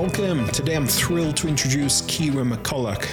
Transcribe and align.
Welcome. 0.00 0.48
Today 0.48 0.76
I'm 0.76 0.86
thrilled 0.86 1.36
to 1.36 1.46
introduce 1.46 2.00
Ciara 2.00 2.42
McCulloch. 2.42 3.06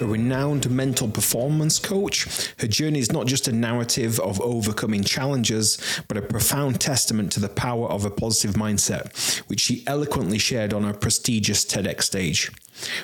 A 0.00 0.06
renowned 0.06 0.70
mental 0.70 1.06
performance 1.06 1.78
coach, 1.78 2.48
her 2.60 2.66
journey 2.66 2.98
is 2.98 3.12
not 3.12 3.26
just 3.26 3.46
a 3.46 3.52
narrative 3.52 4.18
of 4.20 4.40
overcoming 4.40 5.04
challenges, 5.04 5.76
but 6.08 6.16
a 6.16 6.22
profound 6.22 6.80
testament 6.80 7.30
to 7.32 7.40
the 7.40 7.50
power 7.50 7.88
of 7.88 8.06
a 8.06 8.10
positive 8.10 8.54
mindset, 8.54 9.38
which 9.50 9.60
she 9.60 9.84
eloquently 9.86 10.38
shared 10.38 10.72
on 10.72 10.84
her 10.84 10.94
prestigious 10.94 11.62
TEDx 11.62 12.04
stage. 12.04 12.50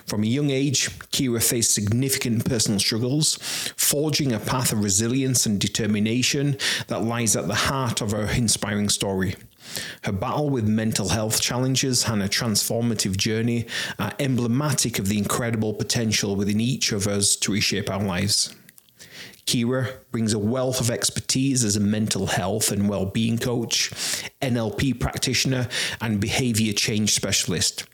From 0.07 0.23
a 0.23 0.27
young 0.27 0.48
age, 0.48 0.89
Ciara 1.12 1.43
faced 1.43 1.75
significant 1.75 2.46
personal 2.46 2.81
struggles, 2.81 3.37
forging 3.76 4.32
a 4.32 4.39
path 4.39 4.73
of 4.73 4.82
resilience 4.82 5.45
and 5.45 5.61
determination 5.61 6.57
that 6.87 7.04
lies 7.04 7.37
at 7.37 7.48
the 7.48 7.54
heart 7.54 8.00
of 8.00 8.12
her 8.12 8.31
inspiring 8.31 8.89
story. 8.89 9.34
Her 10.03 10.13
battle 10.13 10.51
with 10.51 10.67
mental 10.67 11.09
health 11.09 11.41
challenges 11.41 12.05
and 12.07 12.23
her 12.23 12.29
transformative 12.29 13.17
journey 13.17 13.67
are 13.99 14.13
emblematic 14.19 14.99
of 14.99 15.09
the 15.09 15.19
incredible 15.19 15.75
potential 15.75 16.37
within 16.37 16.61
each 16.61 16.93
of 16.93 17.07
us 17.07 17.37
to 17.37 17.53
reshape 17.53 17.91
our 17.91 18.03
lives. 18.03 18.55
Ciara 19.46 19.89
brings 20.13 20.33
a 20.33 20.39
wealth 20.39 20.81
of 20.81 20.91
expertise 20.91 21.65
as 21.65 21.77
a 21.77 21.81
mental 21.81 22.27
health 22.29 22.71
and 22.71 22.89
well-being 22.89 23.39
coach, 23.39 23.91
NLP 24.41 25.01
practitioner, 25.01 25.69
and 26.01 26.21
behavior 26.21 26.73
change 26.73 27.15
specialist. 27.15 27.85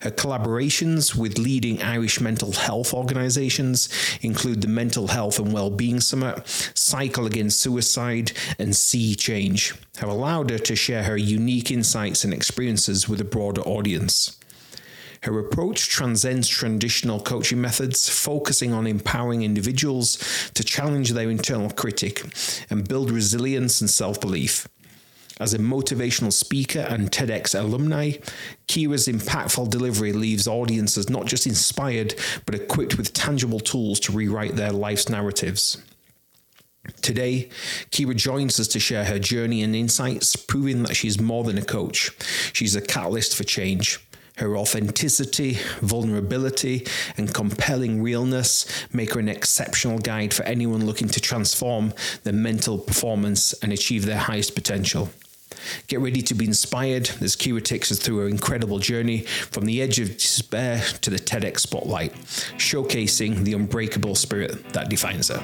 Her 0.00 0.12
collaborations 0.12 1.16
with 1.16 1.38
leading 1.38 1.82
Irish 1.82 2.20
mental 2.20 2.52
health 2.52 2.94
organisations 2.94 3.88
include 4.20 4.60
the 4.60 4.68
Mental 4.68 5.08
Health 5.08 5.40
and 5.40 5.52
Wellbeing 5.52 6.00
Summit, 6.00 6.46
Cycle 6.74 7.26
Against 7.26 7.60
Suicide, 7.60 8.30
and 8.60 8.76
See 8.76 9.16
Change, 9.16 9.74
have 9.96 10.08
allowed 10.08 10.50
her 10.50 10.58
to 10.58 10.76
share 10.76 11.02
her 11.02 11.16
unique 11.16 11.72
insights 11.72 12.22
and 12.22 12.32
experiences 12.32 13.08
with 13.08 13.20
a 13.20 13.24
broader 13.24 13.62
audience. 13.62 14.38
Her 15.22 15.36
approach 15.40 15.88
transcends 15.88 16.46
traditional 16.46 17.18
coaching 17.18 17.60
methods, 17.60 18.08
focusing 18.08 18.72
on 18.72 18.86
empowering 18.86 19.42
individuals 19.42 20.50
to 20.54 20.62
challenge 20.62 21.10
their 21.10 21.28
internal 21.28 21.70
critic 21.70 22.22
and 22.70 22.86
build 22.86 23.10
resilience 23.10 23.80
and 23.80 23.90
self 23.90 24.20
belief. 24.20 24.68
As 25.40 25.54
a 25.54 25.58
motivational 25.58 26.32
speaker 26.32 26.80
and 26.80 27.10
TEDx 27.10 27.58
alumni, 27.58 28.12
Ciara's 28.66 29.06
impactful 29.06 29.70
delivery 29.70 30.12
leaves 30.12 30.48
audiences 30.48 31.08
not 31.08 31.26
just 31.26 31.46
inspired, 31.46 32.14
but 32.44 32.56
equipped 32.56 32.98
with 32.98 33.12
tangible 33.12 33.60
tools 33.60 34.00
to 34.00 34.12
rewrite 34.12 34.56
their 34.56 34.72
life's 34.72 35.08
narratives. 35.08 35.80
Today, 37.02 37.50
Ciara 37.90 38.14
joins 38.14 38.58
us 38.58 38.66
to 38.68 38.80
share 38.80 39.04
her 39.04 39.18
journey 39.18 39.62
and 39.62 39.76
insights, 39.76 40.34
proving 40.34 40.82
that 40.84 40.96
she's 40.96 41.20
more 41.20 41.44
than 41.44 41.58
a 41.58 41.64
coach. 41.64 42.10
She's 42.52 42.74
a 42.74 42.80
catalyst 42.80 43.36
for 43.36 43.44
change. 43.44 43.98
Her 44.38 44.56
authenticity, 44.56 45.58
vulnerability, 45.80 46.86
and 47.16 47.34
compelling 47.34 48.02
realness 48.02 48.66
make 48.92 49.14
her 49.14 49.20
an 49.20 49.28
exceptional 49.28 49.98
guide 49.98 50.32
for 50.32 50.44
anyone 50.44 50.86
looking 50.86 51.08
to 51.08 51.20
transform 51.20 51.92
their 52.22 52.32
mental 52.32 52.78
performance 52.78 53.52
and 53.54 53.72
achieve 53.72 54.06
their 54.06 54.18
highest 54.18 54.54
potential. 54.54 55.10
Get 55.86 56.00
ready 56.00 56.22
to 56.22 56.34
be 56.34 56.44
inspired 56.44 57.10
as 57.20 57.36
Ciara 57.36 57.60
takes 57.60 57.90
us 57.92 57.98
through 57.98 58.18
her 58.18 58.28
incredible 58.28 58.78
journey 58.78 59.20
from 59.20 59.66
the 59.66 59.80
edge 59.82 59.98
of 59.98 60.16
despair 60.16 60.82
to 61.00 61.10
the 61.10 61.18
TEDx 61.18 61.60
spotlight, 61.60 62.14
showcasing 62.56 63.44
the 63.44 63.54
unbreakable 63.54 64.14
spirit 64.14 64.72
that 64.72 64.88
defines 64.88 65.28
her. 65.28 65.42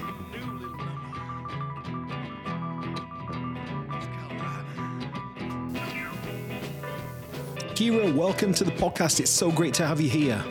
Ciara, 7.75 8.13
welcome 8.13 8.55
to 8.55 8.63
the 8.63 8.71
podcast. 8.71 9.19
It's 9.19 9.31
so 9.31 9.51
great 9.51 9.75
to 9.75 9.87
have 9.87 10.01
you 10.01 10.09
here. 10.09 10.43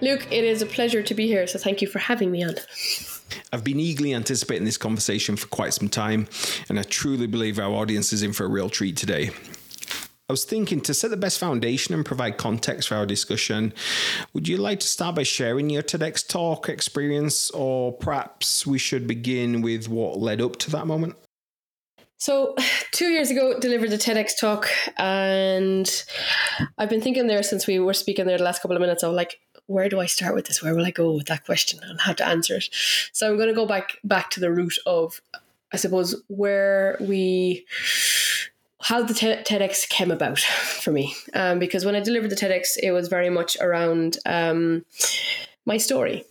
Luke, 0.00 0.26
it 0.30 0.44
is 0.44 0.62
a 0.62 0.66
pleasure 0.66 1.02
to 1.02 1.14
be 1.14 1.26
here, 1.26 1.46
so 1.46 1.58
thank 1.58 1.82
you 1.82 1.88
for 1.88 1.98
having 1.98 2.30
me 2.30 2.44
on. 2.44 2.54
I've 3.56 3.64
been 3.64 3.80
eagerly 3.80 4.12
anticipating 4.12 4.66
this 4.66 4.76
conversation 4.76 5.34
for 5.34 5.46
quite 5.46 5.72
some 5.72 5.88
time, 5.88 6.28
and 6.68 6.78
I 6.78 6.82
truly 6.82 7.26
believe 7.26 7.58
our 7.58 7.72
audience 7.72 8.12
is 8.12 8.22
in 8.22 8.34
for 8.34 8.44
a 8.44 8.48
real 8.50 8.68
treat 8.68 8.98
today. 8.98 9.30
I 10.28 10.32
was 10.32 10.44
thinking 10.44 10.82
to 10.82 10.92
set 10.92 11.10
the 11.10 11.16
best 11.16 11.38
foundation 11.38 11.94
and 11.94 12.04
provide 12.04 12.36
context 12.36 12.90
for 12.90 12.96
our 12.96 13.06
discussion, 13.06 13.72
would 14.34 14.46
you 14.46 14.58
like 14.58 14.80
to 14.80 14.86
start 14.86 15.14
by 15.14 15.22
sharing 15.22 15.70
your 15.70 15.82
TEDx 15.82 16.28
talk 16.28 16.68
experience, 16.68 17.50
or 17.52 17.94
perhaps 17.94 18.66
we 18.66 18.76
should 18.76 19.06
begin 19.06 19.62
with 19.62 19.88
what 19.88 20.18
led 20.18 20.42
up 20.42 20.56
to 20.56 20.70
that 20.72 20.86
moment? 20.86 21.16
So, 22.18 22.56
two 22.92 23.08
years 23.08 23.30
ago, 23.30 23.58
delivered 23.58 23.94
a 23.94 23.96
TEDx 23.96 24.32
talk, 24.38 24.68
and 24.98 26.04
I've 26.76 26.90
been 26.90 27.00
thinking 27.00 27.26
there 27.26 27.42
since 27.42 27.66
we 27.66 27.78
were 27.78 27.94
speaking 27.94 28.26
there 28.26 28.36
the 28.36 28.44
last 28.44 28.60
couple 28.60 28.76
of 28.76 28.82
minutes 28.82 29.02
of 29.02 29.14
like, 29.14 29.40
where 29.66 29.88
do 29.88 30.00
I 30.00 30.06
start 30.06 30.34
with 30.34 30.46
this? 30.46 30.62
Where 30.62 30.74
will 30.74 30.86
I 30.86 30.90
go 30.90 31.12
with 31.12 31.26
that 31.26 31.44
question 31.44 31.80
and 31.82 32.00
how 32.00 32.12
to 32.14 32.26
answer 32.26 32.56
it? 32.56 32.68
So 33.12 33.28
I'm 33.28 33.36
going 33.36 33.48
to 33.48 33.54
go 33.54 33.66
back 33.66 33.98
back 34.04 34.30
to 34.30 34.40
the 34.40 34.52
root 34.52 34.78
of, 34.86 35.20
I 35.72 35.76
suppose, 35.76 36.22
where 36.28 36.96
we 37.00 37.66
how 38.80 39.02
the 39.02 39.14
TEDx 39.14 39.88
came 39.88 40.10
about 40.10 40.38
for 40.82 40.92
me. 40.92 41.14
Um, 41.34 41.58
because 41.58 41.84
when 41.84 41.96
I 41.96 42.00
delivered 42.00 42.30
the 42.30 42.36
TEDx, 42.36 42.76
it 42.80 42.92
was 42.92 43.08
very 43.08 43.30
much 43.30 43.56
around 43.60 44.18
um, 44.26 44.84
my 45.64 45.76
story. 45.76 46.24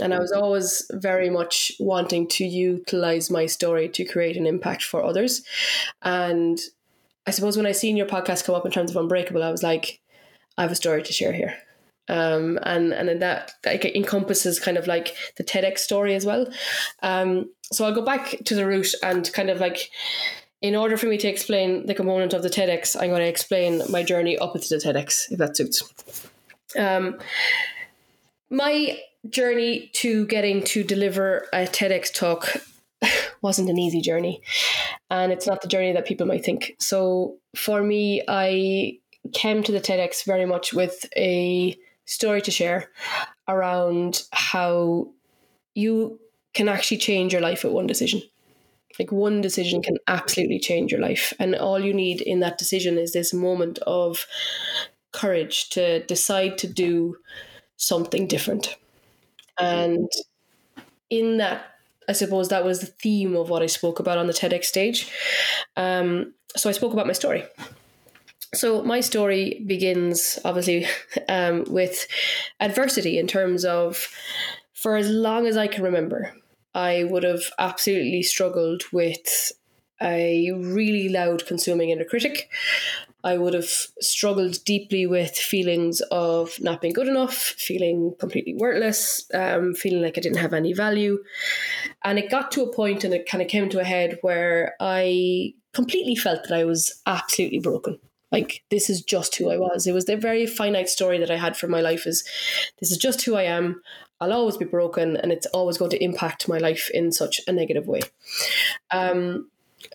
And 0.00 0.14
I 0.14 0.18
was 0.18 0.32
always 0.32 0.90
very 0.94 1.28
much 1.28 1.72
wanting 1.78 2.26
to 2.28 2.44
utilize 2.44 3.30
my 3.30 3.44
story 3.44 3.86
to 3.90 4.04
create 4.06 4.38
an 4.38 4.46
impact 4.46 4.82
for 4.82 5.04
others. 5.04 5.42
And 6.00 6.58
I 7.26 7.32
suppose 7.32 7.58
when 7.58 7.66
I 7.66 7.72
seen 7.72 7.98
your 7.98 8.06
podcast 8.06 8.46
come 8.46 8.54
up 8.54 8.64
in 8.64 8.72
terms 8.72 8.90
of 8.90 8.96
Unbreakable, 8.96 9.42
I 9.42 9.50
was 9.50 9.62
like, 9.62 10.00
I 10.56 10.62
have 10.62 10.72
a 10.72 10.76
story 10.76 11.02
to 11.02 11.12
share 11.12 11.34
here 11.34 11.58
um, 12.10 12.58
and 12.64 12.92
and 12.92 13.22
that 13.22 13.52
like 13.64 13.84
encompasses 13.84 14.58
kind 14.58 14.76
of 14.76 14.86
like 14.86 15.14
the 15.36 15.44
TEDx 15.44 15.78
story 15.78 16.14
as 16.14 16.26
well. 16.26 16.46
Um, 17.02 17.50
so 17.72 17.84
I'll 17.84 17.94
go 17.94 18.04
back 18.04 18.36
to 18.44 18.54
the 18.54 18.66
root 18.66 18.92
and 19.02 19.32
kind 19.32 19.48
of 19.48 19.60
like 19.60 19.90
in 20.60 20.74
order 20.74 20.96
for 20.96 21.06
me 21.06 21.16
to 21.18 21.28
explain 21.28 21.86
the 21.86 21.94
component 21.94 22.34
of 22.34 22.42
the 22.42 22.50
TEDx, 22.50 23.00
I'm 23.00 23.08
going 23.10 23.22
to 23.22 23.28
explain 23.28 23.82
my 23.88 24.02
journey 24.02 24.36
up 24.36 24.54
into 24.54 24.68
the 24.68 24.76
TEDx, 24.76 25.30
if 25.30 25.38
that 25.38 25.56
suits. 25.56 25.82
Um, 26.76 27.18
my 28.50 29.00
journey 29.28 29.90
to 29.94 30.26
getting 30.26 30.62
to 30.64 30.82
deliver 30.82 31.46
a 31.52 31.64
TEDx 31.64 32.12
talk 32.12 32.56
wasn't 33.42 33.70
an 33.70 33.78
easy 33.78 34.00
journey, 34.00 34.42
and 35.08 35.32
it's 35.32 35.46
not 35.46 35.62
the 35.62 35.68
journey 35.68 35.92
that 35.92 36.06
people 36.06 36.26
might 36.26 36.44
think. 36.44 36.74
So 36.80 37.36
for 37.54 37.82
me, 37.82 38.22
I 38.28 38.98
came 39.32 39.62
to 39.62 39.72
the 39.72 39.80
TEDx 39.80 40.24
very 40.24 40.44
much 40.44 40.72
with 40.72 41.06
a 41.16 41.78
story 42.10 42.42
to 42.42 42.50
share 42.50 42.90
around 43.46 44.24
how 44.32 45.08
you 45.74 46.18
can 46.52 46.68
actually 46.68 46.98
change 46.98 47.32
your 47.32 47.40
life 47.40 47.62
with 47.62 47.72
one 47.72 47.86
decision. 47.86 48.20
Like 48.98 49.12
one 49.12 49.40
decision 49.40 49.80
can 49.80 49.96
absolutely 50.08 50.58
change 50.58 50.90
your 50.90 51.00
life. 51.00 51.32
And 51.38 51.54
all 51.54 51.78
you 51.78 51.94
need 51.94 52.20
in 52.20 52.40
that 52.40 52.58
decision 52.58 52.98
is 52.98 53.12
this 53.12 53.32
moment 53.32 53.78
of 53.86 54.26
courage 55.12 55.70
to 55.70 56.04
decide 56.06 56.58
to 56.58 56.66
do 56.66 57.16
something 57.76 58.26
different. 58.26 58.76
And 59.58 60.10
in 61.10 61.36
that, 61.36 61.64
I 62.08 62.12
suppose 62.12 62.48
that 62.48 62.64
was 62.64 62.80
the 62.80 62.86
theme 62.86 63.36
of 63.36 63.50
what 63.50 63.62
I 63.62 63.66
spoke 63.66 64.00
about 64.00 64.18
on 64.18 64.26
the 64.26 64.32
TEDx 64.32 64.64
stage. 64.64 65.10
Um, 65.76 66.34
so 66.56 66.68
I 66.68 66.72
spoke 66.72 66.92
about 66.92 67.06
my 67.06 67.12
story. 67.12 67.44
So 68.52 68.82
my 68.82 69.00
story 69.00 69.62
begins 69.66 70.38
obviously 70.44 70.86
um, 71.28 71.64
with 71.68 72.06
adversity 72.58 73.18
in 73.18 73.26
terms 73.26 73.64
of 73.64 74.08
for 74.74 74.96
as 74.96 75.08
long 75.10 75.46
as 75.46 75.56
I 75.56 75.66
can 75.66 75.84
remember, 75.84 76.34
I 76.74 77.04
would 77.04 77.22
have 77.22 77.42
absolutely 77.58 78.22
struggled 78.22 78.82
with 78.92 79.52
a 80.02 80.50
really 80.52 81.08
loud 81.10 81.46
consuming 81.46 81.90
inner 81.90 82.04
critic. 82.04 82.48
I 83.22 83.36
would 83.36 83.52
have 83.52 83.68
struggled 84.00 84.64
deeply 84.64 85.06
with 85.06 85.32
feelings 85.32 86.00
of 86.10 86.58
not 86.58 86.80
being 86.80 86.94
good 86.94 87.08
enough, 87.08 87.34
feeling 87.34 88.14
completely 88.18 88.54
worthless, 88.54 89.26
um, 89.34 89.74
feeling 89.74 90.00
like 90.00 90.16
I 90.16 90.22
didn't 90.22 90.38
have 90.38 90.54
any 90.54 90.72
value. 90.72 91.22
And 92.02 92.18
it 92.18 92.30
got 92.30 92.50
to 92.52 92.62
a 92.62 92.72
point 92.72 93.04
and 93.04 93.12
it 93.12 93.28
kind 93.28 93.42
of 93.42 93.48
came 93.48 93.68
to 93.68 93.80
a 93.80 93.84
head 93.84 94.18
where 94.22 94.74
I 94.80 95.52
completely 95.74 96.16
felt 96.16 96.44
that 96.44 96.56
I 96.58 96.64
was 96.64 97.02
absolutely 97.06 97.58
broken 97.58 97.98
like 98.32 98.62
this 98.70 98.88
is 98.88 99.02
just 99.02 99.34
who 99.36 99.50
I 99.50 99.56
was. 99.56 99.86
It 99.86 99.92
was 99.92 100.04
the 100.04 100.16
very 100.16 100.46
finite 100.46 100.88
story 100.88 101.18
that 101.18 101.30
I 101.30 101.36
had 101.36 101.56
for 101.56 101.68
my 101.68 101.80
life 101.80 102.06
is 102.06 102.24
this 102.78 102.90
is 102.90 102.98
just 102.98 103.22
who 103.22 103.34
I 103.36 103.42
am. 103.42 103.82
I'll 104.20 104.32
always 104.32 104.56
be 104.56 104.66
broken 104.66 105.16
and 105.16 105.32
it's 105.32 105.46
always 105.46 105.78
going 105.78 105.90
to 105.92 106.04
impact 106.04 106.48
my 106.48 106.58
life 106.58 106.90
in 106.92 107.10
such 107.10 107.40
a 107.46 107.52
negative 107.52 107.86
way. 107.86 108.00
Um, 108.90 109.50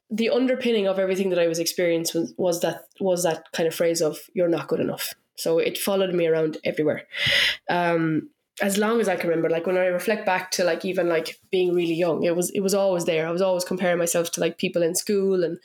the 0.09 0.29
underpinning 0.29 0.87
of 0.87 0.97
everything 0.97 1.29
that 1.29 1.39
I 1.39 1.47
was 1.47 1.59
experiencing 1.59 2.21
was, 2.21 2.33
was 2.37 2.61
that 2.61 2.85
was 2.99 3.23
that 3.23 3.51
kind 3.51 3.67
of 3.67 3.75
phrase 3.75 4.01
of 4.01 4.17
you're 4.33 4.49
not 4.49 4.67
good 4.67 4.79
enough. 4.79 5.13
So 5.35 5.59
it 5.59 5.77
followed 5.77 6.13
me 6.13 6.27
around 6.27 6.57
everywhere. 6.63 7.03
Um, 7.69 8.29
as 8.61 8.77
long 8.77 9.01
as 9.01 9.09
I 9.09 9.17
can 9.17 9.29
remember, 9.29 9.49
like 9.49 9.67
when 9.67 9.77
I 9.77 9.87
reflect 9.87 10.25
back 10.25 10.49
to 10.51 10.63
like 10.63 10.85
even 10.85 11.09
like 11.09 11.37
being 11.51 11.73
really 11.73 11.93
young, 11.93 12.23
it 12.23 12.35
was 12.35 12.51
it 12.51 12.61
was 12.61 12.73
always 12.73 13.03
there. 13.03 13.27
I 13.27 13.31
was 13.31 13.41
always 13.41 13.65
comparing 13.65 13.97
myself 13.97 14.31
to 14.31 14.39
like 14.39 14.57
people 14.57 14.81
in 14.81 14.95
school 14.95 15.43
and 15.43 15.59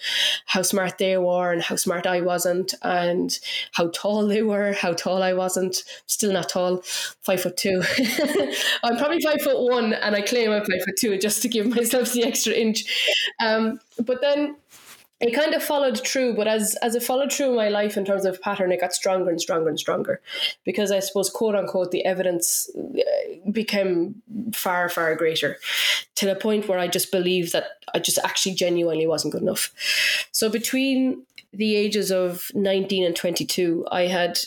how 0.47 0.63
smart 0.63 0.99
they 0.99 1.17
were 1.17 1.53
and 1.53 1.63
how 1.63 1.77
smart 1.77 2.05
I 2.05 2.21
wasn't 2.21 2.75
and 2.83 3.39
how 3.73 3.91
tall 3.95 4.27
they 4.27 4.43
were, 4.43 4.73
how 4.73 4.93
tall 4.93 5.23
I 5.23 5.35
wasn't. 5.35 5.85
Still 6.07 6.33
not 6.33 6.49
tall, 6.49 6.83
five 6.83 7.41
foot 7.41 7.57
two. 7.57 7.81
I'm 8.83 8.97
probably 8.97 9.21
five 9.21 9.41
foot 9.41 9.61
one, 9.71 9.93
and 9.93 10.17
I 10.17 10.23
claim 10.23 10.51
I'm 10.51 10.65
five 10.65 10.83
foot 10.85 10.97
two 10.99 11.17
just 11.19 11.43
to 11.43 11.49
give 11.49 11.69
myself 11.69 12.13
the 12.13 12.25
extra 12.25 12.55
inch. 12.55 13.23
Um, 13.41 13.79
but 14.05 14.21
then 14.21 14.57
it 15.21 15.35
kind 15.35 15.55
of 15.55 15.63
followed 15.63 16.01
through, 16.07 16.35
but 16.35 16.49
as 16.49 16.77
as 16.77 16.95
it 16.95 17.03
followed 17.03 17.33
through 17.33 17.55
my 17.55 17.69
life 17.69 17.97
in 17.97 18.05
terms 18.05 18.25
of 18.25 18.41
pattern, 18.41 18.73
it 18.73 18.81
got 18.81 18.93
stronger 18.95 19.31
and 19.31 19.41
stronger 19.41 19.69
and 19.69 19.79
stronger, 19.79 20.21
because 20.65 20.91
I 20.91 21.01
suppose 21.01 21.29
quote 21.29 21.55
unquote 21.55 21.91
the 21.91 22.05
evidence 22.05 22.71
uh, 22.75 23.51
became 23.51 24.23
far 24.55 24.89
far 24.89 25.15
greater, 25.15 25.59
to 26.15 26.27
the 26.27 26.35
point 26.35 26.69
where 26.69 26.79
I 26.79 26.89
just 26.89 27.13
believed 27.13 27.53
that 27.53 27.65
I 27.95 27.99
just 27.99 28.19
actually 28.25 28.55
genuinely 28.55 29.07
wasn't 29.07 29.33
good 29.33 29.43
enough. 29.43 29.73
So 30.33 30.49
between 30.49 31.25
the 31.53 31.77
ages 31.77 32.11
of 32.11 32.51
nineteen 32.55 33.05
and 33.05 33.15
twenty 33.15 33.45
two, 33.45 33.87
I 33.91 34.03
had 34.07 34.39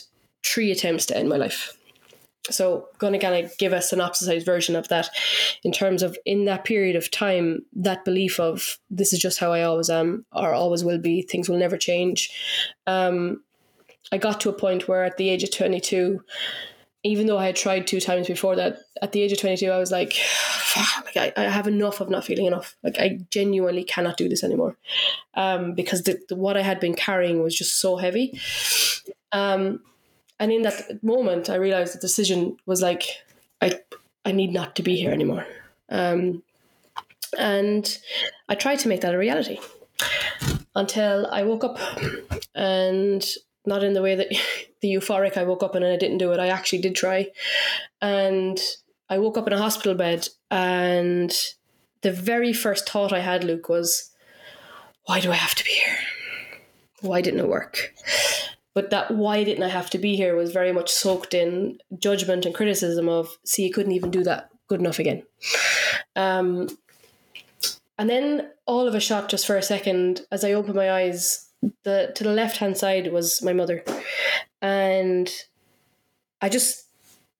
three 0.42 0.72
attempts 0.72 1.06
to 1.06 1.16
end 1.16 1.28
my 1.28 1.36
life. 1.36 1.76
So, 2.50 2.88
going 2.98 3.14
to 3.14 3.18
kind 3.18 3.44
of 3.44 3.56
give 3.58 3.72
a 3.72 3.80
synopsisized 3.80 4.44
version 4.44 4.76
of 4.76 4.88
that 4.88 5.08
in 5.62 5.72
terms 5.72 6.02
of 6.02 6.18
in 6.26 6.44
that 6.44 6.64
period 6.64 6.94
of 6.94 7.10
time, 7.10 7.64
that 7.72 8.04
belief 8.04 8.38
of 8.38 8.78
this 8.90 9.12
is 9.12 9.18
just 9.18 9.38
how 9.38 9.52
I 9.52 9.62
always 9.62 9.88
am 9.88 10.26
or 10.32 10.52
always 10.52 10.84
will 10.84 10.98
be, 10.98 11.22
things 11.22 11.48
will 11.48 11.58
never 11.58 11.78
change. 11.78 12.30
Um, 12.86 13.42
I 14.12 14.18
got 14.18 14.40
to 14.42 14.50
a 14.50 14.52
point 14.52 14.86
where 14.86 15.04
at 15.04 15.16
the 15.16 15.30
age 15.30 15.42
of 15.42 15.50
22, 15.50 16.20
even 17.02 17.26
though 17.26 17.38
I 17.38 17.46
had 17.46 17.56
tried 17.56 17.86
two 17.86 18.00
times 18.00 18.26
before 18.26 18.56
that, 18.56 18.78
at 19.02 19.12
the 19.12 19.22
age 19.22 19.32
of 19.32 19.40
22, 19.40 19.70
I 19.70 19.78
was 19.78 19.90
like, 19.90 20.14
like 21.04 21.16
I, 21.16 21.32
I 21.36 21.48
have 21.48 21.66
enough 21.66 22.00
of 22.00 22.08
not 22.10 22.24
feeling 22.24 22.46
enough. 22.46 22.76
Like, 22.82 22.98
I 22.98 23.20
genuinely 23.30 23.84
cannot 23.84 24.16
do 24.16 24.28
this 24.28 24.44
anymore 24.44 24.76
um, 25.34 25.74
because 25.74 26.02
the, 26.02 26.18
the, 26.28 26.36
what 26.36 26.56
I 26.56 26.62
had 26.62 26.80
been 26.80 26.94
carrying 26.94 27.42
was 27.42 27.54
just 27.54 27.80
so 27.80 27.96
heavy. 27.96 28.38
Um, 29.32 29.80
and 30.38 30.52
in 30.52 30.62
that 30.62 31.02
moment, 31.02 31.48
I 31.48 31.56
realized 31.56 31.94
the 31.94 31.98
decision 31.98 32.56
was 32.66 32.82
like, 32.82 33.04
I, 33.60 33.80
I 34.24 34.32
need 34.32 34.52
not 34.52 34.76
to 34.76 34.82
be 34.82 34.96
here 34.96 35.12
anymore. 35.12 35.46
Um, 35.88 36.42
and 37.38 37.98
I 38.48 38.54
tried 38.54 38.78
to 38.80 38.88
make 38.88 39.00
that 39.02 39.14
a 39.14 39.18
reality 39.18 39.58
until 40.74 41.26
I 41.30 41.44
woke 41.44 41.64
up 41.64 41.78
and 42.54 43.24
not 43.66 43.82
in 43.82 43.94
the 43.94 44.02
way 44.02 44.14
that 44.14 44.28
the 44.80 44.92
euphoric 44.92 45.36
I 45.36 45.44
woke 45.44 45.62
up 45.62 45.76
in 45.76 45.82
and 45.82 45.92
I 45.92 45.96
didn't 45.96 46.18
do 46.18 46.32
it. 46.32 46.40
I 46.40 46.48
actually 46.48 46.80
did 46.80 46.94
try. 46.94 47.28
And 48.00 48.60
I 49.08 49.18
woke 49.18 49.38
up 49.38 49.46
in 49.46 49.52
a 49.52 49.58
hospital 49.58 49.94
bed 49.94 50.28
and 50.50 51.32
the 52.02 52.12
very 52.12 52.52
first 52.52 52.88
thought 52.88 53.12
I 53.12 53.20
had, 53.20 53.44
Luke, 53.44 53.68
was, 53.68 54.10
why 55.06 55.20
do 55.20 55.30
I 55.30 55.36
have 55.36 55.54
to 55.54 55.64
be 55.64 55.70
here? 55.70 55.98
Why 57.00 57.20
didn't 57.20 57.40
it 57.40 57.48
work? 57.48 57.94
But 58.74 58.90
that 58.90 59.12
why 59.12 59.44
didn't 59.44 59.62
I 59.62 59.68
have 59.68 59.88
to 59.90 59.98
be 59.98 60.16
here 60.16 60.34
was 60.34 60.52
very 60.52 60.72
much 60.72 60.90
soaked 60.90 61.32
in 61.32 61.78
judgment 61.98 62.44
and 62.44 62.54
criticism 62.54 63.08
of, 63.08 63.38
see, 63.44 63.64
you 63.64 63.72
couldn't 63.72 63.92
even 63.92 64.10
do 64.10 64.24
that 64.24 64.50
good 64.68 64.80
enough 64.80 64.98
again. 64.98 65.22
Um, 66.16 66.68
and 67.98 68.10
then 68.10 68.50
all 68.66 68.88
of 68.88 68.94
a 68.94 69.00
shot, 69.00 69.28
just 69.28 69.46
for 69.46 69.56
a 69.56 69.62
second, 69.62 70.22
as 70.32 70.44
I 70.44 70.52
opened 70.52 70.74
my 70.74 70.90
eyes, 70.90 71.48
the 71.84 72.12
to 72.16 72.24
the 72.24 72.32
left 72.32 72.58
hand 72.58 72.76
side 72.76 73.12
was 73.12 73.42
my 73.42 73.52
mother, 73.52 73.84
and 74.60 75.32
I 76.40 76.48
just 76.48 76.84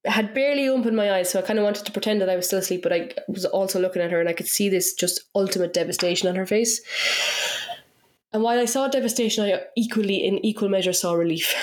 had 0.07 0.35
barely 0.35 0.69
opened 0.69 0.97
my 0.97 1.13
eyes, 1.13 1.31
so 1.31 1.39
I 1.39 1.43
kind 1.43 1.59
of 1.59 1.65
wanted 1.65 1.87
to 1.87 1.93
pretend 1.93 2.21
that 2.21 2.31
I 2.31 2.37
was 2.37 2.47
still 2.47 2.59
asleep, 2.59 2.83
but 2.83 2.93
I 2.93 3.11
was 3.27 3.45
also 3.45 3.81
looking 3.81 4.03
at 4.03 4.11
her, 4.11 4.21
and 4.21 4.29
I 4.29 4.35
could 4.35 4.47
see 4.47 4.69
this 4.69 4.95
just 4.95 5.23
ultimate 5.35 5.73
devastation 5.73 6.29
on 6.29 6.37
her 6.37 6.47
face. 6.47 6.81
And 8.35 8.43
while 8.43 8.59
I 8.59 8.65
saw 8.65 8.89
devastation, 8.89 9.45
I 9.45 9.61
equally, 9.77 10.17
in 10.17 10.45
equal 10.45 10.69
measure, 10.69 10.93
saw 10.93 11.15
relief. 11.15 11.55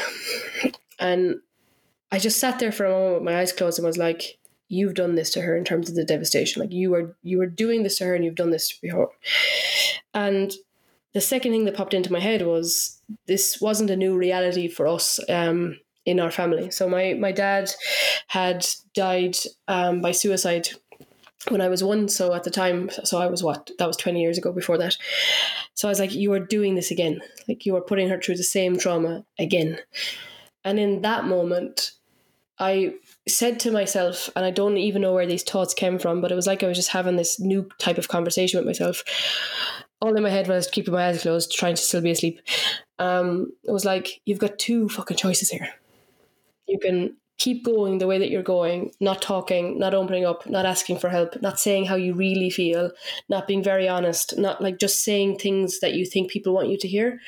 and 0.99 1.41
I 2.13 2.17
just 2.17 2.39
sat 2.39 2.59
there 2.59 2.71
for 2.71 2.85
a 2.85 2.89
moment 2.89 3.13
with 3.15 3.23
my 3.23 3.39
eyes 3.39 3.51
closed 3.51 3.77
and 3.77 3.85
was 3.85 3.97
like, 3.97 4.39
"You've 4.69 4.93
done 4.93 5.15
this 5.15 5.31
to 5.31 5.41
her 5.41 5.55
in 5.57 5.65
terms 5.65 5.89
of 5.89 5.95
the 5.95 6.05
devastation. 6.05 6.61
Like 6.61 6.71
you 6.71 6.93
are, 6.95 7.15
you 7.23 7.41
are 7.41 7.45
doing 7.45 7.83
this 7.83 7.97
to 7.97 8.05
her, 8.05 8.15
and 8.15 8.23
you've 8.23 8.35
done 8.35 8.51
this 8.51 8.69
to 8.69 8.75
before." 8.81 9.11
And 10.13 10.53
the 11.13 11.19
second 11.19 11.51
thing 11.51 11.65
that 11.65 11.75
popped 11.75 11.93
into 11.93 12.11
my 12.11 12.21
head 12.21 12.45
was 12.45 13.01
this 13.27 13.59
wasn't 13.59 13.89
a 13.89 13.97
new 13.97 14.17
reality 14.17 14.69
for 14.69 14.87
us 14.87 15.19
um, 15.29 15.77
in 16.05 16.21
our 16.21 16.31
family. 16.31 16.71
So 16.71 16.87
my 16.87 17.15
my 17.15 17.33
dad 17.33 17.69
had 18.27 18.65
died 18.93 19.35
um, 19.67 19.99
by 19.99 20.13
suicide 20.13 20.69
when 21.49 21.61
I 21.61 21.67
was 21.67 21.83
one. 21.83 22.07
So 22.07 22.33
at 22.33 22.43
the 22.43 22.51
time, 22.51 22.89
so 23.03 23.19
I 23.19 23.27
was 23.27 23.43
what? 23.43 23.71
That 23.79 23.87
was 23.87 23.97
20 23.97 24.21
years 24.21 24.37
ago 24.37 24.51
before 24.51 24.77
that. 24.77 24.97
So 25.81 25.87
I 25.87 25.89
was 25.89 25.99
like, 25.99 26.13
you 26.13 26.31
are 26.33 26.39
doing 26.39 26.75
this 26.75 26.91
again. 26.91 27.21
Like 27.47 27.65
you 27.65 27.75
are 27.75 27.81
putting 27.81 28.07
her 28.09 28.21
through 28.21 28.35
the 28.35 28.43
same 28.43 28.77
trauma 28.77 29.25
again. 29.39 29.79
And 30.63 30.79
in 30.79 31.01
that 31.01 31.25
moment, 31.25 31.93
I 32.59 32.93
said 33.27 33.59
to 33.61 33.71
myself, 33.71 34.29
and 34.35 34.45
I 34.45 34.51
don't 34.51 34.77
even 34.77 35.01
know 35.01 35.15
where 35.15 35.25
these 35.25 35.41
thoughts 35.41 35.73
came 35.73 35.97
from, 35.97 36.21
but 36.21 36.31
it 36.31 36.35
was 36.35 36.45
like 36.45 36.61
I 36.61 36.67
was 36.67 36.77
just 36.77 36.91
having 36.91 37.15
this 37.15 37.39
new 37.39 37.67
type 37.79 37.97
of 37.97 38.09
conversation 38.09 38.59
with 38.59 38.67
myself. 38.67 39.01
All 40.01 40.15
in 40.15 40.21
my 40.21 40.29
head 40.29 40.47
was 40.47 40.67
keeping 40.67 40.93
my 40.93 41.07
eyes 41.07 41.23
closed, 41.23 41.51
trying 41.51 41.73
to 41.73 41.81
still 41.81 42.01
be 42.01 42.11
asleep. 42.11 42.41
Um, 42.99 43.51
it 43.63 43.71
was 43.71 43.83
like, 43.83 44.21
you've 44.27 44.37
got 44.37 44.59
two 44.59 44.87
fucking 44.87 45.17
choices 45.17 45.49
here. 45.49 45.67
You 46.67 46.77
can 46.77 47.17
keep 47.41 47.65
going 47.65 47.97
the 47.97 48.05
way 48.05 48.19
that 48.19 48.29
you're 48.29 48.43
going, 48.43 48.91
not 48.99 49.19
talking, 49.19 49.79
not 49.79 49.95
opening 49.95 50.23
up, 50.23 50.47
not 50.47 50.63
asking 50.63 50.99
for 50.99 51.09
help, 51.09 51.41
not 51.41 51.59
saying 51.59 51.85
how 51.85 51.95
you 51.95 52.13
really 52.13 52.51
feel, 52.51 52.91
not 53.29 53.47
being 53.47 53.63
very 53.63 53.89
honest, 53.89 54.37
not 54.37 54.61
like 54.61 54.77
just 54.77 55.03
saying 55.03 55.39
things 55.39 55.79
that 55.79 55.95
you 55.95 56.05
think 56.05 56.29
people 56.29 56.53
want 56.53 56.69
you 56.69 56.77
to 56.77 56.87
hear 56.87 57.19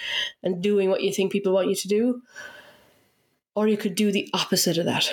and 0.43 0.61
doing 0.61 0.91
what 0.91 1.01
you 1.01 1.11
think 1.11 1.31
people 1.31 1.51
want 1.51 1.67
you 1.67 1.73
to 1.73 1.87
do. 1.87 2.21
Or 3.55 3.67
you 3.67 3.75
could 3.75 3.95
do 3.95 4.11
the 4.11 4.29
opposite 4.35 4.77
of 4.77 4.85
that. 4.85 5.11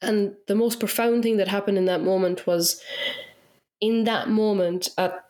And 0.00 0.36
the 0.46 0.54
most 0.54 0.78
profound 0.78 1.24
thing 1.24 1.38
that 1.38 1.48
happened 1.48 1.78
in 1.78 1.86
that 1.86 2.04
moment 2.04 2.46
was 2.46 2.80
in 3.80 4.04
that 4.04 4.28
moment, 4.28 4.90
at 4.96 5.24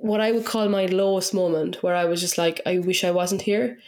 what 0.00 0.20
I 0.20 0.32
would 0.32 0.44
call 0.44 0.68
my 0.68 0.86
lowest 0.86 1.32
moment, 1.32 1.84
where 1.84 1.94
I 1.94 2.04
was 2.04 2.20
just 2.20 2.36
like, 2.36 2.60
I 2.66 2.78
wish 2.78 3.04
I 3.04 3.12
wasn't 3.12 3.42
here, 3.42 3.78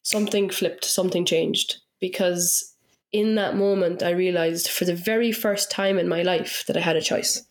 something 0.00 0.48
flipped, 0.48 0.86
something 0.86 1.26
changed 1.26 1.83
because 2.04 2.74
in 3.12 3.34
that 3.36 3.56
moment 3.56 4.02
I 4.02 4.10
realized 4.10 4.68
for 4.68 4.84
the 4.84 4.94
very 4.94 5.32
first 5.32 5.70
time 5.70 5.98
in 5.98 6.06
my 6.06 6.20
life 6.20 6.62
that 6.66 6.76
I 6.76 6.80
had 6.80 6.96
a 6.96 7.00
choice. 7.00 7.46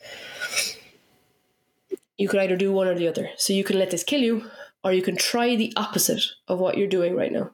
You 2.20 2.28
could 2.30 2.40
either 2.40 2.56
do 2.56 2.72
one 2.72 2.88
or 2.88 2.94
the 2.94 3.08
other. 3.08 3.30
So 3.36 3.52
you 3.52 3.64
can 3.64 3.80
let 3.80 3.90
this 3.90 4.04
kill 4.04 4.22
you, 4.22 4.46
or 4.84 4.94
you 4.94 5.02
can 5.02 5.16
try 5.16 5.56
the 5.56 5.74
opposite 5.76 6.22
of 6.48 6.60
what 6.60 6.78
you're 6.78 6.98
doing 6.98 7.16
right 7.16 7.32
now. 7.32 7.50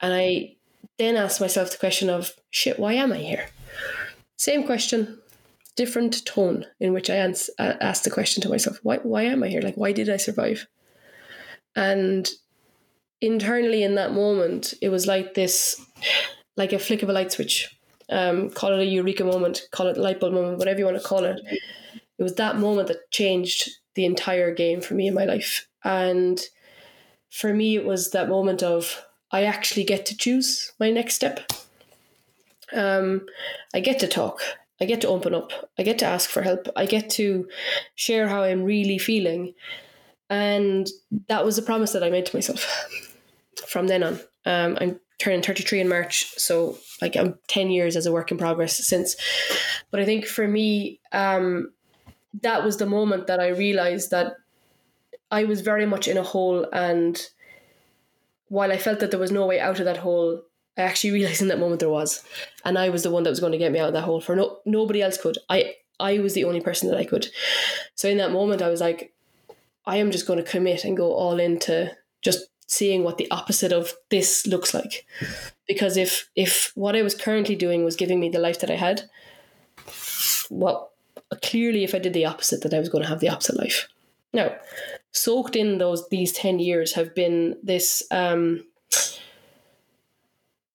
And 0.00 0.14
I 0.14 0.56
then 0.96 1.16
asked 1.16 1.42
myself 1.42 1.70
the 1.70 1.76
question 1.76 2.08
of 2.08 2.32
shit, 2.48 2.78
why 2.78 2.94
am 2.94 3.12
I 3.12 3.18
here? 3.18 3.48
Same 4.38 4.64
question, 4.64 5.20
different 5.76 6.24
tone 6.24 6.64
in 6.80 6.94
which 6.94 7.10
I 7.10 7.16
ans- 7.16 7.50
asked 7.58 8.04
the 8.04 8.16
question 8.18 8.42
to 8.42 8.48
myself 8.48 8.78
why, 8.82 8.96
why 9.02 9.24
am 9.24 9.42
I 9.42 9.48
here? 9.48 9.60
Like, 9.60 9.76
why 9.76 9.92
did 9.92 10.08
I 10.08 10.16
survive? 10.16 10.66
And 11.76 12.30
internally 13.24 13.82
in 13.82 13.94
that 13.94 14.12
moment, 14.12 14.74
it 14.82 14.90
was 14.90 15.06
like 15.06 15.34
this, 15.34 15.80
like 16.56 16.72
a 16.72 16.78
flick 16.78 17.02
of 17.02 17.08
a 17.08 17.12
light 17.12 17.32
switch. 17.32 17.74
Um, 18.10 18.50
call 18.50 18.72
it 18.72 18.80
a 18.80 18.84
eureka 18.84 19.24
moment, 19.24 19.62
call 19.70 19.86
it 19.86 19.96
a 19.96 20.02
light 20.02 20.20
bulb 20.20 20.34
moment, 20.34 20.58
whatever 20.58 20.78
you 20.78 20.84
want 20.84 20.98
to 21.00 21.08
call 21.08 21.24
it. 21.24 21.40
It 22.18 22.22
was 22.22 22.34
that 22.34 22.58
moment 22.58 22.88
that 22.88 23.10
changed 23.10 23.70
the 23.94 24.04
entire 24.04 24.54
game 24.54 24.80
for 24.80 24.94
me 24.94 25.08
in 25.08 25.14
my 25.14 25.24
life. 25.24 25.66
And 25.82 26.40
for 27.30 27.54
me, 27.54 27.76
it 27.76 27.84
was 27.84 28.10
that 28.10 28.28
moment 28.28 28.62
of 28.62 29.04
I 29.30 29.44
actually 29.44 29.84
get 29.84 30.06
to 30.06 30.16
choose 30.16 30.72
my 30.78 30.90
next 30.90 31.14
step. 31.14 31.50
Um, 32.72 33.26
I 33.72 33.80
get 33.80 33.98
to 34.00 34.06
talk. 34.06 34.40
I 34.80 34.84
get 34.84 35.00
to 35.00 35.08
open 35.08 35.34
up. 35.34 35.50
I 35.78 35.82
get 35.82 35.98
to 36.00 36.06
ask 36.06 36.28
for 36.28 36.42
help. 36.42 36.68
I 36.76 36.86
get 36.86 37.08
to 37.10 37.48
share 37.94 38.28
how 38.28 38.42
I'm 38.42 38.64
really 38.64 38.98
feeling. 38.98 39.54
And 40.28 40.88
that 41.28 41.44
was 41.44 41.58
a 41.58 41.62
promise 41.62 41.92
that 41.92 42.04
I 42.04 42.10
made 42.10 42.26
to 42.26 42.36
myself 42.36 42.66
from 43.66 43.86
then 43.86 44.02
on. 44.02 44.20
Um, 44.46 44.76
I'm 44.80 45.00
turning 45.18 45.42
33 45.42 45.80
in 45.80 45.88
March, 45.88 46.26
so 46.36 46.78
like 47.00 47.16
I'm 47.16 47.38
10 47.48 47.70
years 47.70 47.96
as 47.96 48.06
a 48.06 48.12
work 48.12 48.30
in 48.30 48.38
progress 48.38 48.76
since. 48.76 49.16
But 49.90 50.00
I 50.00 50.04
think 50.04 50.26
for 50.26 50.46
me, 50.46 51.00
um, 51.12 51.72
that 52.42 52.64
was 52.64 52.76
the 52.76 52.86
moment 52.86 53.26
that 53.26 53.40
I 53.40 53.48
realized 53.48 54.10
that 54.10 54.34
I 55.30 55.44
was 55.44 55.60
very 55.60 55.86
much 55.86 56.08
in 56.08 56.18
a 56.18 56.22
hole, 56.22 56.66
and 56.72 57.20
while 58.48 58.72
I 58.72 58.76
felt 58.76 59.00
that 59.00 59.10
there 59.10 59.20
was 59.20 59.32
no 59.32 59.46
way 59.46 59.60
out 59.60 59.78
of 59.78 59.84
that 59.86 59.98
hole, 59.98 60.42
I 60.76 60.82
actually 60.82 61.10
realized 61.18 61.42
in 61.42 61.48
that 61.48 61.58
moment 61.58 61.80
there 61.80 61.88
was, 61.88 62.24
and 62.64 62.78
I 62.78 62.88
was 62.88 63.02
the 63.02 63.10
one 63.10 63.22
that 63.22 63.30
was 63.30 63.40
going 63.40 63.52
to 63.52 63.58
get 63.58 63.72
me 63.72 63.78
out 63.78 63.88
of 63.88 63.94
that 63.94 64.04
hole. 64.04 64.20
For 64.20 64.36
no 64.36 64.58
nobody 64.64 65.02
else 65.02 65.18
could. 65.18 65.38
I 65.48 65.74
I 66.00 66.18
was 66.18 66.34
the 66.34 66.44
only 66.44 66.60
person 66.60 66.90
that 66.90 66.98
I 66.98 67.04
could. 67.04 67.28
So 67.94 68.08
in 68.08 68.18
that 68.18 68.32
moment, 68.32 68.62
I 68.62 68.68
was 68.68 68.80
like, 68.80 69.14
I 69.86 69.96
am 69.98 70.10
just 70.10 70.26
going 70.26 70.42
to 70.42 70.50
commit 70.50 70.84
and 70.84 70.96
go 70.96 71.12
all 71.12 71.38
into 71.38 71.92
just 72.22 72.46
seeing 72.66 73.04
what 73.04 73.18
the 73.18 73.30
opposite 73.30 73.72
of 73.72 73.94
this 74.10 74.46
looks 74.46 74.74
like. 74.74 75.06
Because 75.66 75.96
if 75.96 76.28
if 76.36 76.72
what 76.74 76.96
I 76.96 77.02
was 77.02 77.14
currently 77.14 77.56
doing 77.56 77.84
was 77.84 77.96
giving 77.96 78.20
me 78.20 78.28
the 78.28 78.38
life 78.38 78.60
that 78.60 78.70
I 78.70 78.76
had, 78.76 79.02
well, 80.50 80.92
clearly 81.42 81.84
if 81.84 81.94
I 81.94 81.98
did 81.98 82.12
the 82.12 82.26
opposite, 82.26 82.62
that 82.62 82.74
I 82.74 82.78
was 82.78 82.88
going 82.88 83.02
to 83.02 83.08
have 83.08 83.20
the 83.20 83.28
opposite 83.28 83.56
life. 83.56 83.88
Now, 84.32 84.56
soaked 85.12 85.56
in 85.56 85.78
those 85.78 86.08
these 86.08 86.32
ten 86.32 86.58
years 86.58 86.94
have 86.94 87.14
been 87.14 87.56
this 87.62 88.02
um, 88.10 88.64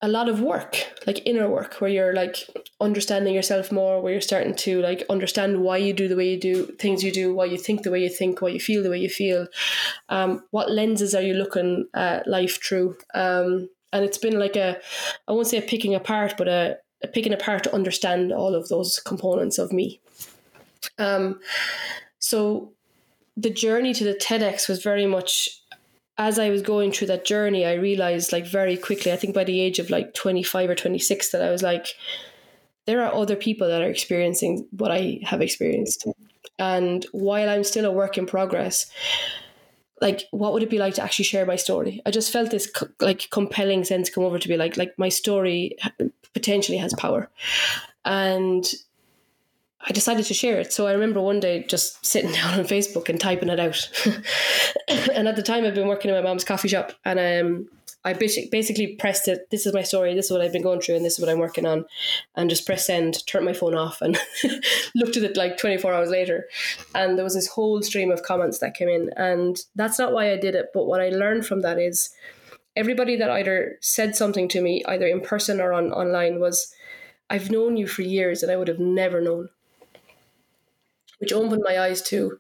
a 0.02 0.08
lot 0.08 0.30
of 0.30 0.40
work, 0.40 0.78
like 1.06 1.22
inner 1.26 1.50
work, 1.50 1.76
where 1.82 1.90
you're 1.90 2.14
like 2.14 2.38
understanding 2.80 3.34
yourself 3.34 3.72
more, 3.72 4.02
where 4.02 4.14
you're 4.14 4.22
starting 4.22 4.56
to 4.56 4.82
like 4.82 5.04
understand 5.10 5.62
why 5.62 5.76
you 5.76 5.94
do 5.94 6.08
the 6.08 6.16
way 6.16 6.30
you 6.30 6.40
do 6.40 6.66
things 6.80 7.04
you 7.04 7.12
do, 7.12 7.34
why 7.34 7.46
you 7.46 7.58
think 7.58 7.84
the 7.84 7.92
way 7.92 8.02
you 8.02 8.10
think, 8.10 8.42
why 8.42 8.48
you 8.50 8.60
feel 8.60 8.82
the 8.82 8.90
way 8.90 9.00
you 9.00 9.10
feel, 9.10 9.48
um, 10.08 10.44
what 10.52 10.72
lenses 10.72 11.14
are 11.14 11.22
you 11.22 11.34
looking 11.34 11.86
at 11.94 12.28
life 12.28 12.64
through, 12.64 12.96
um, 13.14 13.70
and 13.92 14.06
it's 14.06 14.18
been 14.18 14.40
like 14.40 14.56
a, 14.56 14.78
I 15.28 15.32
won't 15.34 15.48
say 15.48 15.58
a 15.58 15.62
picking 15.62 15.96
apart, 15.96 16.36
but 16.38 16.48
a, 16.48 16.78
a 17.04 17.08
picking 17.08 17.34
apart 17.34 17.64
to 17.64 17.74
understand 17.74 18.32
all 18.32 18.56
of 18.56 18.70
those 18.70 19.00
components 19.00 19.58
of 19.58 19.74
me. 19.74 20.00
Um, 20.98 21.40
so 22.20 22.72
the 23.36 23.50
journey 23.50 23.94
to 23.94 24.04
the 24.04 24.14
TEDx 24.14 24.70
was 24.70 24.84
very 24.84 25.06
much 25.06 25.50
as 26.20 26.38
I 26.38 26.50
was 26.50 26.62
going 26.62 26.92
through 26.92 27.08
that 27.08 27.26
journey, 27.26 27.66
I 27.66 27.76
realized 27.76 28.34
like 28.34 28.46
very 28.46 28.76
quickly, 28.76 29.14
I 29.14 29.16
think 29.16 29.34
by 29.34 29.46
the 29.46 29.60
age 29.62 29.80
of 29.80 29.90
like 29.90 30.14
25 30.14 30.70
or 30.70 30.76
26, 30.76 31.32
that 31.32 31.42
I 31.42 31.50
was 31.50 31.64
like, 31.64 31.88
there 32.86 33.02
are 33.02 33.16
other 33.16 33.38
people 33.38 33.70
that 33.70 33.82
are 33.82 33.90
experiencing 33.90 34.68
what 34.72 34.92
I 34.92 35.22
have 35.24 35.42
experienced. 35.42 36.06
And 36.60 37.06
while 37.14 37.50
I'm 37.50 37.64
still 37.64 37.86
a 37.86 37.92
work 37.92 38.18
in 38.18 38.26
progress, 38.26 38.92
like 40.02 40.24
what 40.32 40.52
would 40.52 40.64
it 40.64 40.70
be 40.70 40.78
like 40.78 40.96
to 40.96 41.02
actually 41.02 41.26
share 41.26 41.46
my 41.46 41.56
story? 41.56 42.02
I 42.06 42.12
just 42.12 42.34
felt 42.34 42.52
this 42.52 42.70
co- 42.70 42.90
like 43.00 43.30
compelling 43.30 43.86
sense 43.86 44.10
come 44.10 44.26
over 44.26 44.40
to 44.40 44.48
be 44.48 44.58
like, 44.58 44.76
like 44.76 44.94
my 44.98 45.10
story 45.10 45.78
potentially 46.34 46.78
has 46.80 46.94
power. 46.96 47.30
And 48.04 48.66
I 49.82 49.94
decided 49.94 50.26
to 50.26 50.34
share 50.34 50.60
it. 50.60 50.74
So 50.74 50.88
I 50.88 50.92
remember 50.92 51.22
one 51.22 51.40
day 51.40 51.64
just 51.64 52.06
sitting 52.06 52.32
down 52.34 52.60
on 52.60 52.66
Facebook 52.66 53.10
and 53.10 53.20
typing 53.20 53.50
it 53.50 53.60
out. 53.60 53.90
and 54.88 55.28
at 55.28 55.36
the 55.36 55.44
time, 55.44 55.66
I'd 55.66 55.76
been 55.76 55.88
working 55.88 56.10
in 56.10 56.16
my 56.16 56.22
mom's 56.22 56.44
coffee 56.44 56.68
shop, 56.68 56.94
and 57.06 57.20
um, 57.20 57.70
I 58.04 58.14
basically 58.14 58.96
pressed 58.96 59.28
it. 59.28 59.50
This 59.52 59.66
is 59.66 59.74
my 59.74 59.84
story. 59.84 60.14
This 60.14 60.26
is 60.26 60.32
what 60.32 60.42
I've 60.42 60.54
been 60.54 60.62
going 60.62 60.82
through, 60.82 60.96
and 60.96 61.06
this 61.06 61.14
is 61.14 61.20
what 61.20 61.30
I'm 61.30 61.40
working 61.40 61.66
on. 61.66 61.86
And 62.36 62.50
just 62.50 62.66
press 62.66 62.88
send, 62.88 63.26
turned 63.26 63.46
my 63.46 63.54
phone 63.54 63.76
off, 63.76 64.02
and 64.02 64.18
looked 64.96 65.18
at 65.18 65.24
it 65.24 65.38
like 65.38 65.58
24 65.58 65.94
hours 65.94 66.10
later. 66.10 66.48
And 66.94 67.18
there 67.18 67.26
was 67.26 67.36
this 67.36 67.48
whole 67.48 67.82
stream 67.82 68.12
of 68.12 68.24
comments 68.24 68.60
that 68.60 68.76
came 68.76 68.90
in, 68.90 69.12
and 69.16 69.58
that's 69.76 70.00
not 70.00 70.14
why 70.14 70.32
I 70.32 70.38
did 70.38 70.56
it. 70.56 70.68
But 70.74 70.88
what 70.88 71.02
I 71.02 71.10
learned 71.10 71.46
from 71.46 71.62
that 71.62 71.80
is 71.80 72.10
everybody 72.76 73.16
that 73.16 73.30
either 73.30 73.78
said 73.82 74.16
something 74.16 74.50
to 74.50 74.62
me, 74.62 74.84
either 74.88 75.08
in 75.08 75.22
person 75.22 75.62
or 75.62 75.74
on 75.74 75.92
online, 75.94 76.40
was. 76.40 76.74
I've 77.32 77.52
known 77.52 77.78
you 77.78 77.86
for 77.86 78.02
years 78.02 78.42
and 78.42 78.52
I 78.52 78.56
would 78.56 78.68
have 78.68 78.80
never 78.80 79.22
known 79.22 79.50
which 81.20 81.34
opened 81.34 81.64
my 81.66 81.80
eyes 81.80 82.02
to 82.04 82.40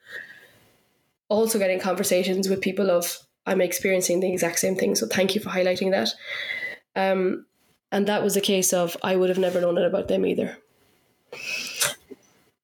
also 1.29 1.59
getting 1.59 1.79
conversations 1.79 2.49
with 2.49 2.61
people 2.61 2.89
of 2.89 3.19
I'm 3.45 3.61
experiencing 3.61 4.19
the 4.19 4.31
exact 4.31 4.59
same 4.59 4.75
thing. 4.75 4.95
So 4.95 5.07
thank 5.07 5.35
you 5.35 5.41
for 5.41 5.49
highlighting 5.49 5.91
that. 5.91 6.09
Um, 6.95 7.45
and 7.91 8.07
that 8.07 8.23
was 8.23 8.35
a 8.35 8.41
case 8.41 8.73
of 8.73 8.97
I 9.03 9.15
would 9.15 9.29
have 9.29 9.39
never 9.39 9.61
known 9.61 9.77
it 9.77 9.85
about 9.85 10.07
them 10.07 10.25
either. 10.25 10.57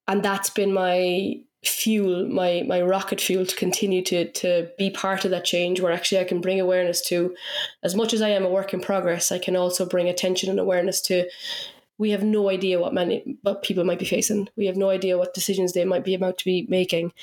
And 0.07 0.22
that's 0.22 0.50
been 0.50 0.74
my 0.74 1.39
fuel, 1.63 2.27
my 2.27 2.63
my 2.67 2.81
rocket 2.81 3.19
fuel 3.19 3.45
to 3.45 3.55
continue 3.55 4.03
to 4.03 4.31
to 4.31 4.69
be 4.77 4.91
part 4.91 5.25
of 5.25 5.31
that 5.31 5.45
change 5.45 5.81
where 5.81 5.91
actually 5.91 6.22
I 6.22 6.25
can 6.25 6.41
bring 6.41 6.60
awareness 6.60 7.01
to 7.07 7.36
as 7.81 7.95
much 7.95 8.13
as 8.13 8.22
I 8.22 8.29
am 8.29 8.45
a 8.45 8.50
work 8.50 8.74
in 8.74 8.81
progress, 8.81 9.31
I 9.31 9.39
can 9.39 9.55
also 9.55 9.86
bring 9.86 10.07
attention 10.07 10.50
and 10.50 10.60
awareness 10.60 11.01
to 11.01 11.27
we 11.97 12.11
have 12.11 12.23
no 12.23 12.49
idea 12.49 12.79
what 12.79 12.93
many 12.93 13.37
what 13.41 13.63
people 13.63 13.83
might 13.83 13.99
be 13.99 14.05
facing. 14.05 14.49
We 14.55 14.65
have 14.65 14.77
no 14.77 14.89
idea 14.89 15.17
what 15.17 15.33
decisions 15.33 15.73
they 15.73 15.85
might 15.85 16.03
be 16.03 16.13
about 16.13 16.37
to 16.39 16.45
be 16.45 16.65
making. 16.69 17.13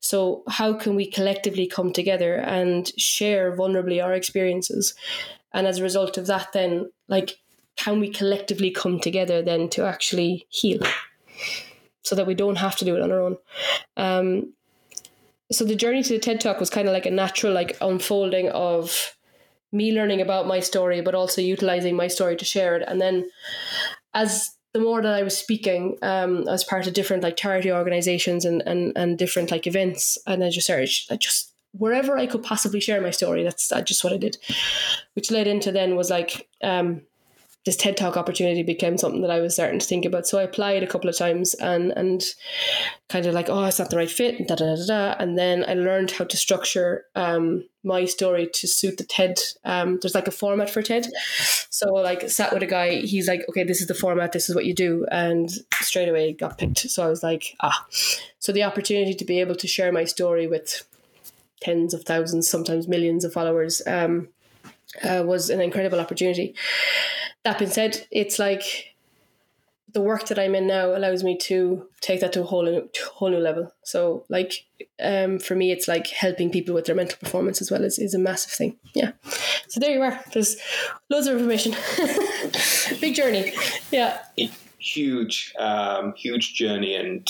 So 0.00 0.42
how 0.48 0.72
can 0.72 0.96
we 0.96 1.06
collectively 1.06 1.66
come 1.66 1.92
together 1.92 2.36
and 2.36 2.90
share 2.98 3.54
vulnerably 3.56 4.02
our 4.02 4.14
experiences? 4.14 4.94
And 5.52 5.66
as 5.66 5.78
a 5.78 5.82
result 5.82 6.16
of 6.16 6.26
that, 6.26 6.52
then 6.52 6.90
like 7.08 7.38
can 7.76 8.00
we 8.00 8.10
collectively 8.10 8.70
come 8.70 9.00
together 9.00 9.42
then 9.42 9.68
to 9.70 9.84
actually 9.86 10.46
heal? 10.48 10.80
So 12.02 12.16
that 12.16 12.26
we 12.26 12.34
don't 12.34 12.56
have 12.56 12.76
to 12.76 12.84
do 12.84 12.96
it 12.96 13.02
on 13.02 13.12
our 13.12 13.20
own. 13.20 13.36
Um, 13.96 14.54
so 15.52 15.64
the 15.64 15.76
journey 15.76 16.02
to 16.02 16.12
the 16.12 16.18
TED 16.18 16.40
Talk 16.40 16.60
was 16.60 16.70
kind 16.70 16.88
of 16.88 16.94
like 16.94 17.06
a 17.06 17.10
natural 17.10 17.52
like 17.52 17.76
unfolding 17.80 18.48
of 18.50 19.16
me 19.72 19.92
learning 19.92 20.20
about 20.20 20.46
my 20.46 20.60
story, 20.60 21.00
but 21.00 21.14
also 21.14 21.40
utilizing 21.40 21.96
my 21.96 22.08
story 22.08 22.36
to 22.36 22.44
share 22.44 22.76
it. 22.76 22.84
And 22.86 23.00
then 23.00 23.30
as 24.14 24.50
the 24.72 24.80
more 24.80 25.02
that 25.02 25.14
I 25.14 25.22
was 25.22 25.36
speaking 25.36 25.96
um, 26.02 26.46
as 26.48 26.64
part 26.64 26.86
of 26.86 26.92
different 26.92 27.22
like 27.22 27.36
charity 27.36 27.72
organizations 27.72 28.44
and, 28.44 28.62
and, 28.66 28.92
and 28.96 29.18
different 29.18 29.50
like 29.50 29.66
events, 29.66 30.16
and 30.26 30.44
I 30.44 30.50
just 30.50 30.66
started, 30.66 30.90
I 31.10 31.16
just 31.16 31.52
wherever 31.72 32.16
I 32.18 32.26
could 32.26 32.42
possibly 32.42 32.80
share 32.80 33.00
my 33.00 33.10
story, 33.10 33.42
that's, 33.42 33.68
that's 33.68 33.88
just 33.88 34.02
what 34.02 34.12
I 34.12 34.16
did, 34.16 34.36
which 35.14 35.30
led 35.30 35.46
into 35.46 35.72
then 35.72 35.96
was 35.96 36.10
like 36.10 36.48
um, 36.62 37.02
this 37.66 37.76
TED 37.76 37.96
Talk 37.96 38.16
opportunity 38.16 38.62
became 38.62 38.96
something 38.96 39.20
that 39.20 39.30
I 39.30 39.40
was 39.40 39.54
starting 39.54 39.80
to 39.80 39.86
think 39.86 40.06
about. 40.06 40.26
So 40.26 40.38
I 40.38 40.44
applied 40.44 40.82
a 40.82 40.86
couple 40.86 41.10
of 41.10 41.16
times 41.16 41.52
and 41.54 41.92
and 41.92 42.24
kind 43.08 43.26
of 43.26 43.34
like, 43.34 43.50
oh, 43.50 43.64
it's 43.64 43.78
not 43.78 43.90
the 43.90 43.98
right 43.98 44.10
fit, 44.10 44.48
da 44.48 44.54
da 44.54 44.76
da 44.76 44.86
da. 44.86 45.16
And 45.18 45.36
then 45.36 45.64
I 45.68 45.74
learned 45.74 46.12
how 46.12 46.24
to 46.24 46.36
structure 46.36 47.04
um, 47.14 47.64
my 47.84 48.06
story 48.06 48.48
to 48.54 48.66
suit 48.66 48.96
the 48.96 49.04
TED. 49.04 49.38
Um, 49.64 49.98
there's 50.00 50.14
like 50.14 50.28
a 50.28 50.32
format 50.32 50.70
for 50.70 50.80
TED. 50.80 51.08
So 51.68 51.92
like 51.92 52.30
sat 52.30 52.52
with 52.52 52.62
a 52.62 52.66
guy, 52.66 52.96
he's 52.96 53.28
like, 53.28 53.44
okay, 53.50 53.64
this 53.64 53.82
is 53.82 53.88
the 53.88 53.94
format, 53.94 54.32
this 54.32 54.48
is 54.48 54.54
what 54.54 54.64
you 54.64 54.74
do, 54.74 55.06
and 55.10 55.50
straight 55.82 56.08
away 56.08 56.32
got 56.32 56.56
picked. 56.56 56.78
So 56.78 57.04
I 57.04 57.08
was 57.08 57.22
like, 57.22 57.56
ah. 57.60 57.86
So 58.38 58.52
the 58.52 58.64
opportunity 58.64 59.12
to 59.14 59.24
be 59.24 59.40
able 59.40 59.56
to 59.56 59.68
share 59.68 59.92
my 59.92 60.04
story 60.04 60.46
with 60.46 60.86
tens 61.60 61.92
of 61.92 62.04
thousands, 62.04 62.48
sometimes 62.48 62.88
millions 62.88 63.24
of 63.24 63.34
followers. 63.34 63.82
Um, 63.86 64.28
uh, 65.04 65.22
was 65.24 65.50
an 65.50 65.60
incredible 65.60 66.00
opportunity. 66.00 66.54
That 67.44 67.58
being 67.58 67.70
said, 67.70 68.06
it's 68.10 68.38
like 68.38 68.94
the 69.92 70.00
work 70.00 70.26
that 70.26 70.38
I'm 70.38 70.54
in 70.54 70.66
now 70.66 70.94
allows 70.94 71.24
me 71.24 71.36
to 71.38 71.86
take 72.00 72.20
that 72.20 72.32
to 72.34 72.42
a 72.42 72.44
whole 72.44 72.64
new, 72.64 72.88
whole 73.14 73.30
new 73.30 73.38
level. 73.38 73.72
So, 73.82 74.24
like 74.28 74.64
um, 75.02 75.38
for 75.38 75.54
me, 75.54 75.72
it's 75.72 75.88
like 75.88 76.06
helping 76.08 76.50
people 76.50 76.74
with 76.74 76.86
their 76.86 76.94
mental 76.94 77.18
performance 77.18 77.60
as 77.60 77.70
well 77.70 77.84
is, 77.84 77.98
is 77.98 78.14
a 78.14 78.18
massive 78.18 78.52
thing. 78.52 78.76
Yeah. 78.94 79.12
So 79.68 79.80
there 79.80 79.92
you 79.92 80.02
are. 80.02 80.20
There's 80.32 80.56
loads 81.08 81.26
of 81.26 81.38
information. 81.38 81.74
Big 83.00 83.14
journey. 83.14 83.52
Yeah. 83.90 84.18
Huge, 84.78 85.52
um, 85.58 86.14
huge 86.16 86.54
journey, 86.54 86.94
and 86.94 87.28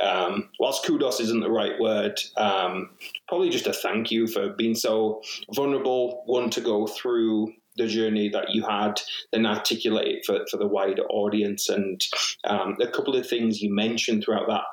um, 0.00 0.48
whilst 0.58 0.84
kudos 0.84 1.20
isn't 1.20 1.38
the 1.38 1.48
right 1.48 1.78
word, 1.78 2.20
um, 2.36 2.90
probably 3.28 3.50
just 3.50 3.68
a 3.68 3.72
thank 3.72 4.10
you 4.10 4.26
for 4.26 4.48
being 4.48 4.74
so 4.74 5.22
vulnerable. 5.54 6.24
One 6.26 6.50
to 6.50 6.60
go 6.60 6.88
through 6.88 7.52
the 7.76 7.86
journey 7.86 8.28
that 8.28 8.50
you 8.50 8.62
had, 8.62 9.00
then 9.32 9.46
articulate 9.46 10.08
it 10.08 10.26
for, 10.26 10.44
for 10.50 10.56
the 10.56 10.66
wider 10.66 11.04
audience. 11.04 11.68
And 11.68 12.00
um, 12.44 12.76
a 12.80 12.88
couple 12.88 13.16
of 13.16 13.28
things 13.28 13.62
you 13.62 13.72
mentioned 13.74 14.24
throughout 14.24 14.48
that 14.48 14.64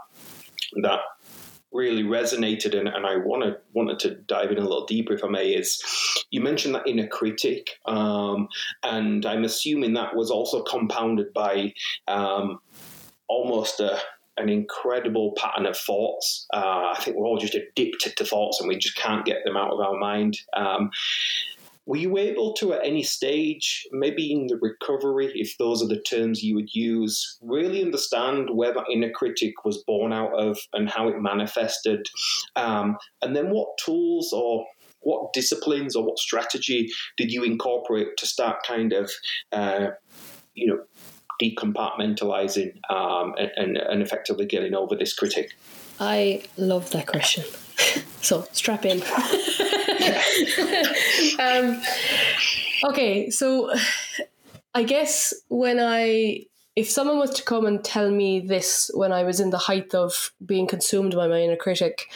that 0.83 0.99
really 1.71 2.03
resonated 2.03 2.77
and, 2.77 2.87
and 2.87 3.05
I 3.05 3.17
wanted 3.17 3.55
wanted 3.73 3.99
to 3.99 4.15
dive 4.15 4.51
in 4.51 4.57
a 4.57 4.61
little 4.61 4.85
deeper 4.85 5.13
if 5.13 5.23
I 5.23 5.27
may 5.27 5.49
is 5.49 5.81
you 6.31 6.41
mentioned 6.41 6.73
that 6.75 6.87
inner 6.87 7.07
critic 7.07 7.79
um, 7.85 8.47
and 8.83 9.25
I'm 9.25 9.43
assuming 9.43 9.93
that 9.93 10.15
was 10.15 10.31
also 10.31 10.63
compounded 10.63 11.31
by 11.33 11.73
um, 12.07 12.59
almost 13.27 13.79
a 13.79 13.99
an 14.39 14.49
incredible 14.49 15.33
pattern 15.37 15.65
of 15.65 15.77
thoughts. 15.77 16.47
Uh, 16.53 16.93
I 16.95 17.01
think 17.01 17.17
we're 17.17 17.25
all 17.25 17.37
just 17.37 17.55
addicted 17.55 18.15
to 18.17 18.25
thoughts 18.25 18.59
and 18.59 18.69
we 18.69 18.77
just 18.77 18.95
can't 18.95 19.25
get 19.25 19.43
them 19.43 19.57
out 19.57 19.71
of 19.71 19.79
our 19.79 19.97
mind. 19.97 20.39
Um, 20.55 20.91
were 21.89 21.97
you 21.97 22.19
able 22.19 22.53
to, 22.53 22.71
at 22.73 22.85
any 22.85 23.01
stage, 23.01 23.87
maybe 23.91 24.31
in 24.31 24.45
the 24.45 24.59
recovery, 24.61 25.31
if 25.33 25.57
those 25.57 25.81
are 25.81 25.87
the 25.87 25.99
terms 25.99 26.43
you 26.43 26.53
would 26.53 26.75
use, 26.75 27.39
really 27.41 27.81
understand 27.81 28.51
where 28.51 28.71
that 28.71 28.85
inner 28.93 29.09
critic 29.09 29.65
was 29.65 29.83
born 29.87 30.13
out 30.13 30.31
of 30.33 30.59
and 30.73 30.87
how 30.87 31.07
it 31.07 31.19
manifested? 31.19 32.05
Um, 32.55 32.95
and 33.23 33.35
then 33.35 33.49
what 33.49 33.69
tools 33.83 34.31
or 34.31 34.67
what 34.99 35.33
disciplines 35.33 35.95
or 35.95 36.05
what 36.05 36.19
strategy 36.19 36.91
did 37.17 37.31
you 37.31 37.43
incorporate 37.43 38.17
to 38.17 38.27
start 38.27 38.57
kind 38.67 38.93
of, 38.93 39.09
uh, 39.51 39.87
you 40.53 40.67
know, 40.67 40.83
decompartmentalizing 41.41 42.73
um, 42.91 43.33
and, 43.57 43.77
and 43.77 44.03
effectively 44.03 44.45
getting 44.45 44.75
over 44.75 44.95
this 44.95 45.15
critic? 45.15 45.57
I 45.99 46.43
love 46.55 46.91
that 46.91 47.07
question. 47.07 47.45
so 48.21 48.47
strap 48.51 48.85
in. 48.85 49.01
um, 51.39 51.81
okay, 52.89 53.29
so 53.29 53.71
I 54.73 54.83
guess 54.83 55.33
when 55.49 55.79
I 55.79 56.45
if 56.75 56.89
someone 56.89 57.17
was 57.17 57.31
to 57.31 57.43
come 57.43 57.65
and 57.65 57.83
tell 57.83 58.09
me 58.09 58.39
this 58.39 58.89
when 58.93 59.11
I 59.11 59.23
was 59.23 59.39
in 59.39 59.49
the 59.49 59.57
height 59.57 59.93
of 59.93 60.31
being 60.45 60.65
consumed 60.65 61.13
by 61.13 61.27
my 61.27 61.41
inner 61.41 61.57
critic, 61.57 62.07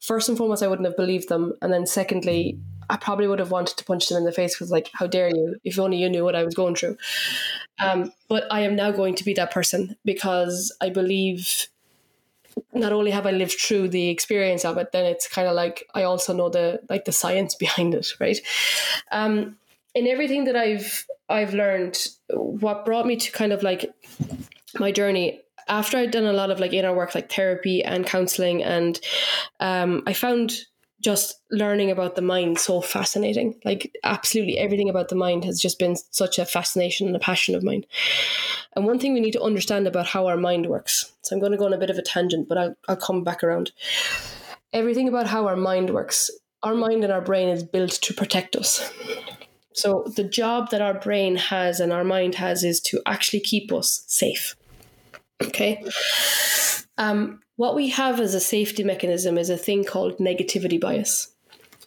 first 0.00 0.28
and 0.28 0.36
foremost, 0.36 0.62
I 0.62 0.66
wouldn't 0.66 0.86
have 0.86 0.96
believed 0.96 1.28
them. 1.28 1.54
And 1.62 1.72
then 1.72 1.86
secondly, 1.86 2.58
I 2.90 2.96
probably 2.96 3.28
would 3.28 3.38
have 3.38 3.50
wanted 3.50 3.76
to 3.76 3.84
punch 3.84 4.08
them 4.08 4.18
in 4.18 4.24
the 4.24 4.32
face 4.32 4.54
because, 4.54 4.70
like, 4.70 4.90
how 4.94 5.06
dare 5.06 5.28
you? 5.28 5.56
If 5.62 5.78
only 5.78 5.98
you 5.98 6.08
knew 6.08 6.24
what 6.24 6.34
I 6.34 6.42
was 6.42 6.54
going 6.54 6.74
through. 6.74 6.96
Um, 7.78 8.12
but 8.28 8.44
I 8.50 8.60
am 8.62 8.74
now 8.74 8.90
going 8.90 9.14
to 9.16 9.24
be 9.24 9.34
that 9.34 9.52
person 9.52 9.96
because 10.04 10.74
I 10.80 10.88
believe 10.88 11.68
not 12.72 12.92
only 12.92 13.10
have 13.10 13.26
I 13.26 13.30
lived 13.30 13.58
through 13.60 13.88
the 13.88 14.08
experience 14.08 14.64
of 14.64 14.78
it, 14.78 14.92
then 14.92 15.04
it's 15.04 15.28
kind 15.28 15.48
of 15.48 15.54
like 15.54 15.86
I 15.94 16.02
also 16.02 16.32
know 16.32 16.48
the 16.48 16.80
like 16.88 17.04
the 17.04 17.12
science 17.12 17.54
behind 17.64 17.94
it, 17.94 18.08
right? 18.20 18.38
Um, 19.10 19.56
in 19.94 20.06
everything 20.06 20.44
that 20.44 20.56
I've 20.56 21.06
I've 21.28 21.54
learned, 21.54 22.06
what 22.30 22.84
brought 22.84 23.06
me 23.06 23.16
to 23.16 23.32
kind 23.32 23.52
of 23.52 23.62
like 23.62 23.92
my 24.78 24.92
journey 24.92 25.42
after 25.68 25.98
I'd 25.98 26.10
done 26.10 26.24
a 26.24 26.32
lot 26.32 26.50
of 26.50 26.60
like 26.60 26.72
inner 26.72 26.94
work, 26.94 27.14
like 27.14 27.30
therapy 27.30 27.84
and 27.84 28.06
counseling, 28.06 28.62
and 28.62 28.98
um, 29.60 30.02
I 30.06 30.12
found 30.12 30.52
just 31.00 31.40
learning 31.50 31.90
about 31.90 32.16
the 32.16 32.22
mind 32.22 32.58
so 32.58 32.80
fascinating. 32.80 33.54
Like 33.64 33.96
absolutely 34.04 34.58
everything 34.58 34.88
about 34.88 35.08
the 35.08 35.14
mind 35.14 35.44
has 35.44 35.60
just 35.60 35.78
been 35.78 35.96
such 36.10 36.38
a 36.38 36.44
fascination 36.44 37.06
and 37.06 37.14
a 37.14 37.20
passion 37.20 37.54
of 37.54 37.62
mine. 37.62 37.84
And 38.74 38.84
one 38.84 38.98
thing 38.98 39.14
we 39.14 39.20
need 39.20 39.32
to 39.32 39.42
understand 39.42 39.86
about 39.86 40.06
how 40.06 40.26
our 40.26 40.36
mind 40.36 40.66
works. 40.66 41.12
So 41.22 41.34
I'm 41.34 41.40
going 41.40 41.52
to 41.52 41.58
go 41.58 41.66
on 41.66 41.72
a 41.72 41.78
bit 41.78 41.90
of 41.90 41.98
a 41.98 42.02
tangent, 42.02 42.48
but 42.48 42.58
I'll, 42.58 42.74
I'll 42.88 42.96
come 42.96 43.24
back 43.24 43.44
around. 43.44 43.72
Everything 44.72 45.08
about 45.08 45.26
how 45.26 45.46
our 45.46 45.56
mind 45.56 45.90
works. 45.90 46.30
Our 46.62 46.74
mind 46.74 47.04
and 47.04 47.12
our 47.12 47.20
brain 47.20 47.48
is 47.48 47.62
built 47.62 47.92
to 47.92 48.14
protect 48.14 48.56
us. 48.56 48.92
So 49.72 50.04
the 50.16 50.24
job 50.24 50.70
that 50.70 50.82
our 50.82 50.98
brain 50.98 51.36
has 51.36 51.78
and 51.78 51.92
our 51.92 52.02
mind 52.02 52.34
has 52.34 52.64
is 52.64 52.80
to 52.82 53.00
actually 53.06 53.40
keep 53.40 53.72
us 53.72 54.02
safe. 54.08 54.56
Okay. 55.42 55.84
Um, 56.96 57.40
what 57.56 57.74
we 57.74 57.88
have 57.88 58.20
as 58.20 58.34
a 58.34 58.40
safety 58.40 58.84
mechanism 58.84 59.38
is 59.38 59.50
a 59.50 59.56
thing 59.56 59.84
called 59.84 60.18
negativity 60.18 60.80
bias, 60.80 61.34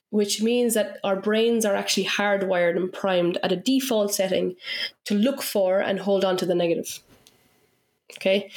which 0.10 0.42
means 0.42 0.74
that 0.74 0.98
our 1.04 1.16
brains 1.16 1.66
are 1.66 1.76
actually 1.76 2.06
hardwired 2.06 2.78
and 2.78 2.92
primed 2.92 3.38
at 3.44 3.52
a 3.52 3.58
default 3.58 4.14
setting 4.14 4.56
to 5.06 5.14
look 5.14 5.42
for 5.42 5.80
and 5.80 6.00
hold 6.00 6.24
on 6.24 6.38
to 6.38 6.46
the 6.46 6.56
negative. 6.56 7.00
Okay. 8.18 8.52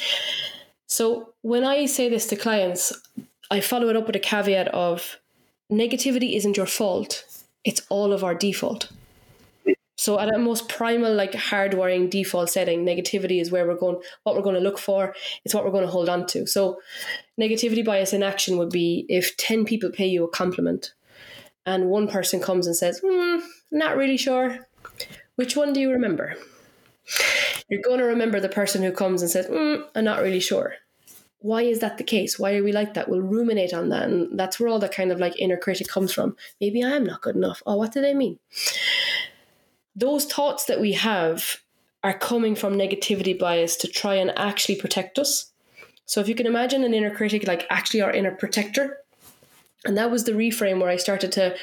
So 0.87 1.33
when 1.41 1.63
I 1.63 1.85
say 1.85 2.09
this 2.09 2.27
to 2.27 2.35
clients, 2.35 2.93
I 3.51 3.59
follow 3.59 3.89
it 3.89 3.95
up 3.95 4.07
with 4.07 4.15
a 4.15 4.19
caveat 4.19 4.67
of 4.69 5.17
negativity 5.71 6.35
isn't 6.35 6.57
your 6.57 6.65
fault, 6.65 7.25
it's 7.63 7.81
all 7.89 8.13
of 8.13 8.23
our 8.23 8.35
default. 8.35 8.89
So 10.05 10.19
at 10.19 10.31
a 10.31 10.37
most 10.37 10.69
primal, 10.69 11.15
like 11.15 11.31
hardwiring 11.31 12.11
default 12.11 12.51
setting, 12.51 12.85
negativity 12.85 13.41
is 13.41 13.51
where 13.51 13.65
we're 13.65 13.75
going, 13.75 13.99
what 14.21 14.35
we're 14.35 14.43
going 14.43 14.53
to 14.53 14.61
look 14.61 14.77
for. 14.77 15.15
It's 15.43 15.55
what 15.55 15.65
we're 15.65 15.71
going 15.71 15.83
to 15.83 15.89
hold 15.89 16.09
on 16.09 16.27
to. 16.27 16.45
So 16.45 16.79
negativity 17.41 17.83
bias 17.83 18.13
in 18.13 18.21
action 18.21 18.59
would 18.59 18.69
be 18.69 19.07
if 19.09 19.35
10 19.37 19.65
people 19.65 19.89
pay 19.89 20.05
you 20.05 20.23
a 20.23 20.29
compliment 20.29 20.93
and 21.65 21.89
one 21.89 22.07
person 22.07 22.39
comes 22.39 22.67
and 22.67 22.75
says, 22.75 23.01
mm, 23.01 23.41
not 23.71 23.97
really 23.97 24.15
sure. 24.15 24.59
Which 25.37 25.57
one 25.57 25.73
do 25.73 25.79
you 25.79 25.89
remember? 25.89 26.35
You're 27.67 27.81
going 27.81 27.97
to 27.97 28.05
remember 28.05 28.39
the 28.39 28.47
person 28.47 28.83
who 28.83 28.91
comes 28.91 29.23
and 29.23 29.31
says, 29.31 29.47
mm, 29.47 29.85
I'm 29.95 30.05
not 30.05 30.21
really 30.21 30.39
sure. 30.39 30.75
Why 31.39 31.63
is 31.63 31.79
that 31.79 31.97
the 31.97 32.03
case? 32.03 32.37
Why 32.37 32.55
are 32.55 32.63
we 32.63 32.71
like 32.71 32.93
that? 32.93 33.09
We'll 33.09 33.21
ruminate 33.21 33.73
on 33.73 33.89
that. 33.89 34.03
And 34.03 34.37
that's 34.37 34.59
where 34.59 34.69
all 34.69 34.79
that 34.79 34.93
kind 34.93 35.11
of 35.11 35.19
like 35.19 35.39
inner 35.39 35.57
critic 35.57 35.87
comes 35.87 36.13
from. 36.13 36.37
Maybe 36.61 36.83
I 36.83 36.91
am 36.91 37.05
not 37.05 37.23
good 37.23 37.35
enough. 37.35 37.63
Oh, 37.65 37.77
what 37.77 37.91
do 37.91 38.01
they 38.01 38.13
mean? 38.13 38.37
Those 39.95 40.25
thoughts 40.25 40.65
that 40.65 40.81
we 40.81 40.93
have 40.93 41.57
are 42.03 42.17
coming 42.17 42.55
from 42.55 42.75
negativity 42.75 43.37
bias 43.37 43.75
to 43.77 43.87
try 43.87 44.15
and 44.15 44.31
actually 44.37 44.75
protect 44.75 45.17
us. 45.17 45.51
So 46.05 46.21
if 46.21 46.27
you 46.27 46.35
can 46.35 46.45
imagine 46.45 46.83
an 46.83 46.93
inner 46.93 47.13
critic 47.13 47.47
like 47.47 47.65
actually 47.69 48.01
our 48.01 48.11
inner 48.11 48.31
protector, 48.31 48.99
and 49.85 49.97
that 49.97 50.11
was 50.11 50.23
the 50.23 50.33
reframe 50.33 50.79
where 50.79 50.89
I 50.89 50.97
started 50.97 51.31
to 51.33 51.55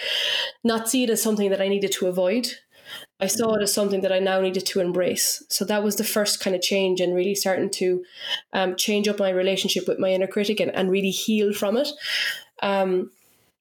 not 0.65 0.89
see 0.89 1.05
it 1.05 1.11
as 1.11 1.23
something 1.23 1.51
that 1.51 1.61
I 1.61 1.69
needed 1.69 1.93
to 1.93 2.07
avoid. 2.07 2.49
I 3.21 3.27
saw 3.27 3.55
it 3.55 3.63
as 3.63 3.73
something 3.73 4.01
that 4.03 4.13
I 4.13 4.19
now 4.19 4.41
needed 4.41 4.67
to 4.67 4.81
embrace. 4.81 5.43
So 5.49 5.65
that 5.65 5.83
was 5.83 5.97
the 5.97 6.05
first 6.05 6.41
kind 6.41 6.55
of 6.55 6.63
change 6.63 7.01
and 7.01 7.15
really 7.15 7.35
starting 7.35 7.71
to 7.71 8.05
um, 8.53 8.77
change 8.77 9.09
up 9.09 9.19
my 9.19 9.31
relationship 9.31 9.87
with 9.87 9.99
my 9.99 10.11
inner 10.11 10.27
critic 10.27 10.61
and, 10.61 10.75
and 10.75 10.91
really 10.91 11.11
heal 11.11 11.53
from 11.53 11.77
it. 11.77 11.89
Um, 12.63 13.11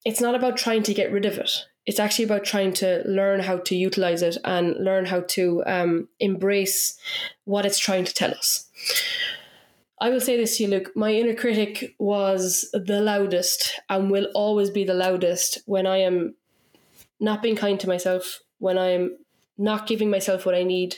it's 0.04 0.22
not 0.22 0.36
about 0.36 0.58
trying 0.58 0.84
to 0.84 0.94
get 0.94 1.12
rid 1.12 1.26
of 1.26 1.38
it 1.38 1.66
it's 1.86 2.00
actually 2.00 2.26
about 2.26 2.44
trying 2.44 2.74
to 2.74 3.04
learn 3.06 3.40
how 3.40 3.58
to 3.58 3.76
utilize 3.76 4.22
it 4.22 4.38
and 4.44 4.76
learn 4.84 5.06
how 5.06 5.22
to 5.22 5.64
um, 5.66 6.08
embrace 6.20 6.98
what 7.46 7.66
it's 7.66 7.80
trying 7.80 8.06
to 8.06 8.14
tell 8.14 8.32
us. 8.32 8.70
I 10.00 10.10
will 10.10 10.20
say 10.20 10.38
this 10.38 10.58
to 10.58 10.64
you, 10.64 10.70
Luke. 10.70 10.92
My 10.96 11.12
inner 11.14 11.36
critic 11.36 11.96
was 12.00 12.70
the 12.74 13.02
loudest 13.02 13.80
and 13.90 14.10
will 14.10 14.28
always 14.34 14.70
be 14.70 14.84
the 14.84 14.96
loudest 14.96 15.60
when 15.66 15.86
I 15.86 15.98
am 15.98 16.36
not 17.20 17.44
being 17.44 17.56
kind 17.56 17.80
to 17.80 17.88
myself, 17.88 18.40
when 18.58 18.78
I'm 18.78 19.18
not 19.58 19.86
giving 19.88 20.10
myself 20.10 20.46
what 20.46 20.56
I 20.56 20.64
need, 20.64 20.96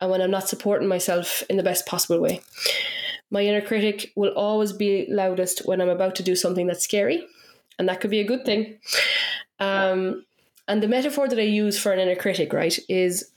and 0.00 0.10
when 0.10 0.22
I'm 0.22 0.30
not 0.30 0.48
supporting 0.48 0.88
myself 0.88 1.42
in 1.50 1.56
the 1.56 1.64
best 1.64 1.86
possible 1.86 2.20
way. 2.20 2.40
My 3.30 3.42
inner 3.42 3.60
critic 3.60 4.12
will 4.14 4.30
always 4.30 4.72
be 4.72 5.06
loudest 5.08 5.66
when 5.66 5.80
I'm 5.80 5.88
about 5.88 6.14
to 6.16 6.22
do 6.22 6.36
something 6.36 6.68
that's 6.68 6.84
scary, 6.84 7.26
and 7.78 7.88
that 7.88 8.00
could 8.00 8.10
be 8.10 8.20
a 8.20 8.26
good 8.26 8.44
thing. 8.44 8.78
Um, 9.60 10.24
and 10.66 10.82
the 10.82 10.88
metaphor 10.88 11.28
that 11.28 11.38
I 11.38 11.42
use 11.42 11.78
for 11.78 11.92
an 11.92 11.98
inner 11.98 12.14
critic, 12.16 12.52
right, 12.52 12.78
is 12.88 13.30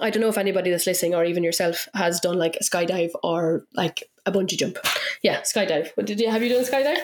I 0.00 0.10
don't 0.10 0.20
know 0.20 0.28
if 0.28 0.38
anybody 0.38 0.70
that's 0.70 0.86
listening 0.86 1.14
or 1.14 1.24
even 1.24 1.42
yourself 1.42 1.88
has 1.94 2.20
done 2.20 2.38
like 2.38 2.56
a 2.56 2.64
skydive 2.64 3.10
or 3.22 3.64
like 3.74 4.04
a 4.26 4.32
bungee 4.32 4.58
jump. 4.58 4.78
Yeah, 5.22 5.40
skydive. 5.40 5.90
What 5.94 6.06
Did 6.06 6.20
you 6.20 6.30
have 6.30 6.42
you 6.42 6.48
done 6.48 6.62
a 6.62 6.66
skydive? 6.66 6.98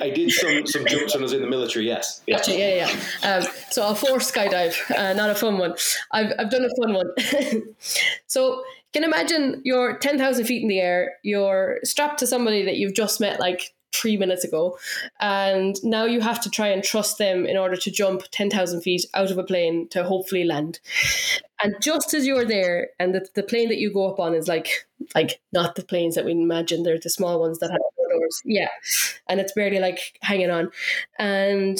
I 0.00 0.10
did 0.10 0.30
some 0.30 0.66
some 0.66 0.86
jumps 0.86 1.14
when 1.14 1.22
I 1.22 1.24
was 1.24 1.32
in 1.32 1.42
the 1.42 1.48
military. 1.48 1.86
Yes. 1.86 2.22
Yeah. 2.26 2.36
Gotcha, 2.36 2.58
yeah, 2.58 2.88
yeah. 3.22 3.28
Um, 3.28 3.46
so 3.70 3.88
a 3.88 3.94
forced 3.94 4.34
skydive, 4.34 4.76
uh, 4.96 5.12
not 5.14 5.30
a 5.30 5.34
fun 5.34 5.58
one. 5.58 5.74
I've 6.12 6.32
I've 6.38 6.50
done 6.50 6.64
a 6.64 6.82
fun 6.82 6.94
one. 6.94 7.64
so 8.26 8.62
can 8.92 9.04
imagine 9.04 9.60
you're 9.64 9.98
ten 9.98 10.18
thousand 10.18 10.46
feet 10.46 10.62
in 10.62 10.68
the 10.68 10.80
air. 10.80 11.14
You're 11.22 11.80
strapped 11.84 12.18
to 12.20 12.26
somebody 12.26 12.64
that 12.64 12.76
you've 12.76 12.94
just 12.94 13.20
met 13.20 13.40
like 13.40 13.74
three 13.94 14.16
minutes 14.16 14.44
ago. 14.44 14.78
And 15.20 15.76
now 15.84 16.04
you 16.04 16.20
have 16.20 16.40
to 16.42 16.50
try 16.50 16.68
and 16.68 16.82
trust 16.82 17.18
them 17.18 17.46
in 17.46 17.56
order 17.56 17.76
to 17.76 17.90
jump 17.90 18.24
10,000 18.30 18.80
feet 18.82 19.06
out 19.14 19.30
of 19.30 19.38
a 19.38 19.44
plane 19.44 19.88
to 19.88 20.04
hopefully 20.04 20.44
land. 20.44 20.80
And 21.62 21.76
just 21.80 22.12
as 22.12 22.26
you're 22.26 22.44
there, 22.44 22.88
and 22.98 23.14
the, 23.14 23.26
the 23.34 23.42
plane 23.42 23.68
that 23.68 23.78
you 23.78 23.92
go 23.92 24.10
up 24.10 24.18
on 24.18 24.34
is 24.34 24.48
like, 24.48 24.86
like 25.14 25.40
not 25.52 25.76
the 25.76 25.84
planes 25.84 26.14
that 26.14 26.24
we 26.24 26.32
imagine, 26.32 26.82
they're 26.82 26.98
the 26.98 27.10
small 27.10 27.40
ones 27.40 27.58
that 27.60 27.70
have 27.70 27.80
doors. 28.10 28.42
Yeah. 28.44 28.68
And 29.28 29.40
it's 29.40 29.52
barely 29.52 29.78
like 29.78 30.18
hanging 30.22 30.50
on. 30.50 30.70
And 31.18 31.78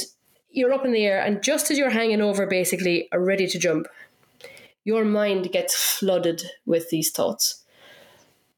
you're 0.51 0.73
up 0.73 0.85
in 0.85 0.93
the 0.93 1.05
air, 1.05 1.21
and 1.21 1.43
just 1.43 1.71
as 1.71 1.79
you're 1.79 1.91
hanging 1.91 2.21
over, 2.21 2.47
basically, 2.47 3.09
are 3.11 3.21
ready 3.21 3.49
to 3.49 3.59
jump, 3.59 3.89
your 4.85 5.05
mind 5.05 5.51
gets 5.51 5.75
flooded 5.75 6.45
with 6.65 6.91
these 6.91 7.11
thoughts 7.11 7.64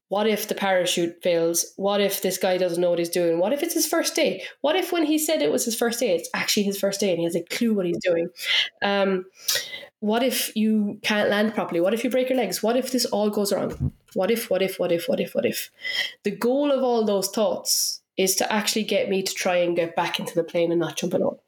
what 0.09 0.27
if 0.27 0.47
the 0.47 0.55
parachute 0.55 1.21
fails? 1.21 1.73
What 1.75 1.99
if 1.99 2.21
this 2.21 2.37
guy 2.37 2.57
doesn't 2.57 2.79
know 2.79 2.89
what 2.89 2.99
he's 2.99 3.09
doing? 3.09 3.39
What 3.39 3.53
if 3.53 3.61
it's 3.61 3.73
his 3.73 3.87
first 3.87 4.15
day? 4.15 4.43
What 4.61 4.75
if 4.75 4.91
when 4.91 5.05
he 5.05 5.17
said 5.17 5.41
it 5.41 5.51
was 5.51 5.65
his 5.65 5.75
first 5.75 5.99
day, 5.99 6.15
it's 6.15 6.29
actually 6.33 6.63
his 6.63 6.79
first 6.79 6.99
day 6.99 7.09
and 7.09 7.19
he 7.19 7.25
has 7.25 7.35
a 7.35 7.43
clue 7.43 7.73
what 7.73 7.85
he's 7.85 7.99
doing? 8.01 8.29
Um, 8.81 9.25
what 9.99 10.23
if 10.23 10.55
you 10.55 10.99
can't 11.01 11.29
land 11.29 11.53
properly? 11.53 11.81
What 11.81 11.93
if 11.93 12.03
you 12.03 12.09
break 12.09 12.29
your 12.29 12.37
legs? 12.37 12.63
What 12.63 12.77
if 12.77 12.91
this 12.91 13.05
all 13.05 13.29
goes 13.29 13.51
wrong? 13.51 13.91
What 14.13 14.31
if, 14.31 14.49
what 14.49 14.61
if, 14.61 14.79
what 14.79 14.91
if, 14.91 15.09
what 15.09 15.19
if, 15.19 15.35
what 15.35 15.45
if? 15.45 15.71
The 16.23 16.31
goal 16.31 16.71
of 16.71 16.83
all 16.83 17.03
those 17.03 17.29
thoughts 17.29 18.01
is 18.15 18.35
to 18.35 18.51
actually 18.51 18.83
get 18.83 19.09
me 19.09 19.21
to 19.23 19.33
try 19.33 19.57
and 19.57 19.75
get 19.75 19.95
back 19.95 20.19
into 20.19 20.35
the 20.35 20.43
plane 20.43 20.71
and 20.71 20.79
not 20.79 20.95
jump 20.95 21.13
at 21.13 21.21
all. 21.21 21.41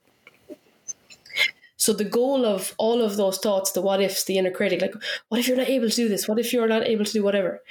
So 1.77 1.93
the 1.93 2.03
goal 2.03 2.45
of 2.45 2.75
all 2.77 3.01
of 3.01 3.15
those 3.15 3.37
thoughts, 3.37 3.71
the 3.71 3.81
what 3.81 4.01
ifs, 4.01 4.25
the 4.25 4.37
inner 4.37 4.51
critic, 4.51 4.81
like, 4.81 4.93
what 5.29 5.39
if 5.39 5.47
you're 5.47 5.55
not 5.55 5.69
able 5.69 5.89
to 5.89 5.95
do 5.95 6.09
this? 6.09 6.27
What 6.27 6.37
if 6.37 6.51
you're 6.51 6.67
not 6.67 6.83
able 6.83 7.05
to 7.05 7.13
do 7.13 7.23
whatever? 7.23 7.61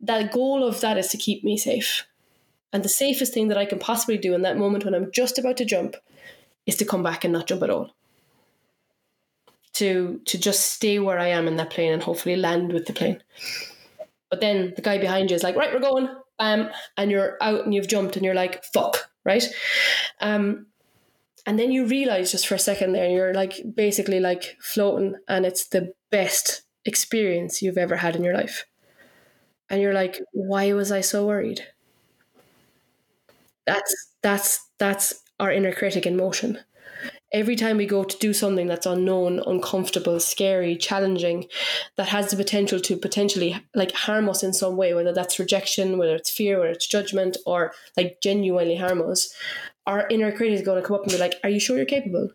That 0.00 0.32
goal 0.32 0.64
of 0.64 0.80
that 0.80 0.98
is 0.98 1.08
to 1.08 1.16
keep 1.16 1.44
me 1.44 1.56
safe. 1.56 2.06
And 2.72 2.82
the 2.82 2.88
safest 2.88 3.34
thing 3.34 3.48
that 3.48 3.58
I 3.58 3.66
can 3.66 3.78
possibly 3.78 4.16
do 4.16 4.34
in 4.34 4.42
that 4.42 4.56
moment 4.56 4.84
when 4.84 4.94
I'm 4.94 5.10
just 5.12 5.38
about 5.38 5.56
to 5.58 5.64
jump 5.64 5.96
is 6.66 6.76
to 6.76 6.84
come 6.84 7.02
back 7.02 7.24
and 7.24 7.32
not 7.32 7.46
jump 7.46 7.62
at 7.62 7.70
all. 7.70 7.90
To 9.74 10.20
to 10.26 10.38
just 10.38 10.72
stay 10.72 10.98
where 10.98 11.18
I 11.18 11.28
am 11.28 11.48
in 11.48 11.56
that 11.56 11.70
plane 11.70 11.92
and 11.92 12.02
hopefully 12.02 12.36
land 12.36 12.72
with 12.72 12.86
the 12.86 12.92
plane. 12.92 13.22
But 14.30 14.40
then 14.40 14.74
the 14.76 14.82
guy 14.82 14.98
behind 14.98 15.30
you 15.30 15.36
is 15.36 15.42
like, 15.42 15.56
right, 15.56 15.72
we're 15.72 15.80
going, 15.80 16.08
bam, 16.38 16.70
and 16.96 17.10
you're 17.10 17.36
out 17.40 17.64
and 17.64 17.74
you've 17.74 17.88
jumped 17.88 18.16
and 18.16 18.24
you're 18.24 18.34
like, 18.34 18.62
fuck, 18.72 19.10
right? 19.24 19.44
Um, 20.20 20.66
and 21.46 21.58
then 21.58 21.72
you 21.72 21.86
realize 21.86 22.30
just 22.30 22.46
for 22.46 22.54
a 22.54 22.58
second 22.58 22.92
there, 22.92 23.08
you're 23.08 23.34
like 23.34 23.54
basically 23.74 24.20
like 24.20 24.56
floating, 24.60 25.14
and 25.26 25.44
it's 25.44 25.68
the 25.68 25.94
best 26.10 26.62
experience 26.84 27.62
you've 27.62 27.78
ever 27.78 27.96
had 27.96 28.14
in 28.14 28.22
your 28.22 28.34
life 28.34 28.66
and 29.70 29.80
you're 29.80 29.94
like 29.94 30.20
why 30.32 30.72
was 30.72 30.92
i 30.92 31.00
so 31.00 31.26
worried? 31.26 31.64
That's 33.66 33.94
that's 34.22 34.68
that's 34.78 35.22
our 35.38 35.52
inner 35.52 35.72
critic 35.72 36.04
in 36.04 36.16
motion. 36.16 36.58
Every 37.32 37.54
time 37.54 37.76
we 37.76 37.86
go 37.86 38.02
to 38.02 38.18
do 38.18 38.32
something 38.32 38.66
that's 38.66 38.86
unknown 38.86 39.40
uncomfortable 39.46 40.18
scary 40.18 40.76
challenging 40.76 41.46
that 41.96 42.08
has 42.08 42.30
the 42.30 42.36
potential 42.36 42.80
to 42.80 42.96
potentially 42.96 43.56
like 43.74 43.92
harm 43.92 44.28
us 44.28 44.42
in 44.42 44.52
some 44.52 44.76
way 44.76 44.92
whether 44.92 45.12
that's 45.12 45.38
rejection 45.38 45.96
whether 45.96 46.16
it's 46.16 46.28
fear 46.30 46.58
whether 46.58 46.72
it's 46.72 46.88
judgment 46.88 47.36
or 47.46 47.72
like 47.96 48.20
genuinely 48.20 48.76
harm 48.76 49.00
us 49.08 49.32
our 49.86 50.08
inner 50.08 50.32
critic 50.32 50.58
is 50.58 50.66
going 50.66 50.82
to 50.82 50.86
come 50.86 50.96
up 50.96 51.02
and 51.04 51.12
be 51.12 51.18
like 51.18 51.34
are 51.44 51.50
you 51.50 51.60
sure 51.60 51.76
you're 51.76 51.86
capable? 51.86 52.30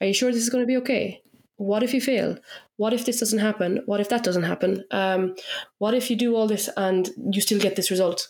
Are 0.00 0.06
you 0.06 0.14
sure 0.14 0.30
this 0.30 0.42
is 0.42 0.50
going 0.50 0.62
to 0.62 0.66
be 0.66 0.76
okay? 0.76 1.22
What 1.58 1.82
if 1.82 1.92
you 1.92 2.00
fail? 2.00 2.38
What 2.76 2.94
if 2.94 3.04
this 3.04 3.18
doesn't 3.18 3.40
happen? 3.40 3.82
What 3.86 4.00
if 4.00 4.08
that 4.08 4.22
doesn't 4.22 4.44
happen? 4.44 4.84
Um, 4.92 5.34
what 5.78 5.92
if 5.92 6.08
you 6.08 6.16
do 6.16 6.36
all 6.36 6.46
this 6.46 6.70
and 6.76 7.10
you 7.30 7.40
still 7.40 7.58
get 7.58 7.76
this 7.76 7.90
result? 7.90 8.28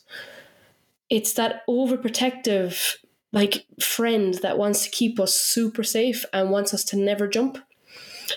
It's 1.10 1.34
that 1.34 1.62
overprotective, 1.68 2.96
like 3.32 3.66
friend 3.80 4.34
that 4.42 4.58
wants 4.58 4.84
to 4.84 4.90
keep 4.90 5.20
us 5.20 5.34
super 5.34 5.84
safe 5.84 6.24
and 6.32 6.50
wants 6.50 6.72
us 6.72 6.84
to 6.84 6.96
never 6.96 7.28
jump. 7.28 7.58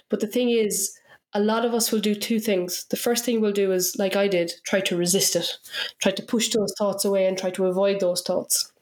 But 0.10 0.20
the 0.20 0.28
thing 0.28 0.50
is, 0.50 0.98
a 1.34 1.40
lot 1.40 1.64
of 1.64 1.74
us 1.74 1.92
will 1.92 2.00
do 2.00 2.14
two 2.14 2.40
things. 2.40 2.86
The 2.90 2.98
first 2.98 3.24
thing 3.24 3.40
we'll 3.40 3.54
do 3.54 3.72
is, 3.72 3.96
like 3.98 4.18
I 4.18 4.28
did, 4.28 4.52
try 4.64 4.82
to 4.82 4.98
resist 4.98 5.38
it, 5.38 5.58
try 6.00 6.12
to 6.12 6.24
push 6.24 6.50
those 6.50 6.74
thoughts 6.78 7.06
away 7.06 7.26
and 7.26 7.38
try 7.38 7.52
to 7.52 7.68
avoid 7.68 8.02
those 8.02 8.22
thoughts. 8.22 8.74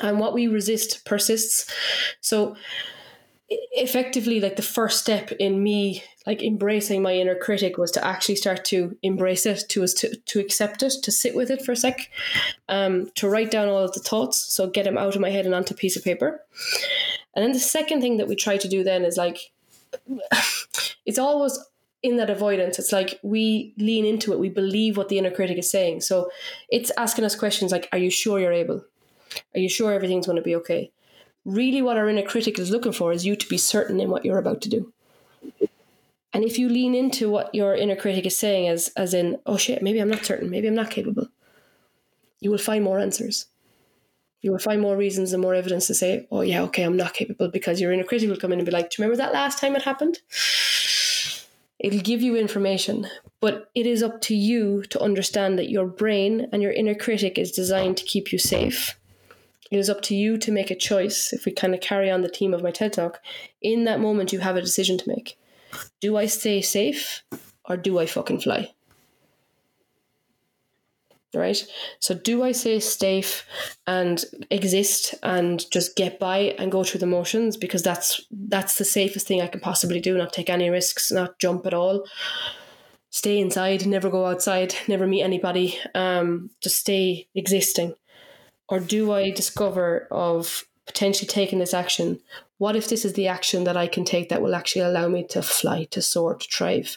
And 0.00 0.18
what 0.18 0.34
we 0.34 0.48
resist 0.48 1.04
persists. 1.04 1.72
So, 2.20 2.56
effectively, 3.50 4.40
like 4.40 4.56
the 4.56 4.62
first 4.62 5.00
step 5.00 5.32
in 5.32 5.62
me, 5.62 6.02
like 6.26 6.42
embracing 6.42 7.02
my 7.02 7.14
inner 7.14 7.34
critic, 7.34 7.78
was 7.78 7.90
to 7.92 8.04
actually 8.04 8.36
start 8.36 8.64
to 8.66 8.96
embrace 9.02 9.46
it, 9.46 9.64
to 9.70 9.86
to 9.86 10.14
to 10.16 10.40
accept 10.40 10.82
it, 10.82 10.94
to 11.02 11.12
sit 11.12 11.34
with 11.34 11.50
it 11.50 11.62
for 11.62 11.72
a 11.72 11.76
sec, 11.76 12.08
um, 12.68 13.10
to 13.16 13.28
write 13.28 13.50
down 13.50 13.68
all 13.68 13.78
of 13.78 13.92
the 13.92 14.00
thoughts, 14.00 14.38
so 14.38 14.68
get 14.68 14.84
them 14.84 14.98
out 14.98 15.14
of 15.14 15.20
my 15.20 15.30
head 15.30 15.46
and 15.46 15.54
onto 15.54 15.74
a 15.74 15.76
piece 15.76 15.96
of 15.96 16.04
paper. 16.04 16.40
And 17.34 17.44
then 17.44 17.52
the 17.52 17.58
second 17.60 18.00
thing 18.00 18.16
that 18.16 18.28
we 18.28 18.36
try 18.36 18.56
to 18.56 18.68
do 18.68 18.82
then 18.84 19.04
is 19.04 19.16
like 19.16 19.52
it's 21.06 21.18
always 21.18 21.58
in 22.02 22.16
that 22.16 22.30
avoidance. 22.30 22.78
It's 22.78 22.92
like 22.92 23.18
we 23.22 23.74
lean 23.76 24.04
into 24.04 24.32
it. 24.32 24.38
We 24.38 24.48
believe 24.48 24.96
what 24.96 25.08
the 25.08 25.18
inner 25.18 25.30
critic 25.30 25.58
is 25.58 25.70
saying. 25.70 26.00
So 26.02 26.30
it's 26.70 26.90
asking 26.96 27.24
us 27.24 27.34
questions 27.34 27.72
like, 27.72 27.88
"Are 27.92 27.98
you 27.98 28.10
sure 28.10 28.38
you're 28.38 28.52
able? 28.52 28.84
Are 29.54 29.60
you 29.60 29.68
sure 29.68 29.92
everything's 29.92 30.26
going 30.26 30.36
to 30.36 30.42
be 30.42 30.56
okay?" 30.56 30.92
Really, 31.44 31.82
what 31.82 31.96
our 31.96 32.08
inner 32.08 32.22
critic 32.22 32.58
is 32.58 32.70
looking 32.70 32.92
for 32.92 33.12
is 33.12 33.26
you 33.26 33.36
to 33.36 33.48
be 33.48 33.58
certain 33.58 34.00
in 34.00 34.10
what 34.10 34.24
you're 34.24 34.38
about 34.38 34.60
to 34.62 34.68
do. 34.68 34.92
And 36.32 36.44
if 36.44 36.58
you 36.58 36.68
lean 36.68 36.94
into 36.94 37.28
what 37.28 37.54
your 37.54 37.74
inner 37.74 37.96
critic 37.96 38.26
is 38.26 38.36
saying, 38.36 38.68
as 38.68 38.92
as 38.96 39.14
in, 39.14 39.38
"Oh 39.46 39.56
shit, 39.56 39.82
maybe 39.82 39.98
I'm 39.98 40.10
not 40.10 40.24
certain. 40.24 40.50
Maybe 40.50 40.68
I'm 40.68 40.74
not 40.74 40.90
capable," 40.90 41.28
you 42.40 42.50
will 42.50 42.58
find 42.58 42.84
more 42.84 42.98
answers 43.00 43.46
you 44.42 44.50
will 44.50 44.58
find 44.58 44.80
more 44.80 44.96
reasons 44.96 45.32
and 45.32 45.42
more 45.42 45.54
evidence 45.54 45.86
to 45.86 45.94
say, 45.94 46.26
oh, 46.30 46.40
yeah, 46.40 46.62
okay, 46.62 46.82
I'm 46.82 46.96
not 46.96 47.14
capable 47.14 47.48
because 47.48 47.80
your 47.80 47.92
inner 47.92 48.04
critic 48.04 48.28
will 48.28 48.38
come 48.38 48.52
in 48.52 48.58
and 48.58 48.66
be 48.66 48.72
like, 48.72 48.90
do 48.90 48.96
you 48.96 49.04
remember 49.04 49.22
that 49.22 49.34
last 49.34 49.58
time 49.58 49.76
it 49.76 49.82
happened? 49.82 50.20
It'll 51.78 52.00
give 52.00 52.22
you 52.22 52.36
information, 52.36 53.06
but 53.40 53.70
it 53.74 53.86
is 53.86 54.02
up 54.02 54.20
to 54.22 54.34
you 54.34 54.82
to 54.84 55.00
understand 55.00 55.58
that 55.58 55.70
your 55.70 55.86
brain 55.86 56.48
and 56.52 56.62
your 56.62 56.72
inner 56.72 56.94
critic 56.94 57.38
is 57.38 57.52
designed 57.52 57.96
to 57.98 58.04
keep 58.04 58.32
you 58.32 58.38
safe. 58.38 58.98
It 59.70 59.78
is 59.78 59.90
up 59.90 60.02
to 60.02 60.14
you 60.14 60.36
to 60.38 60.52
make 60.52 60.70
a 60.70 60.76
choice. 60.76 61.32
If 61.32 61.44
we 61.44 61.52
kind 61.52 61.74
of 61.74 61.80
carry 61.80 62.10
on 62.10 62.22
the 62.22 62.28
theme 62.28 62.54
of 62.54 62.62
my 62.62 62.70
TED 62.70 62.92
talk, 62.92 63.20
in 63.62 63.84
that 63.84 64.00
moment, 64.00 64.32
you 64.32 64.40
have 64.40 64.56
a 64.56 64.60
decision 64.60 64.98
to 64.98 65.08
make. 65.08 65.38
Do 66.00 66.16
I 66.16 66.26
stay 66.26 66.60
safe 66.60 67.22
or 67.64 67.76
do 67.76 67.98
I 67.98 68.06
fucking 68.06 68.40
fly? 68.40 68.72
right? 71.34 71.64
So, 72.00 72.14
do 72.14 72.42
I 72.42 72.52
stay 72.52 72.80
safe 72.80 73.46
and 73.86 74.24
exist 74.50 75.14
and 75.22 75.64
just 75.70 75.96
get 75.96 76.18
by 76.18 76.54
and 76.58 76.72
go 76.72 76.84
through 76.84 77.00
the 77.00 77.06
motions 77.06 77.56
because 77.56 77.82
that's 77.82 78.20
that's 78.30 78.76
the 78.76 78.84
safest 78.84 79.26
thing 79.26 79.40
I 79.40 79.46
can 79.46 79.60
possibly 79.60 80.00
do? 80.00 80.16
Not 80.16 80.32
take 80.32 80.50
any 80.50 80.70
risks, 80.70 81.12
not 81.12 81.38
jump 81.38 81.66
at 81.66 81.74
all. 81.74 82.04
Stay 83.10 83.38
inside, 83.38 83.86
never 83.86 84.08
go 84.08 84.26
outside, 84.26 84.74
never 84.88 85.06
meet 85.06 85.22
anybody. 85.22 85.78
Um, 85.94 86.50
just 86.60 86.78
stay 86.78 87.28
existing. 87.34 87.94
Or 88.70 88.80
do 88.80 89.12
I 89.12 89.30
discover 89.30 90.06
of 90.10 90.64
potentially 90.86 91.26
taking 91.26 91.58
this 91.58 91.74
action? 91.74 92.20
What 92.58 92.76
if 92.76 92.88
this 92.88 93.04
is 93.04 93.14
the 93.14 93.28
action 93.28 93.64
that 93.64 93.76
I 93.76 93.86
can 93.86 94.04
take 94.04 94.28
that 94.28 94.40
will 94.40 94.54
actually 94.54 94.82
allow 94.82 95.08
me 95.08 95.24
to 95.30 95.42
fly, 95.42 95.84
to 95.90 96.00
soar, 96.00 96.36
to 96.36 96.48
thrive? 96.48 96.96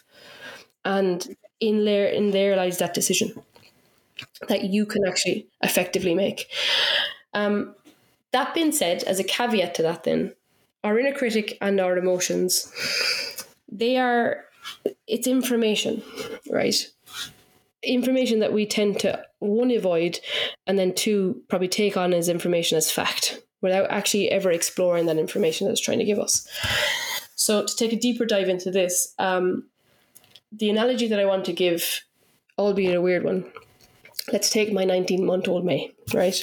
And 0.85 1.35
in 1.59 1.85
there, 1.85 2.07
in 2.07 2.31
there 2.31 2.55
lies 2.55 2.77
that 2.77 2.93
decision 2.93 3.33
that 4.47 4.65
you 4.65 4.85
can 4.85 5.01
actually 5.07 5.47
effectively 5.61 6.13
make. 6.13 6.47
Um, 7.33 7.75
that 8.31 8.53
being 8.53 8.71
said, 8.71 9.03
as 9.03 9.19
a 9.19 9.23
caveat 9.23 9.75
to 9.75 9.81
that, 9.83 10.03
then 10.03 10.33
our 10.83 10.99
inner 10.99 11.13
critic 11.13 11.57
and 11.61 11.79
our 11.79 11.97
emotions, 11.97 12.71
they 13.71 13.97
are 13.97 14.45
it's 15.07 15.27
information, 15.27 16.03
right? 16.49 16.89
Information 17.83 18.39
that 18.39 18.53
we 18.53 18.65
tend 18.65 18.99
to 19.01 19.23
one 19.39 19.71
avoid 19.71 20.19
and 20.67 20.79
then 20.79 20.93
two 20.93 21.41
probably 21.49 21.67
take 21.67 21.97
on 21.97 22.13
as 22.13 22.29
information 22.29 22.77
as 22.77 22.91
fact 22.91 23.41
without 23.61 23.89
actually 23.89 24.29
ever 24.29 24.51
exploring 24.51 25.05
that 25.07 25.17
information 25.17 25.65
that 25.65 25.71
it's 25.71 25.81
trying 25.81 25.99
to 25.99 26.05
give 26.05 26.19
us. 26.19 26.47
So 27.35 27.65
to 27.65 27.75
take 27.75 27.93
a 27.93 27.97
deeper 27.97 28.25
dive 28.25 28.49
into 28.49 28.71
this, 28.71 29.13
um, 29.19 29.67
the 30.51 30.69
analogy 30.69 31.07
that 31.07 31.19
I 31.19 31.25
want 31.25 31.45
to 31.45 31.53
give, 31.53 32.01
albeit 32.57 32.95
a 32.95 33.01
weird 33.01 33.23
one, 33.23 33.51
let's 34.31 34.49
take 34.49 34.71
my 34.71 34.83
19 34.83 35.25
month 35.25 35.47
old 35.47 35.65
May, 35.65 35.91
right? 36.13 36.35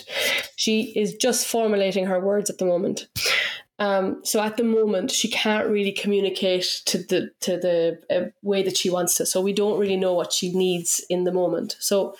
She 0.57 0.93
is 0.97 1.15
just 1.15 1.47
formulating 1.47 2.07
her 2.07 2.21
words 2.21 2.51
at 2.51 2.59
the 2.59 2.67
moment. 2.67 3.07
Um, 3.81 4.21
so 4.25 4.43
at 4.43 4.59
the 4.59 4.63
moment, 4.63 5.11
she 5.11 5.27
can't 5.27 5.67
really 5.67 5.91
communicate 5.91 6.83
to 6.85 6.99
the 6.99 7.31
to 7.41 7.57
the 7.57 7.99
uh, 8.15 8.29
way 8.43 8.63
that 8.63 8.77
she 8.77 8.91
wants 8.91 9.17
to. 9.17 9.27
So 9.27 9.41
we 9.41 9.55
don't 9.55 9.81
really 9.81 9.97
know 9.97 10.13
what 10.13 10.35
she 10.35 10.53
needs 10.53 11.03
in 11.09 11.25
the 11.25 11.33
moment. 11.33 11.77
So 11.81 12.15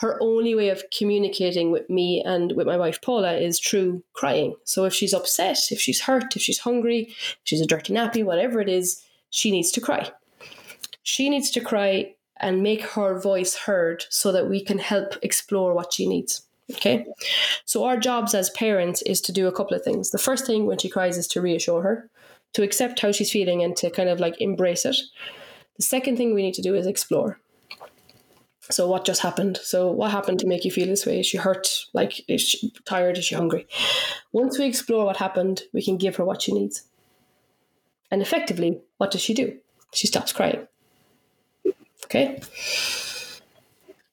her 0.00 0.18
only 0.22 0.54
way 0.54 0.68
of 0.68 0.84
communicating 0.96 1.70
with 1.70 1.88
me 1.88 2.22
and 2.24 2.52
with 2.52 2.66
my 2.66 2.76
wife 2.76 3.00
Paula 3.00 3.32
is 3.32 3.58
through 3.58 4.04
crying. 4.12 4.56
So 4.64 4.84
if 4.84 4.92
she's 4.92 5.14
upset, 5.14 5.58
if 5.70 5.80
she's 5.80 6.02
hurt, 6.02 6.36
if 6.36 6.42
she's 6.42 6.58
hungry, 6.58 7.06
if 7.08 7.40
she's 7.44 7.62
a 7.62 7.66
dirty 7.66 7.94
nappy, 7.94 8.22
whatever 8.22 8.60
it 8.60 8.68
is, 8.68 9.02
she 9.30 9.50
needs 9.50 9.72
to 9.72 9.80
cry. 9.80 10.10
She 11.02 11.30
needs 11.30 11.50
to 11.52 11.62
cry 11.62 12.14
and 12.38 12.62
make 12.62 12.82
her 12.82 13.18
voice 13.18 13.56
heard 13.56 14.04
so 14.10 14.32
that 14.32 14.50
we 14.50 14.62
can 14.62 14.78
help 14.78 15.14
explore 15.22 15.72
what 15.72 15.94
she 15.94 16.06
needs. 16.06 16.42
Okay. 16.72 17.06
So, 17.64 17.84
our 17.84 17.96
jobs 17.96 18.34
as 18.34 18.50
parents 18.50 19.02
is 19.02 19.20
to 19.22 19.32
do 19.32 19.46
a 19.46 19.52
couple 19.52 19.76
of 19.76 19.84
things. 19.84 20.10
The 20.10 20.18
first 20.18 20.46
thing 20.46 20.66
when 20.66 20.78
she 20.78 20.88
cries 20.88 21.16
is 21.16 21.28
to 21.28 21.40
reassure 21.40 21.82
her, 21.82 22.10
to 22.54 22.62
accept 22.62 23.00
how 23.00 23.12
she's 23.12 23.30
feeling 23.30 23.62
and 23.62 23.76
to 23.76 23.90
kind 23.90 24.08
of 24.08 24.18
like 24.18 24.40
embrace 24.40 24.84
it. 24.84 24.96
The 25.76 25.84
second 25.84 26.16
thing 26.16 26.34
we 26.34 26.42
need 26.42 26.54
to 26.54 26.62
do 26.62 26.74
is 26.74 26.86
explore. 26.86 27.38
So, 28.70 28.88
what 28.88 29.04
just 29.04 29.22
happened? 29.22 29.58
So, 29.62 29.90
what 29.90 30.10
happened 30.10 30.40
to 30.40 30.46
make 30.46 30.64
you 30.64 30.72
feel 30.72 30.88
this 30.88 31.06
way? 31.06 31.20
Is 31.20 31.26
she 31.26 31.36
hurt? 31.36 31.86
Like, 31.92 32.28
is 32.28 32.42
she 32.42 32.72
tired? 32.84 33.16
Is 33.16 33.26
she 33.26 33.36
hungry? 33.36 33.66
Once 34.32 34.58
we 34.58 34.64
explore 34.64 35.04
what 35.04 35.18
happened, 35.18 35.62
we 35.72 35.84
can 35.84 35.96
give 35.96 36.16
her 36.16 36.24
what 36.24 36.42
she 36.42 36.52
needs. 36.52 36.82
And 38.10 38.22
effectively, 38.22 38.80
what 38.98 39.12
does 39.12 39.20
she 39.20 39.34
do? 39.34 39.56
She 39.92 40.08
stops 40.08 40.32
crying. 40.32 40.66
Okay? 42.04 42.40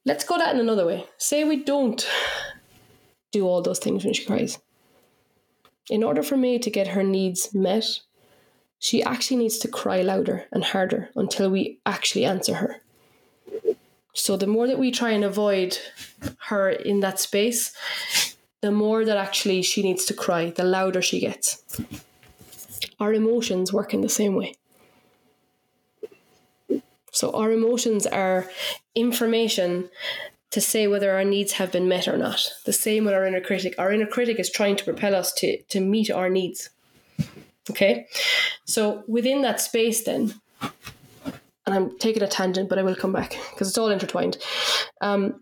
Let's 0.06 0.26
go 0.26 0.38
that 0.38 0.54
in 0.54 0.60
another 0.60 0.86
way. 0.86 1.06
Say 1.18 1.44
we 1.44 1.64
don't 1.64 2.06
do 3.32 3.48
all 3.48 3.62
those 3.62 3.80
things 3.80 4.04
when 4.04 4.14
she 4.14 4.26
cries. 4.26 4.60
In 5.90 6.04
order 6.04 6.24
for 6.24 6.38
May 6.38 6.60
to 6.60 6.70
get 6.70 6.90
her 6.90 7.04
needs 7.04 7.54
met, 7.54 8.00
she 8.80 9.02
actually 9.02 9.38
needs 9.38 9.58
to 9.60 9.68
cry 9.68 10.02
louder 10.02 10.46
and 10.52 10.64
harder 10.64 11.10
until 11.16 11.50
we 11.50 11.80
actually 11.86 12.26
answer 12.26 12.56
her. 12.56 12.82
So 14.14 14.38
the 14.38 14.48
more 14.48 14.68
that 14.68 14.78
we 14.78 14.92
try 14.92 15.12
and 15.12 15.24
avoid 15.24 15.78
her 16.48 16.70
in 16.70 17.00
that 17.00 17.20
space, 17.20 17.74
the 18.62 18.72
more 18.72 19.06
that 19.06 19.18
actually 19.18 19.62
she 19.62 19.84
needs 19.84 20.06
to 20.06 20.14
cry, 20.14 20.52
the 20.52 20.64
louder 20.64 21.02
she 21.02 21.20
gets. 21.20 21.64
Our 23.00 23.14
emotions 23.14 23.74
work 23.74 23.94
in 23.94 24.02
the 24.02 24.10
same 24.10 24.36
way. 24.36 24.56
So 27.14 27.32
our 27.32 27.52
emotions 27.52 28.06
are 28.06 28.50
information 28.96 29.90
to 30.52 30.62
say 30.62 30.88
whether 30.88 31.12
our 31.12 31.24
needs 31.24 31.54
have 31.54 31.72
been 31.72 31.88
met 31.88 32.08
or 32.08 32.18
not. 32.18 32.52
The 32.66 32.74
same 32.74 33.06
with 33.06 33.14
our 33.14 33.26
inner 33.26 33.42
critic. 33.42 33.76
Our 33.78 33.92
inner 33.92 34.06
critic 34.06 34.40
is 34.40 34.52
trying 34.52 34.76
to 34.76 34.84
propel 34.84 35.16
us 35.16 35.34
to, 35.34 35.62
to 35.70 35.80
meet 35.80 36.12
our 36.12 36.30
needs. 36.30 36.70
Okay? 37.72 38.08
So 38.66 39.04
within 39.08 39.42
that 39.44 39.62
space, 39.62 40.04
then, 40.04 40.36
and 40.62 41.76
I'm 41.76 41.98
taking 41.98 42.22
a 42.22 42.28
tangent, 42.28 42.70
but 42.70 42.78
I 42.78 42.84
will 42.84 42.96
come 42.96 43.14
back 43.14 43.38
because 43.52 43.70
it's 43.70 43.78
all 43.78 43.90
intertwined. 43.90 44.38
Um, 45.02 45.40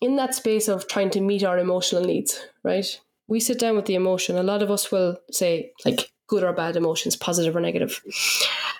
in 0.00 0.16
that 0.16 0.34
space 0.34 0.68
of 0.68 0.88
trying 0.88 1.10
to 1.10 1.20
meet 1.20 1.42
our 1.42 1.58
emotional 1.58 2.04
needs, 2.04 2.40
right? 2.62 2.86
We 3.28 3.40
sit 3.40 3.58
down 3.58 3.76
with 3.76 3.86
the 3.86 3.94
emotion. 3.94 4.36
A 4.36 4.42
lot 4.42 4.62
of 4.62 4.70
us 4.70 4.92
will 4.92 5.18
say, 5.30 5.72
like, 5.84 6.12
good 6.28 6.44
or 6.44 6.52
bad 6.52 6.76
emotions, 6.76 7.16
positive 7.16 7.56
or 7.56 7.60
negative. 7.60 8.02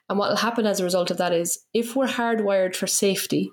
And 0.08 0.18
what 0.18 0.30
will 0.30 0.36
happen 0.36 0.66
as 0.66 0.80
a 0.80 0.84
result 0.84 1.10
of 1.10 1.18
that 1.18 1.32
is 1.32 1.64
if 1.74 1.96
we're 1.96 2.06
hardwired 2.06 2.76
for 2.76 2.86
safety 2.86 3.50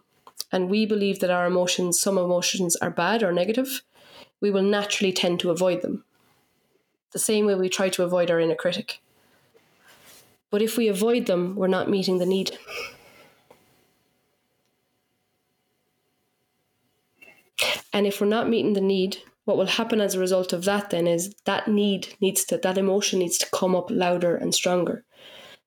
and 0.51 0.69
we 0.69 0.85
believe 0.85 1.19
that 1.19 1.31
our 1.31 1.47
emotions, 1.47 1.99
some 1.99 2.17
emotions 2.17 2.75
are 2.75 2.91
bad 2.91 3.23
or 3.23 3.31
negative, 3.31 3.81
we 4.39 4.51
will 4.51 4.61
naturally 4.61 5.11
tend 5.11 5.39
to 5.39 5.49
avoid 5.49 5.81
them. 5.81 6.03
The 7.11 7.19
same 7.19 7.45
way 7.45 7.55
we 7.55 7.69
try 7.69 7.89
to 7.89 8.03
avoid 8.03 8.29
our 8.29 8.39
inner 8.39 8.55
critic. 8.55 9.01
But 10.51 10.61
if 10.61 10.77
we 10.77 10.87
avoid 10.87 11.25
them, 11.25 11.55
we're 11.55 11.67
not 11.67 11.89
meeting 11.89 12.19
the 12.19 12.25
need. 12.25 12.57
And 17.91 18.05
if 18.05 18.19
we're 18.19 18.27
not 18.27 18.49
meeting 18.49 18.73
the 18.73 18.81
need, 18.81 19.17
what 19.45 19.57
will 19.57 19.65
happen 19.65 20.01
as 20.01 20.15
a 20.15 20.19
result 20.19 20.53
of 20.53 20.65
that 20.65 20.89
then 20.89 21.07
is 21.07 21.33
that 21.45 21.67
need 21.67 22.15
needs 22.21 22.43
to, 22.45 22.57
that 22.57 22.77
emotion 22.77 23.19
needs 23.19 23.37
to 23.39 23.49
come 23.51 23.75
up 23.75 23.89
louder 23.91 24.35
and 24.35 24.53
stronger 24.53 25.03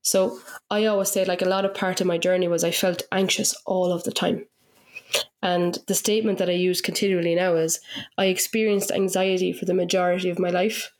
So 0.07 0.39
I 0.71 0.85
always 0.85 1.11
say, 1.11 1.25
like, 1.25 1.43
a 1.43 1.49
lot 1.49 1.65
of 1.65 1.75
part 1.75 2.01
of 2.01 2.07
my 2.07 2.17
journey 2.17 2.47
was 2.47 2.63
I 2.63 2.71
felt 2.71 3.03
anxious 3.11 3.57
all 3.67 3.91
of 3.91 4.05
the 4.05 4.13
time. 4.13 4.47
And 5.43 5.79
the 5.89 5.97
statement 5.97 6.39
that 6.39 6.49
I 6.49 6.53
use 6.53 6.81
continually 6.81 7.35
now 7.35 7.57
is 7.57 7.81
I 8.17 8.27
experienced 8.27 8.93
anxiety 8.93 9.53
for 9.53 9.65
the 9.65 9.75
majority 9.75 10.31
of 10.31 10.39
my 10.39 10.51
life 10.51 10.93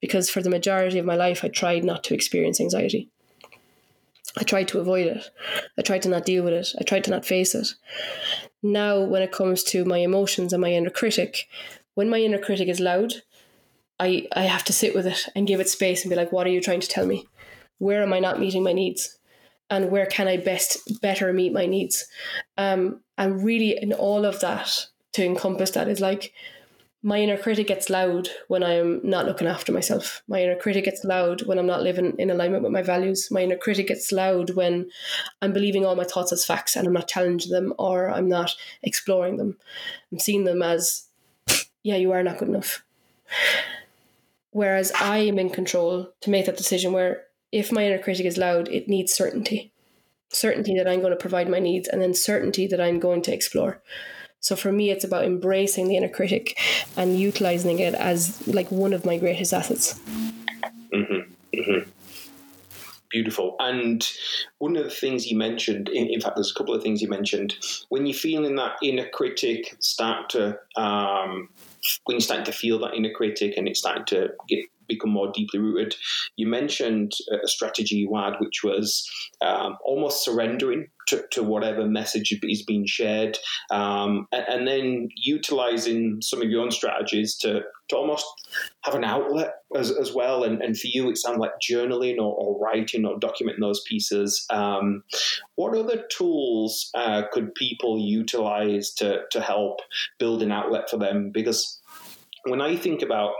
because 0.00 0.30
for 0.30 0.40
the 0.40 0.48
majority 0.48 0.98
of 0.98 1.04
my 1.04 1.14
life, 1.14 1.44
I 1.44 1.48
tried 1.48 1.84
not 1.84 2.04
to 2.04 2.14
experience 2.14 2.58
anxiety. 2.58 3.10
I 4.38 4.44
tried 4.44 4.68
to 4.68 4.80
avoid 4.80 5.08
it. 5.08 5.30
I 5.78 5.82
tried 5.82 6.00
to 6.04 6.08
not 6.08 6.24
deal 6.24 6.42
with 6.42 6.54
it. 6.54 6.68
I 6.80 6.84
tried 6.84 7.04
to 7.04 7.10
not 7.10 7.26
face 7.26 7.54
it. 7.54 7.68
Now, 8.62 8.98
when 8.98 9.20
it 9.20 9.30
comes 9.30 9.62
to 9.64 9.84
my 9.84 9.98
emotions 9.98 10.54
and 10.54 10.62
my 10.62 10.72
inner 10.72 10.88
critic, 10.88 11.48
when 11.92 12.08
my 12.08 12.18
inner 12.18 12.38
critic 12.38 12.68
is 12.68 12.80
loud, 12.80 13.12
I, 14.00 14.26
I 14.34 14.44
have 14.44 14.64
to 14.64 14.72
sit 14.72 14.94
with 14.94 15.06
it 15.06 15.28
and 15.36 15.46
give 15.46 15.60
it 15.60 15.68
space 15.68 16.02
and 16.02 16.08
be 16.08 16.16
like, 16.16 16.32
what 16.32 16.46
are 16.46 16.50
you 16.50 16.62
trying 16.62 16.80
to 16.80 16.88
tell 16.88 17.04
me? 17.04 17.26
Where 17.84 18.02
am 18.02 18.14
I 18.14 18.18
not 18.18 18.40
meeting 18.40 18.62
my 18.62 18.72
needs? 18.72 19.18
And 19.68 19.90
where 19.90 20.06
can 20.06 20.26
I 20.26 20.38
best 20.38 21.02
better 21.02 21.32
meet 21.34 21.52
my 21.52 21.66
needs? 21.66 22.06
Um, 22.56 23.00
and 23.18 23.44
really, 23.44 23.76
in 23.76 23.92
all 23.92 24.24
of 24.24 24.40
that, 24.40 24.86
to 25.12 25.24
encompass 25.24 25.72
that 25.72 25.88
is 25.88 26.00
like, 26.00 26.32
my 27.02 27.18
inner 27.18 27.36
critic 27.36 27.66
gets 27.66 27.90
loud 27.90 28.30
when 28.48 28.62
I'm 28.62 29.02
not 29.04 29.26
looking 29.26 29.46
after 29.46 29.70
myself. 29.70 30.22
My 30.26 30.42
inner 30.42 30.56
critic 30.56 30.86
gets 30.86 31.04
loud 31.04 31.42
when 31.42 31.58
I'm 31.58 31.66
not 31.66 31.82
living 31.82 32.14
in 32.18 32.30
alignment 32.30 32.62
with 32.62 32.72
my 32.72 32.80
values. 32.80 33.28
My 33.30 33.42
inner 33.42 33.58
critic 33.58 33.88
gets 33.88 34.10
loud 34.10 34.54
when 34.54 34.88
I'm 35.42 35.52
believing 35.52 35.84
all 35.84 35.94
my 35.94 36.04
thoughts 36.04 36.32
as 36.32 36.46
facts 36.46 36.76
and 36.76 36.86
I'm 36.86 36.94
not 36.94 37.08
challenging 37.08 37.52
them 37.52 37.74
or 37.78 38.08
I'm 38.08 38.30
not 38.30 38.56
exploring 38.82 39.36
them. 39.36 39.58
I'm 40.10 40.18
seeing 40.18 40.44
them 40.44 40.62
as, 40.62 41.08
yeah, 41.82 41.96
you 41.96 42.12
are 42.12 42.22
not 42.22 42.38
good 42.38 42.48
enough. 42.48 42.82
Whereas 44.52 44.90
I 44.98 45.18
am 45.18 45.38
in 45.38 45.50
control 45.50 46.08
to 46.22 46.30
make 46.30 46.46
that 46.46 46.56
decision 46.56 46.94
where 46.94 47.24
if 47.54 47.70
my 47.70 47.86
inner 47.86 47.98
critic 47.98 48.26
is 48.26 48.36
loud, 48.36 48.66
it 48.68 48.88
needs 48.88 49.14
certainty. 49.14 49.72
Certainty 50.28 50.76
that 50.76 50.88
I'm 50.88 50.98
going 50.98 51.12
to 51.12 51.16
provide 51.16 51.48
my 51.48 51.60
needs 51.60 51.86
and 51.86 52.02
then 52.02 52.12
certainty 52.12 52.66
that 52.66 52.80
I'm 52.80 52.98
going 52.98 53.22
to 53.22 53.32
explore. 53.32 53.80
So 54.40 54.56
for 54.56 54.72
me, 54.72 54.90
it's 54.90 55.04
about 55.04 55.24
embracing 55.24 55.86
the 55.86 55.96
inner 55.96 56.08
critic 56.08 56.58
and 56.96 57.18
utilizing 57.18 57.78
it 57.78 57.94
as 57.94 58.46
like 58.48 58.70
one 58.72 58.92
of 58.92 59.06
my 59.06 59.18
greatest 59.18 59.54
assets. 59.54 60.00
Mm-hmm. 60.92 61.30
Mm-hmm. 61.54 61.90
Beautiful. 63.10 63.54
And 63.60 64.04
one 64.58 64.76
of 64.76 64.82
the 64.82 64.90
things 64.90 65.30
you 65.30 65.38
mentioned, 65.38 65.88
in, 65.88 66.08
in, 66.08 66.20
fact, 66.20 66.34
there's 66.34 66.50
a 66.50 66.54
couple 66.58 66.74
of 66.74 66.82
things 66.82 67.00
you 67.00 67.08
mentioned. 67.08 67.54
When 67.88 68.04
you're 68.04 68.14
feeling 68.14 68.56
that 68.56 68.72
inner 68.82 69.08
critic 69.08 69.76
start 69.78 70.30
to, 70.30 70.58
um, 70.74 71.48
when 72.06 72.16
you 72.16 72.20
start 72.20 72.44
to 72.46 72.52
feel 72.52 72.80
that 72.80 72.94
inner 72.94 73.12
critic 73.12 73.54
and 73.56 73.68
it's 73.68 73.78
starting 73.78 74.06
to 74.06 74.30
get 74.48 74.68
become 74.88 75.10
more 75.10 75.30
deeply 75.32 75.60
rooted. 75.60 75.94
You 76.36 76.46
mentioned 76.46 77.12
a 77.30 77.46
strategy 77.48 77.96
you 77.96 78.14
had, 78.14 78.34
which 78.38 78.62
was 78.62 79.08
um, 79.40 79.76
almost 79.84 80.24
surrendering 80.24 80.88
to, 81.08 81.24
to, 81.32 81.42
whatever 81.42 81.86
message 81.86 82.36
is 82.42 82.62
being 82.62 82.86
shared, 82.86 83.36
um, 83.70 84.26
and, 84.32 84.44
and, 84.48 84.68
then 84.68 85.08
utilizing 85.16 86.20
some 86.22 86.40
of 86.40 86.48
your 86.48 86.62
own 86.62 86.70
strategies 86.70 87.36
to, 87.36 87.60
to 87.88 87.96
almost 87.96 88.24
have 88.82 88.94
an 88.94 89.04
outlet 89.04 89.56
as, 89.76 89.90
as 89.90 90.14
well. 90.14 90.44
And, 90.44 90.62
and 90.62 90.78
for 90.78 90.86
you, 90.86 91.10
it 91.10 91.18
sounds 91.18 91.38
like 91.38 91.52
journaling 91.60 92.16
or, 92.16 92.34
or 92.34 92.58
writing 92.58 93.04
or 93.04 93.18
documenting 93.18 93.60
those 93.60 93.82
pieces. 93.86 94.46
Um, 94.48 95.04
what 95.56 95.76
other 95.76 96.04
tools 96.10 96.90
uh, 96.94 97.24
could 97.32 97.54
people 97.54 97.98
utilize 97.98 98.92
to, 98.94 99.22
to 99.30 99.40
help 99.40 99.80
build 100.18 100.42
an 100.42 100.52
outlet 100.52 100.88
for 100.88 100.96
them? 100.96 101.30
Because 101.30 101.80
when 102.44 102.60
I 102.60 102.76
think 102.76 103.02
about 103.02 103.32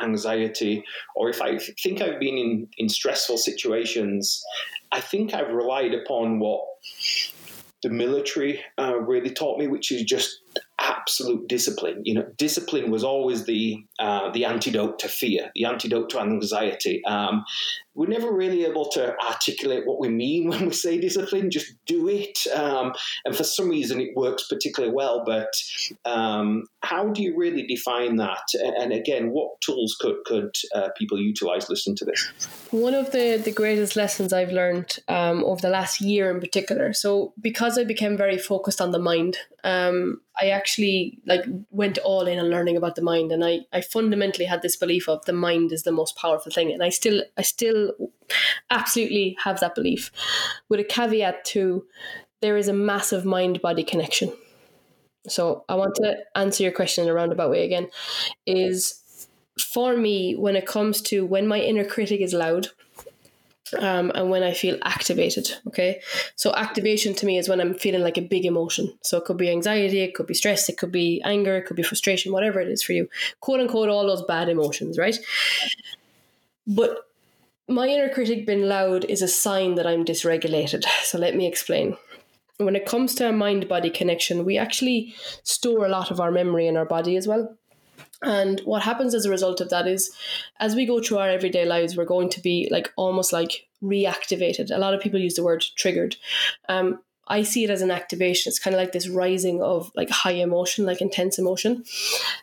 anxiety, 0.00 0.84
or 1.16 1.28
if 1.28 1.42
I 1.42 1.58
think 1.82 2.00
I've 2.00 2.20
been 2.20 2.38
in, 2.38 2.68
in 2.78 2.88
stressful 2.88 3.38
situations, 3.38 4.42
I 4.92 5.00
think 5.00 5.34
I've 5.34 5.52
relied 5.52 5.94
upon 5.94 6.38
what 6.38 6.62
the 7.82 7.90
military 7.90 8.60
uh, 8.78 8.98
really 8.98 9.30
taught 9.30 9.58
me, 9.58 9.66
which 9.66 9.90
is 9.90 10.02
just 10.02 10.40
absolute 10.92 11.48
discipline. 11.48 12.02
You 12.04 12.14
know, 12.14 12.26
discipline 12.36 12.90
was 12.90 13.04
always 13.04 13.44
the 13.44 13.84
uh, 13.98 14.30
the 14.30 14.44
antidote 14.44 14.98
to 15.00 15.08
fear, 15.08 15.50
the 15.54 15.64
antidote 15.64 16.10
to 16.10 16.20
anxiety. 16.20 17.04
Um, 17.04 17.44
we're 17.94 18.06
never 18.06 18.32
really 18.32 18.64
able 18.64 18.88
to 18.90 19.14
articulate 19.20 19.86
what 19.86 20.00
we 20.00 20.08
mean 20.08 20.48
when 20.50 20.66
we 20.66 20.72
say 20.72 20.98
discipline. 20.98 21.50
Just 21.50 21.74
do 21.86 22.08
it, 22.08 22.38
um, 22.54 22.92
and 23.24 23.36
for 23.36 23.44
some 23.44 23.68
reason 23.68 24.00
it 24.00 24.16
works 24.16 24.46
particularly 24.48 24.94
well. 24.94 25.24
But 25.24 25.52
um, 26.04 26.64
how 26.80 27.08
do 27.08 27.22
you 27.22 27.36
really 27.36 27.66
define 27.66 28.16
that? 28.16 28.46
And 28.78 28.92
again, 28.92 29.30
what 29.30 29.60
tools 29.60 29.96
could 30.00 30.16
could 30.24 30.54
uh, 30.74 30.88
people 30.96 31.18
utilize? 31.18 31.68
Listen 31.68 31.94
to 31.96 32.04
this. 32.04 32.32
One 32.70 32.94
of 32.94 33.12
the 33.12 33.40
the 33.42 33.52
greatest 33.52 33.96
lessons 33.96 34.32
I've 34.32 34.52
learned 34.52 34.98
um, 35.08 35.44
over 35.44 35.60
the 35.60 35.70
last 35.70 36.00
year 36.00 36.30
in 36.30 36.40
particular. 36.40 36.92
So 36.92 37.32
because 37.40 37.78
I 37.78 37.84
became 37.84 38.16
very 38.16 38.38
focused 38.38 38.80
on 38.80 38.90
the 38.90 38.98
mind, 38.98 39.36
um, 39.64 40.20
I 40.40 40.48
actually 40.48 41.18
like 41.26 41.44
went 41.70 41.98
all 41.98 42.26
in 42.26 42.38
on 42.38 42.48
learning 42.50 42.76
about 42.76 42.94
the 42.94 43.02
mind, 43.02 43.32
and 43.32 43.44
I 43.44 43.60
I 43.72 43.80
fundamentally 43.80 44.46
had 44.46 44.62
this 44.62 44.76
belief 44.76 45.08
of 45.08 45.24
the 45.24 45.32
mind 45.32 45.72
is 45.72 45.82
the 45.82 45.92
most 45.92 46.16
powerful 46.16 46.50
thing, 46.52 46.72
and 46.72 46.82
I 46.82 46.88
still 46.88 47.22
I 47.36 47.42
still 47.42 47.92
absolutely 48.70 49.36
have 49.44 49.60
that 49.60 49.74
belief, 49.74 50.10
with 50.68 50.80
a 50.80 50.84
caveat 50.84 51.44
to 51.46 51.84
there 52.40 52.56
is 52.56 52.68
a 52.68 52.72
massive 52.72 53.24
mind 53.24 53.60
body 53.60 53.84
connection. 53.84 54.32
So 55.28 55.64
I 55.68 55.74
want 55.74 55.94
to 55.96 56.16
answer 56.34 56.62
your 56.62 56.72
question 56.72 57.04
in 57.04 57.10
a 57.10 57.14
roundabout 57.14 57.50
way 57.50 57.64
again. 57.64 57.88
Is 58.46 59.28
for 59.60 59.96
me 59.96 60.34
when 60.34 60.56
it 60.56 60.66
comes 60.66 61.02
to 61.02 61.26
when 61.26 61.46
my 61.46 61.60
inner 61.60 61.84
critic 61.84 62.20
is 62.20 62.32
loud 62.32 62.68
um, 63.78 64.12
and 64.14 64.30
when 64.30 64.42
I 64.42 64.52
feel 64.52 64.78
activated. 64.82 65.50
Okay. 65.66 66.00
So, 66.36 66.52
activation 66.54 67.14
to 67.14 67.26
me 67.26 67.38
is 67.38 67.48
when 67.48 67.60
I'm 67.60 67.74
feeling 67.74 68.02
like 68.02 68.18
a 68.18 68.22
big 68.22 68.44
emotion. 68.44 68.92
So, 69.02 69.18
it 69.18 69.24
could 69.24 69.36
be 69.36 69.50
anxiety, 69.50 70.00
it 70.00 70.14
could 70.14 70.26
be 70.26 70.34
stress, 70.34 70.68
it 70.68 70.78
could 70.78 70.92
be 70.92 71.22
anger, 71.24 71.56
it 71.56 71.66
could 71.66 71.76
be 71.76 71.82
frustration, 71.82 72.32
whatever 72.32 72.60
it 72.60 72.68
is 72.68 72.82
for 72.82 72.92
you. 72.92 73.08
Quote 73.40 73.60
unquote, 73.60 73.88
all 73.88 74.06
those 74.06 74.22
bad 74.22 74.48
emotions, 74.48 74.98
right? 74.98 75.18
But 76.66 76.98
my 77.68 77.86
inner 77.88 78.08
critic 78.08 78.46
being 78.46 78.62
loud 78.62 79.04
is 79.04 79.22
a 79.22 79.28
sign 79.28 79.76
that 79.76 79.86
I'm 79.86 80.04
dysregulated. 80.04 80.84
So, 81.02 81.18
let 81.18 81.36
me 81.36 81.46
explain. 81.46 81.96
When 82.58 82.76
it 82.76 82.86
comes 82.86 83.14
to 83.16 83.28
a 83.28 83.32
mind 83.32 83.68
body 83.68 83.90
connection, 83.90 84.44
we 84.44 84.58
actually 84.58 85.14
store 85.42 85.84
a 85.84 85.88
lot 85.88 86.10
of 86.10 86.20
our 86.20 86.30
memory 86.30 86.68
in 86.68 86.76
our 86.76 86.84
body 86.84 87.16
as 87.16 87.26
well. 87.26 87.56
And 88.22 88.60
what 88.60 88.82
happens 88.82 89.14
as 89.14 89.24
a 89.24 89.30
result 89.30 89.60
of 89.60 89.70
that 89.70 89.86
is, 89.86 90.14
as 90.60 90.74
we 90.74 90.86
go 90.86 91.00
through 91.00 91.18
our 91.18 91.28
everyday 91.28 91.64
lives, 91.64 91.96
we're 91.96 92.04
going 92.04 92.28
to 92.30 92.40
be 92.40 92.68
like 92.70 92.92
almost 92.96 93.32
like 93.32 93.66
reactivated. 93.82 94.70
A 94.70 94.78
lot 94.78 94.94
of 94.94 95.00
people 95.00 95.20
use 95.20 95.34
the 95.34 95.42
word 95.42 95.64
triggered. 95.76 96.16
Um, 96.68 97.00
I 97.28 97.42
see 97.42 97.64
it 97.64 97.70
as 97.70 97.82
an 97.82 97.90
activation. 97.90 98.50
It's 98.50 98.58
kind 98.58 98.74
of 98.74 98.80
like 98.80 98.92
this 98.92 99.08
rising 99.08 99.62
of 99.62 99.90
like 99.94 100.10
high 100.10 100.32
emotion, 100.32 100.84
like 100.84 101.00
intense 101.00 101.38
emotion. 101.38 101.84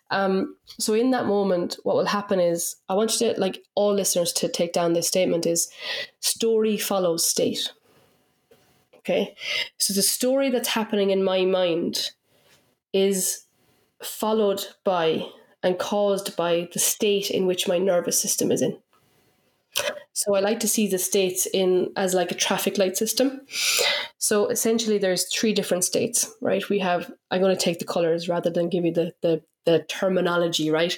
Um, 0.09 0.55
so 0.79 0.93
in 0.93 1.11
that 1.11 1.25
moment, 1.25 1.77
what 1.83 1.95
will 1.95 2.05
happen 2.05 2.39
is 2.39 2.77
I 2.87 2.95
want 2.95 3.19
you 3.19 3.33
to 3.33 3.39
like 3.39 3.63
all 3.75 3.93
listeners 3.93 4.31
to 4.33 4.47
take 4.47 4.73
down 4.73 4.93
this 4.93 5.07
statement 5.07 5.45
is 5.45 5.69
story 6.21 6.77
follows 6.77 7.27
state. 7.27 7.71
Okay. 8.97 9.35
So 9.77 9.93
the 9.93 10.01
story 10.01 10.49
that's 10.49 10.69
happening 10.69 11.09
in 11.09 11.23
my 11.23 11.43
mind 11.43 12.11
is 12.93 13.45
followed 14.01 14.65
by 14.83 15.25
and 15.63 15.77
caused 15.77 16.35
by 16.35 16.69
the 16.73 16.79
state 16.79 17.29
in 17.29 17.45
which 17.45 17.67
my 17.67 17.77
nervous 17.77 18.19
system 18.19 18.51
is 18.51 18.61
in. 18.61 18.77
So 20.13 20.35
I 20.35 20.41
like 20.41 20.59
to 20.61 20.67
see 20.67 20.87
the 20.87 20.97
states 20.97 21.47
in 21.53 21.91
as 21.95 22.13
like 22.13 22.31
a 22.31 22.35
traffic 22.35 22.77
light 22.77 22.97
system. 22.97 23.41
So 24.17 24.47
essentially 24.47 24.97
there's 24.97 25.33
three 25.33 25.53
different 25.53 25.85
states, 25.85 26.29
right? 26.41 26.67
We 26.67 26.79
have 26.79 27.11
I'm 27.31 27.41
going 27.41 27.55
to 27.55 27.61
take 27.61 27.79
the 27.79 27.85
colors 27.85 28.27
rather 28.27 28.49
than 28.49 28.69
give 28.69 28.83
you 28.83 28.93
the 28.93 29.13
the 29.21 29.41
the 29.65 29.83
terminology, 29.87 30.71
right? 30.71 30.97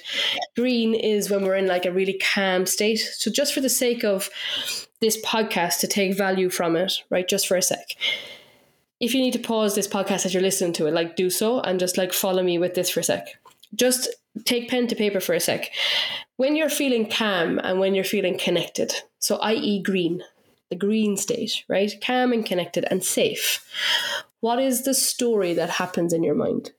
Green 0.56 0.94
is 0.94 1.30
when 1.30 1.44
we're 1.44 1.56
in 1.56 1.66
like 1.66 1.84
a 1.84 1.92
really 1.92 2.18
calm 2.18 2.66
state. 2.66 2.98
So 2.98 3.30
just 3.30 3.52
for 3.52 3.60
the 3.60 3.68
sake 3.68 4.02
of 4.02 4.30
this 5.00 5.20
podcast 5.24 5.80
to 5.80 5.86
take 5.86 6.16
value 6.16 6.48
from 6.48 6.74
it, 6.76 7.02
right? 7.10 7.28
Just 7.28 7.46
for 7.46 7.56
a 7.56 7.62
sec. 7.62 7.86
If 8.98 9.14
you 9.14 9.20
need 9.20 9.32
to 9.32 9.38
pause 9.38 9.74
this 9.74 9.88
podcast 9.88 10.26
as 10.26 10.32
you're 10.32 10.42
listening 10.42 10.72
to 10.74 10.86
it, 10.86 10.94
like 10.94 11.16
do 11.16 11.28
so 11.28 11.60
and 11.60 11.78
just 11.78 11.98
like 11.98 12.12
follow 12.12 12.42
me 12.42 12.58
with 12.58 12.74
this 12.74 12.88
for 12.88 13.00
a 13.00 13.04
sec. 13.04 13.26
Just 13.74 14.08
take 14.44 14.68
pen 14.68 14.86
to 14.88 14.94
paper 14.94 15.20
for 15.20 15.34
a 15.34 15.40
sec. 15.40 15.70
When 16.36 16.56
you're 16.56 16.70
feeling 16.70 17.08
calm 17.10 17.58
and 17.58 17.78
when 17.78 17.94
you're 17.94 18.04
feeling 18.04 18.38
connected, 18.38 18.92
so 19.18 19.36
i.e., 19.36 19.82
green, 19.82 20.22
the 20.70 20.76
green 20.76 21.16
state, 21.16 21.64
right? 21.68 21.92
Calm 22.04 22.32
and 22.32 22.44
connected 22.44 22.86
and 22.90 23.04
safe. 23.04 23.64
What 24.40 24.58
is 24.58 24.84
the 24.84 24.94
story 24.94 25.54
that 25.54 25.70
happens 25.70 26.12
in 26.12 26.22
your 26.22 26.34
mind? 26.34 26.72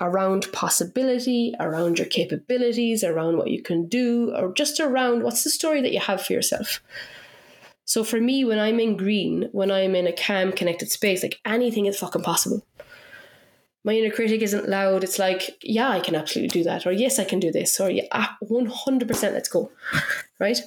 Around 0.00 0.52
possibility, 0.52 1.54
around 1.60 1.98
your 1.98 2.08
capabilities, 2.08 3.04
around 3.04 3.36
what 3.36 3.50
you 3.50 3.62
can 3.62 3.86
do, 3.88 4.34
or 4.34 4.52
just 4.52 4.80
around 4.80 5.22
what's 5.22 5.44
the 5.44 5.50
story 5.50 5.80
that 5.82 5.92
you 5.92 6.00
have 6.00 6.22
for 6.22 6.32
yourself? 6.32 6.80
So 7.84 8.02
for 8.02 8.20
me, 8.20 8.44
when 8.44 8.58
I'm 8.58 8.80
in 8.80 8.96
green, 8.96 9.48
when 9.52 9.70
I'm 9.70 9.94
in 9.94 10.06
a 10.06 10.12
calm, 10.12 10.50
connected 10.50 10.90
space, 10.90 11.22
like 11.22 11.38
anything 11.44 11.86
is 11.86 11.98
fucking 11.98 12.22
possible 12.22 12.66
my 13.86 13.94
inner 13.94 14.10
critic 14.10 14.42
isn't 14.42 14.68
loud. 14.68 15.04
It's 15.04 15.18
like, 15.18 15.56
yeah, 15.62 15.88
I 15.88 16.00
can 16.00 16.16
absolutely 16.16 16.48
do 16.48 16.64
that, 16.64 16.86
or 16.86 16.92
yes, 16.92 17.18
I 17.20 17.24
can 17.24 17.38
do 17.38 17.52
this, 17.52 17.80
or 17.80 17.88
yeah, 17.88 18.02
ah, 18.12 18.36
100%, 18.44 19.32
let's 19.32 19.48
go. 19.48 19.70
Right? 20.38 20.58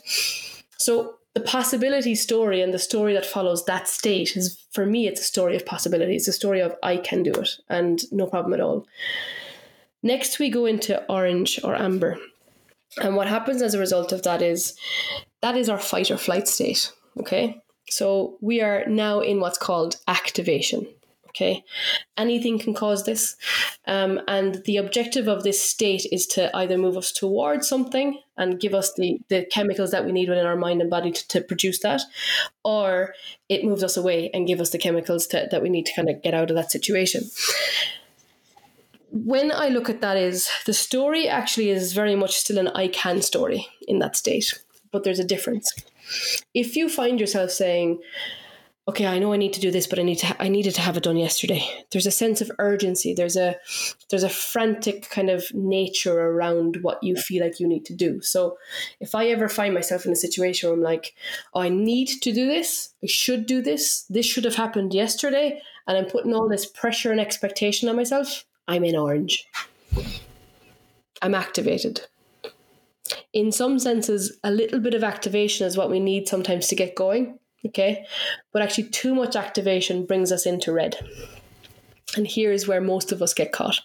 So, 0.80 1.20
the 1.36 1.42
possibility 1.42 2.16
story 2.16 2.60
and 2.62 2.74
the 2.74 2.80
story 2.80 3.14
that 3.14 3.26
follows 3.26 3.64
that 3.66 3.88
state 3.88 4.36
is 4.36 4.66
for 4.72 4.86
me 4.86 5.08
it's 5.08 5.22
a 5.22 5.24
story 5.24 5.56
of 5.56 5.64
possibility 5.64 6.16
it's 6.16 6.28
a 6.28 6.34
story 6.34 6.60
of 6.60 6.76
i 6.82 6.98
can 6.98 7.22
do 7.22 7.32
it 7.32 7.52
and 7.70 8.02
no 8.12 8.26
problem 8.26 8.52
at 8.52 8.60
all 8.60 8.88
next 10.02 10.40
we 10.40 10.50
go 10.50 10.66
into 10.66 11.06
orange 11.08 11.60
or 11.64 11.76
amber 11.76 12.18
and 13.02 13.16
what 13.16 13.28
happens 13.28 13.62
as 13.62 13.76
a 13.76 13.80
result 13.80 14.12
of 14.12 14.24
that 14.24 14.42
is 14.42 14.76
that 15.42 15.56
is 15.56 15.70
our 15.70 15.80
fight 15.80 16.10
or 16.10 16.18
flight 16.18 16.48
state 16.48 16.92
okay 17.20 17.62
so 17.88 18.36
we 18.42 18.60
are 18.60 18.84
now 18.88 19.20
in 19.20 19.40
what's 19.40 19.58
called 19.58 19.98
activation 20.08 20.88
Okay, 21.40 21.64
anything 22.18 22.60
can 22.60 22.74
cause 22.74 23.06
this. 23.06 23.38
Um, 23.88 24.20
and 24.28 24.62
the 24.66 24.76
objective 24.76 25.30
of 25.30 25.44
this 25.44 25.62
state 25.62 26.06
is 26.12 26.28
to 26.28 26.54
either 26.54 26.78
move 26.78 26.98
us 26.98 27.14
towards 27.14 27.66
something 27.66 28.20
and 28.36 28.60
give 28.60 28.74
us 28.74 28.94
the, 28.96 29.22
the 29.30 29.46
chemicals 29.46 29.92
that 29.92 30.04
we 30.04 30.12
need 30.12 30.28
within 30.28 30.46
our 30.46 30.58
mind 30.58 30.82
and 30.82 30.90
body 30.90 31.12
to, 31.14 31.28
to 31.30 31.40
produce 31.40 31.80
that, 31.80 32.02
or 32.66 33.14
it 33.48 33.64
moves 33.64 33.86
us 33.86 33.96
away 33.96 34.30
and 34.34 34.48
give 34.48 34.60
us 34.60 34.72
the 34.72 34.78
chemicals 34.78 35.28
to, 35.28 35.48
that 35.50 35.62
we 35.62 35.70
need 35.70 35.86
to 35.86 35.96
kind 35.96 36.10
of 36.10 36.22
get 36.22 36.34
out 36.34 36.50
of 36.50 36.58
that 36.58 36.72
situation. 36.72 37.24
When 39.10 39.50
I 39.50 39.70
look 39.70 39.90
at 39.90 40.02
that 40.02 40.18
is 40.18 40.50
the 40.66 40.74
story 40.74 41.30
actually 41.30 41.70
is 41.70 41.94
very 41.94 42.18
much 42.18 42.36
still 42.36 42.58
an 42.58 42.68
I 42.68 42.90
can 42.90 43.22
story 43.22 43.66
in 43.88 44.00
that 44.00 44.18
state, 44.18 44.62
but 44.92 45.06
there's 45.06 45.20
a 45.20 45.24
difference. 45.24 45.74
If 46.54 46.76
you 46.76 46.90
find 46.90 47.18
yourself 47.18 47.52
saying, 47.52 48.02
okay, 48.90 49.06
I 49.06 49.20
know 49.20 49.34
I 49.34 49.38
need 49.38 49.54
to 49.54 49.60
do 49.60 49.70
this, 49.70 49.86
but 49.86 50.00
I 50.00 50.04
need 50.04 50.18
to 50.18 50.28
ha- 50.28 50.36
I 50.40 50.48
needed 50.48 50.74
to 50.76 50.82
have 50.82 50.98
it 50.98 51.04
done 51.04 51.16
yesterday. 51.16 51.64
There's 51.92 52.08
a 52.08 52.12
sense 52.12 52.42
of 52.42 52.52
urgency. 52.58 53.14
There's 53.14 53.38
a 53.38 53.56
there's 54.10 54.24
a 54.24 54.30
frantic 54.30 55.10
kind 55.12 55.30
of 55.30 55.46
nature 55.54 56.20
around 56.20 56.80
what 56.82 57.04
you 57.04 57.16
feel 57.16 57.44
like 57.44 57.60
you 57.60 57.68
need 57.68 57.86
to 57.86 57.96
do. 57.96 58.20
So 58.22 58.58
if 59.00 59.14
I 59.14 59.28
ever 59.28 59.48
find 59.48 59.76
myself 59.76 60.08
in 60.08 60.12
a 60.12 60.16
situation 60.16 60.70
where 60.70 60.76
I'm 60.76 60.84
like, 60.84 61.14
oh, 61.54 61.62
I 61.62 61.70
need 61.70 62.08
to 62.08 62.32
do 62.32 62.48
this, 62.48 62.90
I 63.04 63.08
should 63.08 63.46
do 63.46 63.62
this, 63.62 64.06
this 64.10 64.26
should 64.26 64.46
have 64.46 64.56
happened 64.56 64.94
yesterday, 64.94 65.62
and 65.88 65.96
I'm 65.96 66.06
putting 66.06 66.34
all 66.34 66.50
this 66.50 66.66
pressure 66.66 67.12
and 67.12 67.22
expectation 67.22 67.90
on 67.90 67.96
myself, 67.96 68.44
I'm 68.68 68.84
in 68.84 68.96
orange. 68.96 69.46
I'm 71.22 71.36
activated. 71.36 72.08
In 73.34 73.52
some 73.52 73.78
senses, 73.78 74.40
a 74.44 74.50
little 74.50 74.80
bit 74.80 74.96
of 74.96 75.04
activation 75.04 75.68
is 75.68 75.78
what 75.78 75.92
we 75.92 76.00
need 76.00 76.28
sometimes 76.28 76.68
to 76.68 76.76
get 76.76 76.96
going 76.96 77.38
Okay. 77.66 78.06
But 78.52 78.62
actually, 78.62 78.90
too 78.90 79.14
much 79.14 79.36
activation 79.36 80.06
brings 80.06 80.32
us 80.32 80.46
into 80.46 80.72
red. 80.72 80.98
And 82.16 82.28
here's 82.28 82.68
where 82.68 82.82
most 82.82 83.12
of 83.12 83.22
us 83.22 83.34
get 83.34 83.52
caught. 83.52 83.80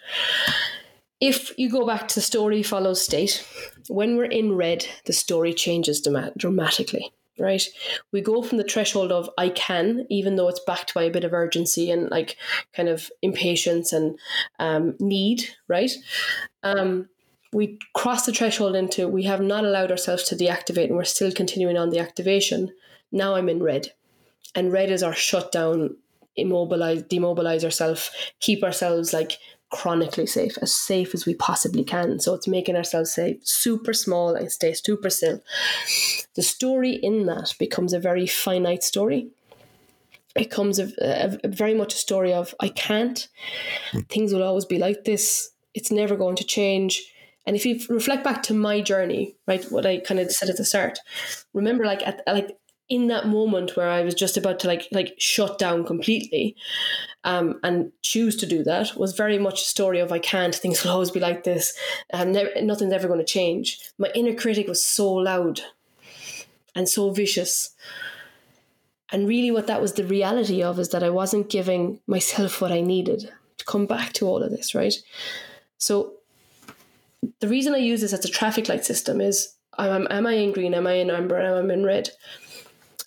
If 1.20 1.56
you 1.58 1.70
go 1.70 1.86
back 1.86 2.08
to 2.08 2.20
story 2.20 2.62
follows 2.62 3.04
state, 3.04 3.46
when 3.88 4.16
we're 4.16 4.24
in 4.24 4.54
red, 4.54 4.86
the 5.06 5.12
story 5.12 5.52
changes 5.54 6.06
dramatically, 6.36 7.12
right? 7.38 7.66
We 8.12 8.20
go 8.20 8.42
from 8.42 8.58
the 8.58 8.64
threshold 8.64 9.12
of 9.12 9.30
I 9.38 9.48
can, 9.50 10.06
even 10.10 10.36
though 10.36 10.48
it's 10.48 10.60
backed 10.66 10.94
by 10.94 11.04
a 11.04 11.10
bit 11.10 11.24
of 11.24 11.32
urgency 11.32 11.90
and 11.90 12.10
like 12.10 12.36
kind 12.74 12.88
of 12.88 13.10
impatience 13.22 13.92
and 13.92 14.18
um, 14.58 14.96
need, 14.98 15.44
right? 15.68 15.92
Um, 16.62 17.08
we 17.52 17.78
cross 17.94 18.26
the 18.26 18.32
threshold 18.32 18.74
into 18.74 19.06
we 19.06 19.22
have 19.22 19.40
not 19.40 19.64
allowed 19.64 19.92
ourselves 19.92 20.24
to 20.24 20.36
deactivate 20.36 20.86
and 20.86 20.96
we're 20.96 21.04
still 21.04 21.30
continuing 21.30 21.76
on 21.76 21.90
the 21.90 22.00
activation 22.00 22.72
now 23.14 23.36
I'm 23.36 23.48
in 23.48 23.62
red. 23.62 23.92
And 24.54 24.72
red 24.72 24.90
is 24.90 25.02
our 25.02 25.14
shutdown, 25.14 25.96
immobilize, 26.36 27.02
demobilize 27.04 27.64
ourselves, 27.64 28.10
keep 28.40 28.62
ourselves 28.62 29.12
like 29.12 29.38
chronically 29.70 30.26
safe, 30.26 30.58
as 30.60 30.72
safe 30.72 31.14
as 31.14 31.24
we 31.24 31.34
possibly 31.34 31.84
can. 31.84 32.20
So 32.20 32.34
it's 32.34 32.46
making 32.46 32.76
ourselves 32.76 33.12
safe, 33.12 33.38
super 33.42 33.92
small 33.92 34.34
and 34.34 34.50
stay 34.50 34.72
super 34.74 35.10
still. 35.10 35.42
The 36.34 36.42
story 36.42 36.92
in 36.92 37.26
that 37.26 37.54
becomes 37.58 37.92
a 37.92 38.00
very 38.00 38.26
finite 38.26 38.82
story. 38.82 39.28
It 40.12 40.34
becomes 40.34 40.78
a, 40.78 40.92
a, 40.98 41.38
a 41.44 41.48
very 41.48 41.74
much 41.74 41.94
a 41.94 41.98
story 41.98 42.32
of 42.32 42.54
I 42.60 42.68
can't. 42.68 43.28
Things 44.08 44.32
will 44.32 44.42
always 44.42 44.64
be 44.64 44.78
like 44.78 45.04
this. 45.04 45.50
It's 45.72 45.90
never 45.90 46.16
going 46.16 46.36
to 46.36 46.44
change. 46.44 47.02
And 47.46 47.56
if 47.56 47.66
you 47.66 47.78
reflect 47.88 48.24
back 48.24 48.42
to 48.44 48.54
my 48.54 48.80
journey, 48.80 49.36
right, 49.46 49.64
what 49.70 49.86
I 49.86 49.98
kind 49.98 50.18
of 50.18 50.32
said 50.32 50.48
at 50.48 50.56
the 50.56 50.64
start, 50.64 50.98
remember, 51.52 51.84
like 51.84 52.06
at 52.06 52.22
like 52.26 52.56
in 52.88 53.06
that 53.08 53.26
moment 53.26 53.76
where 53.76 53.88
I 53.88 54.02
was 54.02 54.14
just 54.14 54.36
about 54.36 54.58
to 54.60 54.68
like 54.68 54.88
like 54.92 55.14
shut 55.18 55.58
down 55.58 55.84
completely 55.84 56.56
um, 57.24 57.58
and 57.62 57.90
choose 58.02 58.36
to 58.36 58.46
do 58.46 58.62
that 58.64 58.96
was 58.96 59.14
very 59.14 59.38
much 59.38 59.62
a 59.62 59.64
story 59.64 59.98
of 59.98 60.12
I 60.12 60.18
can't 60.18 60.54
things 60.54 60.84
will 60.84 60.92
always 60.92 61.10
be 61.10 61.20
like 61.20 61.44
this. 61.44 61.76
And 62.10 62.32
nothing's 62.62 62.92
ever 62.92 63.08
going 63.08 63.18
to 63.18 63.24
change. 63.24 63.80
My 63.98 64.10
inner 64.14 64.34
critic 64.34 64.68
was 64.68 64.84
so 64.84 65.10
loud 65.12 65.62
and 66.74 66.88
so 66.88 67.10
vicious. 67.10 67.70
And 69.10 69.26
really 69.26 69.50
what 69.50 69.66
that 69.68 69.80
was 69.80 69.94
the 69.94 70.04
reality 70.04 70.62
of 70.62 70.78
is 70.78 70.90
that 70.90 71.02
I 71.02 71.10
wasn't 71.10 71.48
giving 71.48 72.00
myself 72.06 72.60
what 72.60 72.72
I 72.72 72.82
needed 72.82 73.30
to 73.56 73.64
come 73.64 73.86
back 73.86 74.12
to 74.14 74.26
all 74.26 74.42
of 74.42 74.50
this 74.50 74.74
right? 74.74 74.94
So 75.78 76.14
the 77.40 77.48
reason 77.48 77.74
I 77.74 77.78
use 77.78 78.02
this 78.02 78.12
as 78.12 78.24
a 78.24 78.30
traffic 78.30 78.68
light 78.68 78.84
system 78.84 79.22
is 79.22 79.54
am, 79.78 80.06
am 80.10 80.26
I 80.26 80.32
in 80.32 80.52
green? 80.52 80.74
Am 80.74 80.86
I 80.86 80.94
in 80.94 81.10
amber? 81.10 81.40
Am 81.40 81.70
I 81.70 81.74
in 81.74 81.84
red 81.84 82.10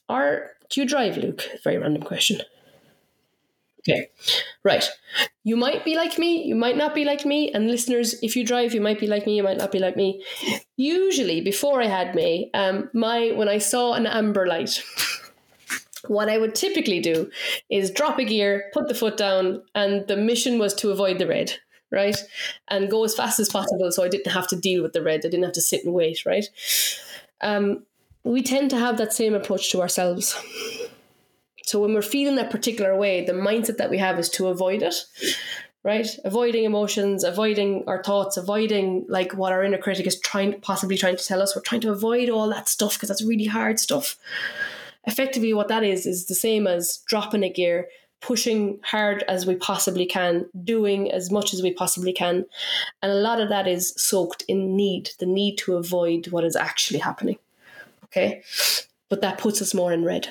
are 0.10 0.52
do 0.70 0.82
you 0.82 0.88
drive, 0.88 1.18
Luke? 1.18 1.44
Very 1.64 1.78
random 1.78 2.04
question. 2.04 2.42
Okay, 3.88 4.10
right. 4.64 4.90
You 5.46 5.56
might 5.56 5.86
be 5.86 5.96
like 5.96 6.18
me, 6.18 6.44
you 6.44 6.56
might 6.56 6.76
not 6.76 6.94
be 6.94 7.06
like 7.06 7.26
me, 7.26 7.52
and 7.54 7.68
listeners, 7.68 8.16
if 8.22 8.36
you 8.36 8.46
drive, 8.46 8.74
you 8.74 8.82
might 8.82 9.00
be 9.00 9.08
like 9.08 9.26
me, 9.26 9.38
you 9.38 9.44
might 9.44 9.58
not 9.58 9.72
be 9.72 9.80
like 9.80 9.96
me. 9.96 10.24
Usually, 10.76 11.40
before 11.40 11.82
I 11.82 11.86
had 11.86 12.14
May, 12.14 12.50
um, 12.54 12.90
my 12.94 13.32
when 13.32 13.48
I 13.48 13.60
saw 13.60 13.94
an 13.94 14.06
amber 14.06 14.46
light, 14.46 14.84
what 16.08 16.28
I 16.28 16.38
would 16.38 16.54
typically 16.54 17.00
do 17.00 17.32
is 17.70 17.90
drop 17.90 18.20
a 18.20 18.26
gear, 18.26 18.66
put 18.74 18.90
the 18.90 18.96
foot 18.96 19.16
down, 19.16 19.64
and 19.74 20.06
the 20.08 20.18
mission 20.18 20.60
was 20.60 20.74
to 20.76 20.92
avoid 20.92 21.18
the 21.18 21.28
red, 21.28 21.54
right, 21.90 22.18
and 22.68 22.92
go 22.92 23.06
as 23.06 23.16
fast 23.16 23.40
as 23.40 23.48
possible, 23.48 23.90
so 23.94 24.04
I 24.04 24.10
didn't 24.10 24.34
have 24.34 24.48
to 24.50 24.58
deal 24.58 24.84
with 24.84 24.92
the 24.92 25.04
red. 25.04 25.20
I 25.20 25.30
didn't 25.30 25.44
have 25.44 25.54
to 25.54 25.62
sit 25.62 25.86
and 25.86 25.94
wait, 25.94 26.26
right. 26.26 26.46
Um, 27.40 27.86
we 28.28 28.44
tend 28.44 28.70
to 28.72 28.78
have 28.78 28.98
that 28.98 29.14
same 29.14 29.34
approach 29.34 29.72
to 29.72 29.82
ourselves. 29.82 30.36
So 31.64 31.82
when 31.82 31.94
we're 31.94 32.02
feeling 32.02 32.36
that 32.36 32.52
particular 32.52 32.96
way, 32.96 33.26
the 33.26 33.34
mindset 33.34 33.78
that 33.78 33.90
we 33.90 33.98
have 33.98 34.20
is 34.20 34.30
to 34.32 34.48
avoid 34.48 34.82
it, 34.84 34.96
right? 35.84 36.08
Avoiding 36.24 36.64
emotions, 36.64 37.24
avoiding 37.24 37.84
our 37.88 38.04
thoughts, 38.04 38.38
avoiding 38.38 39.06
like 39.10 39.34
what 39.34 39.52
our 39.52 39.64
inner 39.64 39.78
critic 39.78 40.08
is 40.08 40.20
trying, 40.20 40.60
possibly 40.62 40.98
trying 40.98 41.18
to 41.18 41.26
tell 41.26 41.42
us. 41.42 41.56
We're 41.56 41.62
trying 41.62 41.82
to 41.82 41.92
avoid 41.92 42.30
all 42.30 42.50
that 42.50 42.70
stuff 42.70 42.94
because 42.96 43.10
that's 43.10 43.24
really 43.24 43.46
hard 43.46 43.80
stuff. 43.80 44.18
Effectively, 45.06 45.54
what 45.54 45.70
that 45.70 45.84
is 45.84 46.06
is 46.06 46.26
the 46.26 46.36
same 46.36 46.68
as 46.68 47.04
dropping 47.08 47.44
a 47.44 47.50
gear, 47.50 47.88
pushing 48.22 48.80
hard 48.84 49.24
as 49.28 49.46
we 49.46 49.56
possibly 49.56 50.06
can, 50.06 50.46
doing 50.64 51.12
as 51.12 51.32
much 51.32 51.54
as 51.54 51.62
we 51.62 51.72
possibly 51.72 52.12
can. 52.12 52.46
And 53.02 53.12
a 53.12 53.16
lot 53.16 53.40
of 53.40 53.50
that 53.50 53.68
is 53.68 53.94
soaked 53.96 54.44
in 54.48 54.76
need, 54.76 55.12
the 55.20 55.26
need 55.26 55.58
to 55.60 55.76
avoid 55.76 56.28
what 56.28 56.44
is 56.44 56.56
actually 56.56 57.00
happening. 57.00 57.38
Okay. 58.08 58.44
But 59.10 59.22
that 59.22 59.38
puts 59.38 59.62
us 59.62 59.74
more 59.74 59.94
in 59.94 60.04
red. 60.04 60.30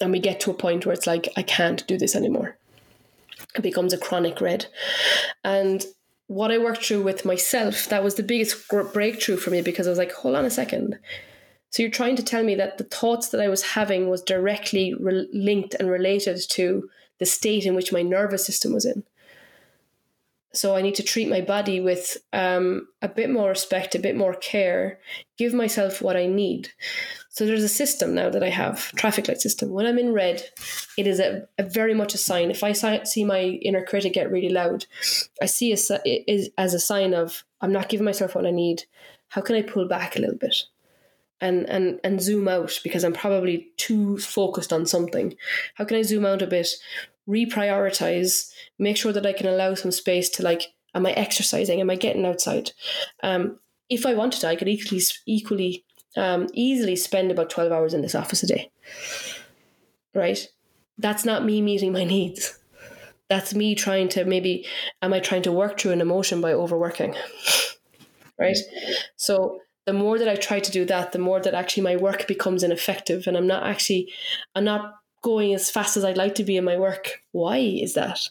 And 0.00 0.12
we 0.12 0.18
get 0.18 0.40
to 0.40 0.50
a 0.50 0.54
point 0.54 0.84
where 0.84 0.92
it's 0.92 1.06
like, 1.06 1.28
I 1.36 1.42
can't 1.42 1.86
do 1.86 1.96
this 1.96 2.14
anymore. 2.14 2.56
It 3.54 3.62
becomes 3.62 3.92
a 3.92 3.98
chronic 3.98 4.40
red. 4.40 4.66
And 5.44 5.84
what 6.26 6.50
I 6.50 6.58
worked 6.58 6.84
through 6.84 7.02
with 7.02 7.24
myself, 7.24 7.88
that 7.88 8.04
was 8.04 8.16
the 8.16 8.22
biggest 8.22 8.68
breakthrough 8.92 9.36
for 9.36 9.50
me 9.50 9.62
because 9.62 9.86
I 9.86 9.90
was 9.90 9.98
like, 9.98 10.12
hold 10.12 10.34
on 10.34 10.44
a 10.44 10.50
second. 10.50 10.98
So 11.70 11.82
you're 11.82 11.90
trying 11.90 12.16
to 12.16 12.22
tell 12.22 12.42
me 12.42 12.54
that 12.56 12.78
the 12.78 12.84
thoughts 12.84 13.28
that 13.28 13.40
I 13.40 13.48
was 13.48 13.62
having 13.62 14.08
was 14.08 14.22
directly 14.22 14.94
re- 14.98 15.28
linked 15.32 15.74
and 15.74 15.90
related 15.90 16.38
to 16.50 16.88
the 17.18 17.26
state 17.26 17.64
in 17.64 17.74
which 17.74 17.92
my 17.92 18.02
nervous 18.02 18.44
system 18.44 18.72
was 18.72 18.84
in. 18.84 19.04
So 20.56 20.74
I 20.74 20.82
need 20.82 20.94
to 20.96 21.02
treat 21.02 21.28
my 21.28 21.40
body 21.42 21.80
with 21.80 22.16
um, 22.32 22.88
a 23.02 23.08
bit 23.08 23.30
more 23.30 23.50
respect, 23.50 23.94
a 23.94 23.98
bit 23.98 24.16
more 24.16 24.34
care, 24.34 25.00
give 25.36 25.52
myself 25.52 26.00
what 26.00 26.16
I 26.16 26.26
need. 26.26 26.70
So 27.28 27.44
there's 27.44 27.62
a 27.62 27.68
system 27.68 28.14
now 28.14 28.30
that 28.30 28.42
I 28.42 28.48
have, 28.48 28.90
traffic 28.92 29.28
light 29.28 29.42
system. 29.42 29.70
When 29.70 29.84
I'm 29.84 29.98
in 29.98 30.14
red, 30.14 30.42
it 30.96 31.06
is 31.06 31.20
a, 31.20 31.46
a 31.58 31.62
very 31.62 31.92
much 31.92 32.14
a 32.14 32.18
sign. 32.18 32.50
If 32.50 32.64
I 32.64 32.72
see 32.72 33.24
my 33.24 33.40
inner 33.40 33.84
critic 33.84 34.14
get 34.14 34.32
really 34.32 34.48
loud, 34.48 34.86
I 35.42 35.46
see 35.46 35.72
it 35.72 36.52
as 36.56 36.74
a 36.74 36.80
sign 36.80 37.12
of 37.12 37.44
I'm 37.60 37.72
not 37.72 37.90
giving 37.90 38.06
myself 38.06 38.34
what 38.34 38.46
I 38.46 38.50
need. 38.50 38.84
How 39.28 39.42
can 39.42 39.56
I 39.56 39.62
pull 39.62 39.86
back 39.86 40.16
a 40.16 40.20
little 40.20 40.38
bit? 40.38 40.64
and 41.40 41.68
and 41.68 42.00
and 42.02 42.20
zoom 42.20 42.48
out 42.48 42.80
because 42.82 43.04
I'm 43.04 43.12
probably 43.12 43.68
too 43.76 44.18
focused 44.18 44.72
on 44.72 44.86
something. 44.86 45.34
How 45.74 45.84
can 45.84 45.98
I 45.98 46.02
zoom 46.02 46.24
out 46.24 46.42
a 46.42 46.46
bit, 46.46 46.68
reprioritize, 47.28 48.50
make 48.78 48.96
sure 48.96 49.12
that 49.12 49.26
I 49.26 49.32
can 49.32 49.46
allow 49.46 49.74
some 49.74 49.90
space 49.90 50.28
to 50.30 50.42
like, 50.42 50.74
am 50.94 51.06
I 51.06 51.12
exercising? 51.12 51.80
Am 51.80 51.90
I 51.90 51.96
getting 51.96 52.24
outside? 52.24 52.72
Um, 53.22 53.58
if 53.88 54.06
I 54.06 54.14
wanted 54.14 54.40
to, 54.40 54.48
I 54.48 54.56
could 54.56 54.68
equally 54.68 55.02
equally 55.26 55.84
um, 56.16 56.48
easily 56.52 56.96
spend 56.96 57.30
about 57.30 57.50
twelve 57.50 57.72
hours 57.72 57.94
in 57.94 58.02
this 58.02 58.14
office 58.14 58.42
a 58.42 58.46
day. 58.46 58.70
Right, 60.14 60.48
that's 60.98 61.24
not 61.24 61.44
me 61.44 61.62
meeting 61.62 61.92
my 61.92 62.04
needs. 62.04 62.58
That's 63.28 63.54
me 63.54 63.74
trying 63.74 64.08
to 64.10 64.24
maybe. 64.24 64.66
Am 65.02 65.12
I 65.12 65.20
trying 65.20 65.42
to 65.42 65.52
work 65.52 65.78
through 65.78 65.92
an 65.92 66.00
emotion 66.00 66.40
by 66.40 66.52
overworking? 66.52 67.14
right, 68.38 68.56
so 69.16 69.60
the 69.86 69.92
more 69.92 70.18
that 70.18 70.28
I 70.28 70.34
try 70.34 70.58
to 70.58 70.70
do 70.72 70.84
that, 70.86 71.12
the 71.12 71.18
more 71.18 71.40
that 71.40 71.54
actually 71.54 71.84
my 71.84 71.96
work 71.96 72.26
becomes 72.26 72.64
ineffective 72.64 73.26
and 73.26 73.36
I'm 73.36 73.46
not 73.46 73.64
actually, 73.64 74.12
I'm 74.56 74.64
not 74.64 74.94
going 75.26 75.52
as 75.54 75.72
fast 75.72 75.96
as 75.96 76.04
I'd 76.04 76.16
like 76.16 76.36
to 76.36 76.44
be 76.44 76.56
in 76.56 76.62
my 76.62 76.78
work. 76.78 77.20
Why 77.32 77.56
is 77.58 77.94
that? 77.94 78.28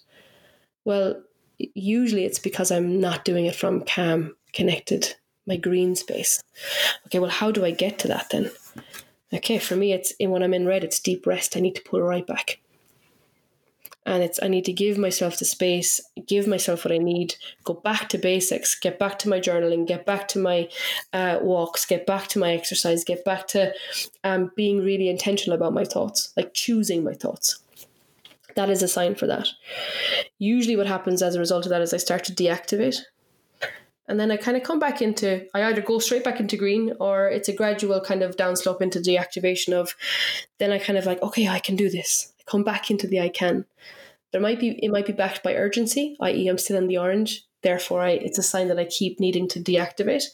Well, 0.86 1.22
usually 1.58 2.24
it's 2.24 2.40
because 2.40 2.72
I'm 2.72 3.02
not 3.02 3.26
doing 3.26 3.46
it 3.46 3.56
from 3.56 3.84
calm, 3.84 4.38
connected, 4.54 5.14
my 5.46 5.58
green 5.58 5.96
space. 5.96 6.42
Okay, 7.06 7.20
well, 7.20 7.30
how 7.30 7.52
do 7.52 7.66
I 7.66 7.72
get 7.72 8.00
to 8.00 8.08
that 8.08 8.30
then? 8.30 8.50
Okay, 9.34 9.60
for 9.60 9.76
me, 9.76 9.92
it's 9.92 10.14
when 10.22 10.42
I'm 10.42 10.54
in 10.54 10.66
red, 10.66 10.86
it's 10.86 11.02
deep 11.02 11.28
rest. 11.28 11.58
I 11.58 11.60
need 11.60 11.76
to 11.76 11.82
pull 11.82 12.02
right 12.02 12.26
back 12.26 12.60
and 14.06 14.24
it's 14.24 14.40
i 14.44 14.48
need 14.48 14.66
to 14.66 14.74
give 14.74 14.98
myself 14.98 15.40
the 15.40 15.46
space 15.46 16.02
give 16.28 16.48
myself 16.48 16.86
what 16.86 16.92
i 16.92 16.98
need 16.98 17.36
go 17.64 17.74
back 17.74 18.10
to 18.10 18.18
basics 18.18 18.78
get 18.80 19.00
back 19.00 19.18
to 19.18 19.30
my 19.30 19.40
journaling 19.40 19.88
get 19.88 20.06
back 20.06 20.28
to 20.28 20.40
my 20.40 20.68
uh, 21.14 21.40
walks 21.42 21.86
get 21.86 22.06
back 22.06 22.28
to 22.28 22.40
my 22.40 22.54
exercise 22.54 23.04
get 23.04 23.24
back 23.26 23.48
to 23.48 23.74
um, 24.24 24.52
being 24.56 24.84
really 24.84 25.10
intentional 25.10 25.56
about 25.56 25.74
my 25.74 25.84
thoughts 25.84 26.34
like 26.36 26.54
choosing 26.54 27.04
my 27.04 27.14
thoughts. 27.14 27.60
That 28.56 28.70
is 28.70 28.82
a 28.82 28.88
sign 28.88 29.16
for 29.16 29.28
that. 29.28 29.48
Usually 30.40 30.78
what 30.78 30.88
happens 30.88 31.22
as 31.22 31.36
a 31.36 31.40
result 31.40 31.66
of 31.66 31.70
that 31.72 31.82
is 31.82 31.94
i 31.94 31.98
start 31.98 32.24
to 32.26 32.34
deactivate. 32.34 33.00
And 34.08 34.20
then 34.20 34.30
I 34.30 34.38
kind 34.38 34.56
of 34.56 34.62
come 34.62 34.78
back 34.78 35.02
into 35.02 35.48
I 35.54 35.64
either 35.64 35.82
go 35.82 35.98
straight 36.00 36.24
back 36.24 36.40
into 36.40 36.58
green 36.58 36.94
or 37.00 37.28
it's 37.28 37.50
a 37.50 37.54
gradual 37.54 38.00
kind 38.02 38.22
of 38.22 38.38
downslope 38.38 38.82
into 38.82 39.00
deactivation 39.00 39.74
of 39.74 39.96
then 40.60 40.72
I 40.72 40.78
kind 40.78 40.98
of 40.98 41.06
like 41.06 41.22
okay 41.24 41.48
I 41.48 41.60
can 41.60 41.76
do 41.76 41.90
this 41.90 42.32
come 42.46 42.64
back 42.64 42.90
into 42.92 43.08
the 43.08 43.20
I 43.20 43.30
can. 43.30 43.66
There 44.32 44.42
might 44.42 44.60
be 44.60 44.80
it 44.84 44.92
might 44.92 45.06
be 45.06 45.14
backed 45.14 45.44
by 45.44 45.56
urgency, 45.56 46.18
i.e., 46.20 46.48
I'm 46.48 46.58
still 46.58 46.78
in 46.78 46.88
the 46.88 46.98
orange. 46.98 47.46
Therefore, 47.62 48.02
I, 48.02 48.12
it's 48.12 48.38
a 48.38 48.44
sign 48.44 48.68
that 48.68 48.78
I 48.78 48.86
keep 48.86 49.20
needing 49.20 49.48
to 49.48 49.60
deactivate. 49.60 50.26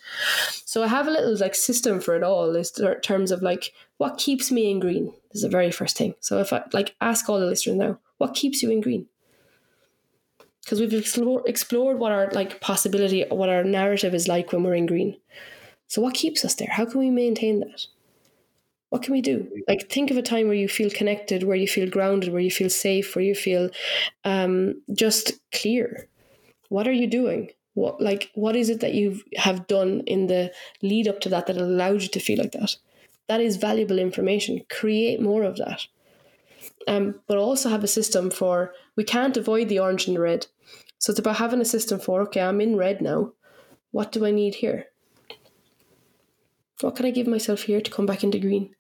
So 0.66 0.84
I 0.84 0.88
have 0.88 1.08
a 1.08 1.12
little 1.12 1.38
like 1.38 1.56
system 1.56 2.02
for 2.02 2.16
it 2.16 2.24
all. 2.24 2.56
Is 2.56 2.72
terms 3.04 3.32
of 3.32 3.42
like 3.42 3.72
what 3.98 4.18
keeps 4.18 4.52
me 4.52 4.70
in 4.70 4.80
green. 4.80 5.14
Is 5.32 5.44
the 5.44 5.50
very 5.50 5.72
first 5.72 5.98
thing. 5.98 6.16
So 6.20 6.40
if 6.40 6.52
I 6.52 6.64
like 6.74 6.96
ask 7.00 7.30
all 7.30 7.40
the 7.40 7.46
listeners 7.46 7.78
now, 7.78 8.00
what 8.18 8.34
keeps 8.34 8.62
you 8.62 8.70
in 8.70 8.82
green? 8.82 9.08
Because 10.64 10.82
we've 10.82 10.94
explored 10.94 11.44
explored 11.48 12.00
what 12.00 12.12
our 12.12 12.30
like 12.32 12.60
possibility, 12.60 13.26
what 13.30 13.50
our 13.50 13.64
narrative 13.64 14.14
is 14.14 14.28
like 14.28 14.52
when 14.52 14.64
we're 14.64 14.76
in 14.76 14.86
green. 14.86 15.18
So 15.88 16.02
what 16.02 16.14
keeps 16.16 16.44
us 16.44 16.56
there? 16.56 16.70
How 16.72 16.86
can 16.86 17.00
we 17.00 17.10
maintain 17.10 17.60
that? 17.62 17.86
What 18.92 19.04
can 19.04 19.14
we 19.14 19.22
do? 19.22 19.48
Like 19.70 19.90
think 19.90 20.12
of 20.12 20.18
a 20.18 20.22
time 20.22 20.48
where 20.48 20.56
you 20.64 20.68
feel 20.68 20.90
connected 20.90 21.44
where 21.44 21.56
you 21.56 21.68
feel 21.68 21.90
grounded 21.90 22.32
where 22.32 22.42
you 22.42 22.52
feel 22.52 22.70
safe 22.70 23.16
where 23.16 23.24
you 23.24 23.34
feel 23.34 23.70
um, 24.26 24.82
just 24.92 25.40
clear. 25.54 26.10
What 26.68 26.90
are 26.90 26.92
you 26.92 27.08
doing? 27.08 27.52
What 27.74 28.02
like 28.02 28.32
what 28.34 28.54
is 28.54 28.70
it 28.70 28.82
that 28.82 28.94
you 28.94 29.22
have 29.38 29.66
done 29.68 30.02
in 30.08 30.28
the 30.28 30.52
lead 30.82 31.08
up 31.08 31.22
to 31.22 31.30
that 31.30 31.48
that 31.48 31.56
allowed 31.56 32.02
you 32.02 32.10
to 32.10 32.20
feel 32.20 32.40
like 32.40 32.52
that? 32.52 32.76
That 33.30 33.40
is 33.40 33.56
valuable 33.56 33.98
information. 33.98 34.60
Create 34.70 35.22
more 35.22 35.44
of 35.44 35.56
that. 35.56 35.88
Um, 36.86 37.22
but 37.28 37.38
also 37.38 37.70
have 37.70 37.86
a 37.86 37.88
system 37.88 38.30
for 38.30 38.74
we 38.98 39.06
can't 39.06 39.38
avoid 39.38 39.70
the 39.70 39.80
orange 39.80 40.08
and 40.08 40.18
the 40.18 40.22
red. 40.22 40.48
So 40.98 41.12
it's 41.12 41.20
about 41.20 41.38
having 41.38 41.62
a 41.62 41.66
system 41.66 41.98
for 41.98 42.22
okay 42.24 42.42
i'm 42.42 42.60
in 42.60 42.76
red 42.76 43.00
now. 43.00 43.32
What 43.92 44.12
do 44.12 44.26
i 44.26 44.32
need 44.32 44.56
here? 44.56 44.88
What 46.82 46.98
can 46.98 47.06
i 47.06 47.12
give 47.12 47.28
myself 47.28 47.62
here 47.62 47.80
to 47.80 47.92
come 47.92 48.06
back 48.06 48.26
into 48.26 48.38
green 48.38 48.76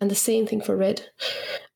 and 0.00 0.10
the 0.10 0.14
same 0.16 0.46
thing 0.46 0.60
for 0.60 0.76
red. 0.76 1.08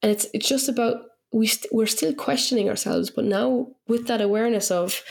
And 0.02 0.12
it's 0.12 0.26
it's 0.34 0.48
just 0.48 0.68
about 0.68 1.02
we 1.32 1.46
st- 1.46 1.72
we're 1.72 1.86
still 1.86 2.14
questioning 2.14 2.68
ourselves, 2.68 3.10
but 3.10 3.24
now 3.24 3.68
with 3.88 4.06
that 4.06 4.20
awareness 4.20 4.70
of 4.70 5.02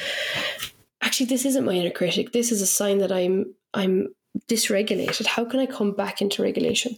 actually 1.02 1.28
this 1.28 1.46
isn't 1.46 1.66
my 1.66 1.74
inner 1.74 1.92
critic. 1.92 2.32
This 2.32 2.52
is 2.52 2.62
a 2.62 2.68
sign 2.68 3.00
that 3.00 3.12
I'm 3.12 3.56
I'm 3.74 4.10
dysregulated. 4.48 5.26
How 5.26 5.46
can 5.46 5.60
I 5.60 5.66
come 5.66 5.94
back 5.94 6.22
into 6.22 6.42
regulation? 6.42 6.98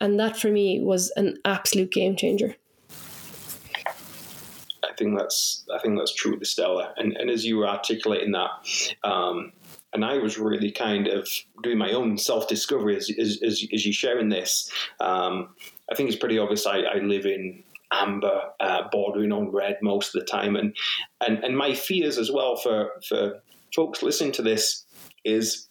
And 0.00 0.18
that 0.18 0.36
for 0.36 0.50
me 0.50 0.80
was 0.80 1.12
an 1.16 1.38
absolute 1.44 1.90
game 1.90 2.16
changer. 2.16 2.56
I 4.84 4.96
think 4.96 5.18
that's 5.18 5.64
I 5.74 5.78
think 5.78 5.98
that's 5.98 6.14
true 6.14 6.38
with. 6.38 6.92
And 6.96 7.16
and 7.16 7.30
as 7.30 7.44
you 7.44 7.56
were 7.56 7.68
articulating 7.68 8.32
that, 8.32 8.50
um, 9.02 9.52
and 9.94 10.04
I 10.04 10.18
was 10.18 10.38
really 10.38 10.72
kind 10.72 11.06
of 11.06 11.28
doing 11.62 11.78
my 11.78 11.92
own 11.92 12.18
self 12.18 12.48
discovery 12.48 12.96
as, 12.96 13.10
as, 13.18 13.40
as, 13.42 13.64
as, 13.72 13.86
you 13.86 13.92
sharing 13.92 14.28
this. 14.28 14.70
Um, 15.00 15.54
I 15.90 15.94
think 15.94 16.08
it's 16.08 16.18
pretty 16.18 16.38
obvious 16.38 16.66
I, 16.66 16.80
I 16.80 16.96
live 16.98 17.24
in 17.24 17.62
amber, 17.92 18.42
uh, 18.60 18.82
bordering 18.90 19.32
on 19.32 19.52
red 19.52 19.78
most 19.80 20.14
of 20.14 20.20
the 20.20 20.26
time, 20.26 20.56
and 20.56 20.76
and 21.20 21.42
and 21.44 21.56
my 21.56 21.74
fears 21.74 22.18
as 22.18 22.30
well 22.30 22.56
for 22.56 22.90
for 23.08 23.40
folks 23.74 24.02
listening 24.02 24.32
to 24.32 24.42
this 24.42 24.84
is 25.24 25.68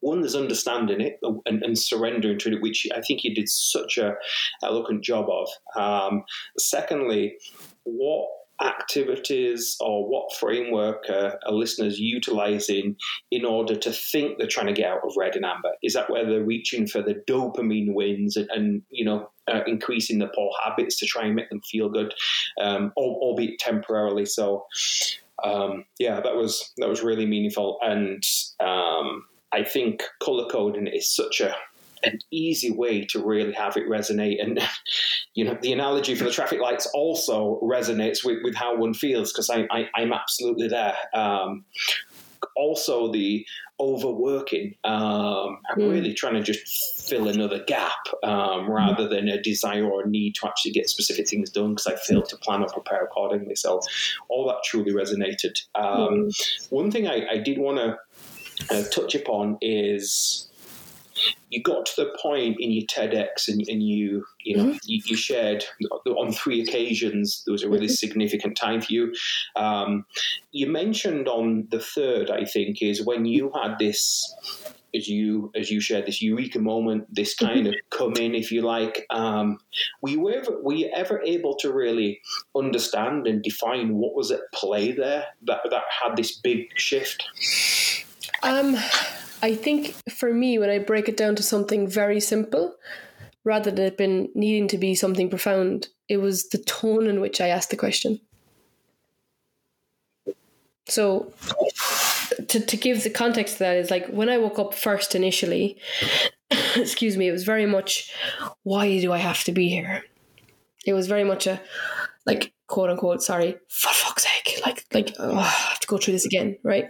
one 0.00 0.20
there's 0.20 0.36
understanding 0.36 1.00
it 1.00 1.18
and, 1.46 1.62
and, 1.62 1.76
surrendering 1.76 2.38
to 2.38 2.52
it, 2.52 2.62
which 2.62 2.86
I 2.94 3.00
think 3.00 3.24
you 3.24 3.34
did 3.34 3.48
such 3.48 3.98
a 3.98 4.14
eloquent 4.62 5.02
job 5.02 5.26
of. 5.28 5.48
Um, 5.74 6.22
secondly, 6.58 7.38
what 7.84 8.28
activities 8.62 9.76
or 9.80 10.08
what 10.08 10.34
framework 10.34 11.04
uh, 11.08 11.32
are 11.46 11.52
listeners 11.52 11.98
utilizing 11.98 12.96
in 13.30 13.44
order 13.44 13.76
to 13.76 13.92
think 13.92 14.38
they're 14.38 14.46
trying 14.46 14.66
to 14.66 14.72
get 14.72 14.90
out 14.90 15.00
of 15.04 15.12
red 15.16 15.36
and 15.36 15.44
amber? 15.44 15.70
Is 15.82 15.94
that 15.94 16.10
where 16.10 16.24
they're 16.24 16.44
reaching 16.44 16.86
for 16.86 17.02
the 17.02 17.22
dopamine 17.28 17.94
wins 17.94 18.36
and, 18.36 18.48
and 18.50 18.82
you 18.90 19.04
know, 19.04 19.30
uh, 19.48 19.60
increasing 19.66 20.18
the 20.18 20.28
poor 20.34 20.50
habits 20.64 20.98
to 20.98 21.06
try 21.06 21.26
and 21.26 21.34
make 21.34 21.50
them 21.50 21.60
feel 21.62 21.88
good, 21.88 22.14
um, 22.60 22.92
albeit 22.96 23.58
temporarily? 23.58 24.26
So, 24.26 24.66
um, 25.44 25.84
yeah, 25.98 26.20
that 26.20 26.34
was 26.34 26.72
that 26.78 26.88
was 26.88 27.02
really 27.02 27.26
meaningful, 27.26 27.78
and 27.82 28.22
um, 28.60 29.24
I 29.52 29.62
think 29.64 30.02
color 30.22 30.48
coding 30.50 30.86
is 30.86 31.14
such 31.14 31.40
a 31.40 31.54
an 32.06 32.18
easy 32.30 32.70
way 32.70 33.04
to 33.06 33.24
really 33.24 33.52
have 33.52 33.76
it 33.76 33.88
resonate. 33.88 34.42
And, 34.42 34.60
you 35.34 35.44
know, 35.44 35.58
the 35.60 35.72
analogy 35.72 36.14
for 36.14 36.24
the 36.24 36.30
traffic 36.30 36.60
lights 36.60 36.86
also 36.94 37.60
resonates 37.62 38.24
with, 38.24 38.38
with 38.42 38.54
how 38.54 38.76
one 38.76 38.94
feels 38.94 39.32
because 39.32 39.50
I, 39.50 39.66
I, 39.70 40.02
am 40.02 40.12
absolutely 40.12 40.68
there. 40.68 40.96
Um, 41.14 41.64
also, 42.56 43.12
the 43.12 43.46
overworking. 43.78 44.74
Um, 44.84 45.58
I'm 45.70 45.78
mm. 45.78 45.90
really 45.90 46.14
trying 46.14 46.34
to 46.34 46.42
just 46.42 47.08
fill 47.08 47.28
another 47.28 47.62
gap 47.64 47.98
um, 48.22 48.70
rather 48.70 49.08
than 49.08 49.28
a 49.28 49.40
desire 49.40 49.84
or 49.84 50.04
a 50.04 50.08
need 50.08 50.34
to 50.36 50.46
actually 50.46 50.72
get 50.72 50.88
specific 50.88 51.28
things 51.28 51.50
done 51.50 51.74
because 51.74 51.86
I 51.86 51.96
failed 51.96 52.28
to 52.30 52.36
plan 52.38 52.62
or 52.62 52.68
prepare 52.68 53.04
accordingly. 53.04 53.56
So, 53.56 53.80
all 54.28 54.46
that 54.48 54.62
truly 54.64 54.92
resonated. 54.92 55.58
Um, 55.74 56.28
mm. 56.28 56.70
One 56.70 56.90
thing 56.90 57.06
I, 57.06 57.26
I 57.32 57.38
did 57.38 57.58
want 57.58 57.78
to 57.78 57.98
uh, 58.70 58.84
touch 58.84 59.14
upon 59.14 59.58
is 59.60 60.48
you 61.50 61.62
got 61.62 61.86
to 61.86 61.92
the 61.96 62.16
point 62.20 62.56
in 62.60 62.70
your 62.70 62.86
TEDx 62.86 63.48
and, 63.48 63.62
and 63.68 63.82
you 63.82 64.24
you 64.42 64.56
know 64.56 64.64
mm-hmm. 64.64 64.78
you, 64.84 65.02
you, 65.04 65.16
shared 65.16 65.64
on 66.06 66.32
three 66.32 66.62
occasions 66.62 67.42
there 67.44 67.52
was 67.52 67.62
a 67.62 67.68
really 67.68 67.86
mm-hmm. 67.86 67.92
significant 67.92 68.56
time 68.56 68.80
for 68.80 68.92
you. 68.92 69.14
Um, 69.54 70.06
you 70.52 70.66
mentioned 70.66 71.28
on 71.28 71.68
the 71.70 71.80
third, 71.80 72.30
I 72.30 72.44
think, 72.44 72.82
is 72.82 73.04
when 73.04 73.24
you 73.24 73.52
had 73.54 73.78
this 73.78 74.34
as 74.94 75.08
you 75.08 75.50
as 75.54 75.70
you 75.70 75.80
shared 75.80 76.06
this 76.06 76.22
eureka 76.22 76.58
moment, 76.58 77.06
this 77.14 77.34
kind 77.34 77.66
mm-hmm. 77.66 77.68
of 77.68 77.74
come 77.90 78.14
in, 78.14 78.34
if 78.34 78.50
you 78.50 78.62
like. 78.62 79.06
Um, 79.10 79.58
were 80.00 80.10
you 80.10 80.30
ever 80.30 80.62
were 80.62 80.74
you 80.74 80.90
ever 80.94 81.20
able 81.22 81.56
to 81.56 81.72
really 81.72 82.20
understand 82.56 83.26
and 83.26 83.42
define 83.42 83.94
what 83.94 84.14
was 84.14 84.30
at 84.30 84.40
play 84.52 84.92
there 84.92 85.26
that 85.42 85.60
that 85.70 85.82
had 86.02 86.16
this 86.16 86.36
big 86.36 86.68
shift? 86.76 87.24
Um 88.42 88.76
I 89.46 89.54
think 89.54 89.94
for 90.10 90.34
me, 90.34 90.58
when 90.58 90.70
I 90.70 90.80
break 90.80 91.08
it 91.08 91.16
down 91.16 91.36
to 91.36 91.42
something 91.44 91.86
very 91.86 92.18
simple, 92.18 92.74
rather 93.44 93.70
than 93.70 93.84
it 93.84 93.96
been 93.96 94.28
needing 94.34 94.66
to 94.66 94.76
be 94.76 94.96
something 94.96 95.30
profound, 95.30 95.86
it 96.08 96.16
was 96.16 96.48
the 96.48 96.58
tone 96.58 97.06
in 97.06 97.20
which 97.20 97.40
I 97.40 97.46
asked 97.46 97.70
the 97.70 97.76
question. 97.76 98.20
So, 100.88 101.32
to, 102.48 102.58
to 102.58 102.76
give 102.76 103.04
the 103.04 103.10
context 103.10 103.58
to 103.58 103.58
that 103.60 103.76
is 103.76 103.88
like 103.88 104.08
when 104.08 104.28
I 104.28 104.38
woke 104.38 104.58
up 104.58 104.74
first 104.74 105.14
initially, 105.14 105.78
excuse 106.74 107.16
me, 107.16 107.28
it 107.28 107.32
was 107.32 107.44
very 107.44 107.66
much, 107.66 108.12
why 108.64 108.98
do 108.98 109.12
I 109.12 109.18
have 109.18 109.44
to 109.44 109.52
be 109.52 109.68
here? 109.68 110.02
It 110.84 110.92
was 110.92 111.06
very 111.06 111.22
much 111.22 111.46
a, 111.46 111.60
like, 112.26 112.52
quote 112.66 112.90
unquote, 112.90 113.22
sorry, 113.22 113.58
for 113.68 113.92
fuck's 113.92 114.24
sake, 114.24 114.60
like, 114.66 114.84
like, 114.92 115.14
oh, 115.20 115.36
I 115.36 115.44
have 115.44 115.78
to 115.78 115.86
go 115.86 115.98
through 115.98 116.14
this 116.14 116.26
again, 116.26 116.58
right? 116.64 116.88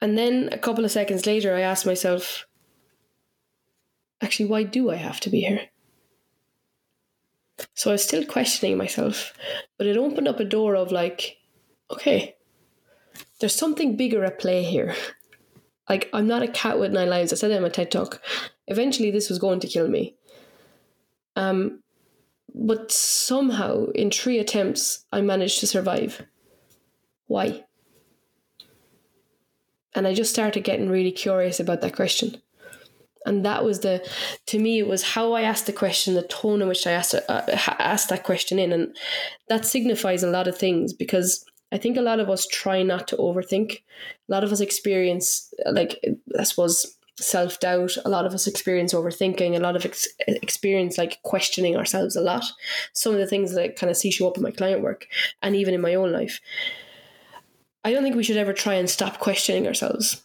And 0.00 0.16
then 0.16 0.48
a 0.52 0.58
couple 0.58 0.84
of 0.84 0.90
seconds 0.90 1.26
later, 1.26 1.54
I 1.54 1.60
asked 1.60 1.86
myself, 1.86 2.46
actually, 4.20 4.46
why 4.46 4.62
do 4.62 4.90
I 4.90 4.96
have 4.96 5.20
to 5.20 5.30
be 5.30 5.40
here? 5.40 5.62
So 7.74 7.90
I 7.90 7.94
was 7.94 8.04
still 8.04 8.24
questioning 8.24 8.76
myself, 8.76 9.32
but 9.76 9.86
it 9.86 9.96
opened 9.96 10.28
up 10.28 10.38
a 10.38 10.44
door 10.44 10.76
of 10.76 10.92
like, 10.92 11.38
okay, 11.90 12.36
there's 13.40 13.54
something 13.54 13.96
bigger 13.96 14.24
at 14.24 14.38
play 14.38 14.62
here. 14.62 14.94
Like, 15.88 16.08
I'm 16.12 16.26
not 16.26 16.42
a 16.42 16.48
cat 16.48 16.78
with 16.78 16.92
nine 16.92 17.08
lives. 17.08 17.32
I 17.32 17.36
said 17.36 17.50
that 17.50 17.56
in 17.56 17.62
my 17.62 17.68
TED 17.68 17.90
talk. 17.90 18.22
Eventually, 18.66 19.10
this 19.10 19.28
was 19.28 19.38
going 19.38 19.58
to 19.60 19.66
kill 19.66 19.88
me. 19.88 20.16
Um, 21.34 21.82
but 22.54 22.92
somehow, 22.92 23.86
in 23.94 24.10
three 24.10 24.38
attempts, 24.38 25.06
I 25.12 25.20
managed 25.22 25.60
to 25.60 25.66
survive. 25.66 26.26
Why? 27.26 27.64
And 29.94 30.06
I 30.06 30.14
just 30.14 30.30
started 30.30 30.64
getting 30.64 30.88
really 30.88 31.12
curious 31.12 31.60
about 31.60 31.80
that 31.80 31.96
question. 31.96 32.40
And 33.26 33.44
that 33.44 33.64
was 33.64 33.80
the, 33.80 34.06
to 34.46 34.58
me, 34.58 34.78
it 34.78 34.86
was 34.86 35.02
how 35.02 35.32
I 35.32 35.42
asked 35.42 35.66
the 35.66 35.72
question, 35.72 36.14
the 36.14 36.22
tone 36.22 36.62
in 36.62 36.68
which 36.68 36.86
I 36.86 36.92
asked, 36.92 37.14
uh, 37.14 37.42
asked 37.78 38.08
that 38.08 38.24
question 38.24 38.58
in. 38.58 38.72
And 38.72 38.96
that 39.48 39.66
signifies 39.66 40.22
a 40.22 40.30
lot 40.30 40.48
of 40.48 40.56
things 40.56 40.92
because 40.92 41.44
I 41.70 41.78
think 41.78 41.96
a 41.96 42.02
lot 42.02 42.20
of 42.20 42.30
us 42.30 42.46
try 42.46 42.82
not 42.82 43.06
to 43.08 43.16
overthink. 43.16 43.82
A 44.28 44.32
lot 44.32 44.44
of 44.44 44.52
us 44.52 44.60
experience, 44.60 45.52
like, 45.66 46.02
I 46.38 46.44
suppose, 46.44 46.98
self 47.20 47.60
doubt. 47.60 47.96
A 48.04 48.08
lot 48.08 48.24
of 48.24 48.32
us 48.32 48.46
experience 48.46 48.94
overthinking. 48.94 49.56
A 49.56 49.60
lot 49.60 49.76
of 49.76 49.84
ex- 49.84 50.08
experience 50.26 50.96
like 50.96 51.22
questioning 51.22 51.76
ourselves 51.76 52.16
a 52.16 52.20
lot. 52.20 52.44
Some 52.94 53.12
of 53.12 53.18
the 53.18 53.26
things 53.26 53.52
that 53.52 53.62
I 53.62 53.68
kind 53.68 53.90
of 53.90 53.96
see 53.96 54.10
show 54.10 54.28
up 54.28 54.36
in 54.36 54.42
my 54.42 54.52
client 54.52 54.82
work 54.82 55.06
and 55.42 55.54
even 55.54 55.74
in 55.74 55.80
my 55.80 55.94
own 55.94 56.12
life. 56.12 56.40
I 57.84 57.92
don't 57.92 58.02
think 58.02 58.16
we 58.16 58.24
should 58.24 58.36
ever 58.36 58.52
try 58.52 58.74
and 58.74 58.88
stop 58.88 59.18
questioning 59.18 59.66
ourselves. 59.66 60.22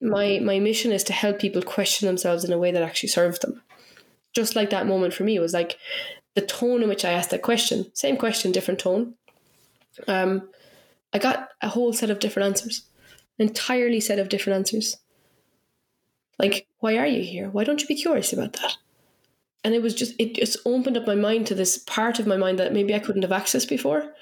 My 0.00 0.40
my 0.42 0.58
mission 0.58 0.92
is 0.92 1.04
to 1.04 1.12
help 1.12 1.38
people 1.38 1.62
question 1.62 2.06
themselves 2.06 2.44
in 2.44 2.52
a 2.52 2.58
way 2.58 2.72
that 2.72 2.82
actually 2.82 3.08
serves 3.08 3.38
them. 3.38 3.62
Just 4.34 4.56
like 4.56 4.70
that 4.70 4.86
moment 4.86 5.14
for 5.14 5.24
me 5.24 5.38
was 5.38 5.52
like 5.52 5.78
the 6.34 6.40
tone 6.40 6.82
in 6.82 6.88
which 6.88 7.04
I 7.04 7.12
asked 7.12 7.30
that 7.30 7.42
question, 7.42 7.86
same 7.94 8.16
question, 8.16 8.52
different 8.52 8.80
tone. 8.80 9.14
Um, 10.08 10.48
I 11.12 11.18
got 11.18 11.48
a 11.60 11.68
whole 11.68 11.92
set 11.92 12.10
of 12.10 12.18
different 12.18 12.46
answers, 12.48 12.82
entirely 13.38 14.00
set 14.00 14.18
of 14.18 14.28
different 14.28 14.56
answers. 14.56 14.96
Like, 16.38 16.66
why 16.78 16.96
are 16.96 17.06
you 17.06 17.22
here? 17.22 17.50
Why 17.50 17.64
don't 17.64 17.80
you 17.80 17.86
be 17.86 17.94
curious 17.94 18.32
about 18.32 18.54
that? 18.54 18.76
And 19.62 19.74
it 19.74 19.82
was 19.82 19.94
just, 19.94 20.14
it 20.18 20.34
just 20.34 20.56
opened 20.64 20.96
up 20.96 21.06
my 21.06 21.14
mind 21.14 21.46
to 21.48 21.54
this 21.54 21.78
part 21.78 22.18
of 22.18 22.26
my 22.26 22.36
mind 22.36 22.58
that 22.58 22.72
maybe 22.72 22.94
I 22.94 22.98
couldn't 22.98 23.22
have 23.22 23.30
accessed 23.30 23.68
before. 23.68 24.14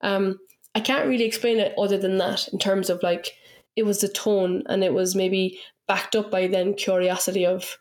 Um, 0.00 0.40
I 0.78 0.80
can't 0.80 1.08
really 1.08 1.24
explain 1.24 1.58
it 1.58 1.74
other 1.76 1.98
than 1.98 2.18
that 2.18 2.46
in 2.52 2.60
terms 2.60 2.88
of 2.88 3.02
like, 3.02 3.34
it 3.74 3.82
was 3.82 4.00
the 4.00 4.06
tone 4.06 4.62
and 4.66 4.84
it 4.84 4.94
was 4.94 5.16
maybe 5.16 5.58
backed 5.88 6.14
up 6.14 6.30
by 6.30 6.46
then 6.46 6.74
curiosity 6.74 7.44
of, 7.44 7.78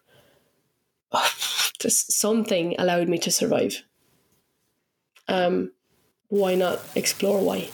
oh, 1.11 1.31
just 1.79 2.11
something 2.11 2.73
allowed 2.79 3.07
me 3.07 3.19
to 3.19 3.29
survive. 3.29 3.83
Um, 5.27 5.73
why 6.29 6.55
not 6.55 6.79
explore 6.95 7.39
why? 7.39 7.69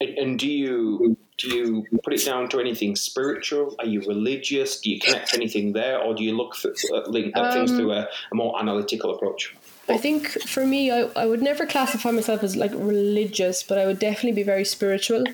And 0.00 0.38
do 0.38 0.48
you 0.48 1.16
do 1.38 1.48
you 1.48 1.86
put 2.04 2.12
it 2.12 2.24
down 2.24 2.48
to 2.50 2.60
anything 2.60 2.94
spiritual? 2.94 3.74
Are 3.80 3.86
you 3.86 4.00
religious? 4.02 4.80
Do 4.80 4.90
you 4.90 5.00
connect 5.00 5.34
anything 5.34 5.72
there, 5.72 6.00
or 6.00 6.14
do 6.14 6.22
you 6.22 6.36
look 6.36 6.54
for, 6.54 6.72
link 7.08 7.36
um, 7.36 7.52
things 7.52 7.72
through 7.72 7.94
a, 7.94 8.06
a, 8.30 8.34
more 8.34 8.60
analytical 8.60 9.12
approach? 9.12 9.56
I 9.88 9.96
think 9.96 10.28
for 10.28 10.66
me, 10.66 10.90
I, 10.90 11.08
I 11.16 11.26
would 11.26 11.42
never 11.42 11.66
classify 11.66 12.10
myself 12.10 12.42
as 12.42 12.56
like 12.56 12.72
religious, 12.74 13.62
but 13.62 13.78
I 13.78 13.86
would 13.86 13.98
definitely 13.98 14.32
be 14.32 14.42
very 14.42 14.64
spiritual. 14.64 15.24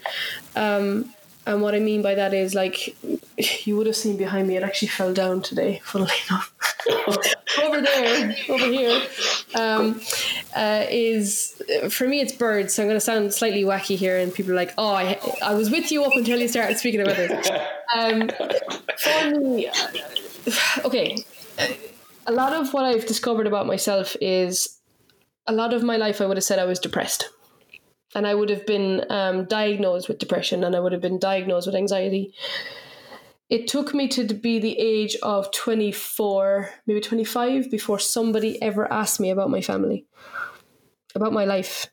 Um, 0.54 1.12
and 1.46 1.60
what 1.60 1.74
I 1.74 1.78
mean 1.78 2.00
by 2.02 2.14
that 2.14 2.32
is 2.32 2.54
like 2.54 2.96
you 3.66 3.76
would 3.76 3.86
have 3.86 3.96
seen 3.96 4.16
behind 4.16 4.48
me, 4.48 4.56
it 4.56 4.62
actually 4.62 4.88
fell 4.88 5.12
down 5.12 5.42
today, 5.42 5.80
funnily 5.84 6.12
enough. 6.28 6.52
over 7.62 7.80
there, 7.80 8.36
over 8.48 8.66
here, 8.66 9.02
um, 9.54 10.00
uh, 10.56 10.84
is 10.88 11.60
for 11.90 12.06
me 12.06 12.20
it's 12.20 12.32
birds. 12.32 12.74
So 12.74 12.82
I'm 12.82 12.88
going 12.88 12.96
to 12.96 13.04
sound 13.04 13.32
slightly 13.32 13.62
wacky 13.62 13.96
here, 13.96 14.18
and 14.18 14.32
people 14.32 14.52
are 14.52 14.56
like, 14.56 14.72
"Oh, 14.78 14.92
I, 14.92 15.18
I 15.42 15.54
was 15.54 15.70
with 15.70 15.90
you 15.90 16.04
up 16.04 16.12
until 16.14 16.38
you 16.38 16.48
started 16.48 16.78
speaking 16.78 17.00
about 17.00 17.16
this." 17.16 17.50
Um, 17.94 18.28
for 18.98 19.30
me, 19.30 19.70
okay, 20.84 21.16
a 22.26 22.32
lot 22.32 22.52
of 22.52 22.72
what 22.72 22.84
I've 22.84 23.06
discovered 23.06 23.46
about 23.46 23.66
myself 23.66 24.16
is 24.20 24.80
a 25.46 25.52
lot 25.52 25.74
of 25.74 25.82
my 25.82 25.96
life 25.96 26.20
I 26.20 26.26
would 26.26 26.36
have 26.36 26.44
said 26.44 26.58
I 26.58 26.64
was 26.64 26.78
depressed 26.78 27.28
and 28.14 28.26
I 28.26 28.34
would 28.34 28.48
have 28.48 28.66
been 28.66 29.04
um, 29.10 29.44
diagnosed 29.44 30.08
with 30.08 30.18
depression 30.18 30.64
and 30.64 30.74
I 30.74 30.80
would 30.80 30.92
have 30.92 31.02
been 31.02 31.18
diagnosed 31.18 31.66
with 31.66 31.76
anxiety. 31.76 32.32
It 33.50 33.68
took 33.68 33.92
me 33.92 34.08
to 34.08 34.32
be 34.32 34.58
the 34.58 34.78
age 34.78 35.16
of 35.22 35.52
24, 35.52 36.70
maybe 36.86 37.00
25, 37.00 37.70
before 37.70 37.98
somebody 37.98 38.60
ever 38.62 38.90
asked 38.90 39.20
me 39.20 39.30
about 39.30 39.50
my 39.50 39.60
family, 39.60 40.06
about 41.14 41.32
my 41.32 41.44
life 41.44 41.86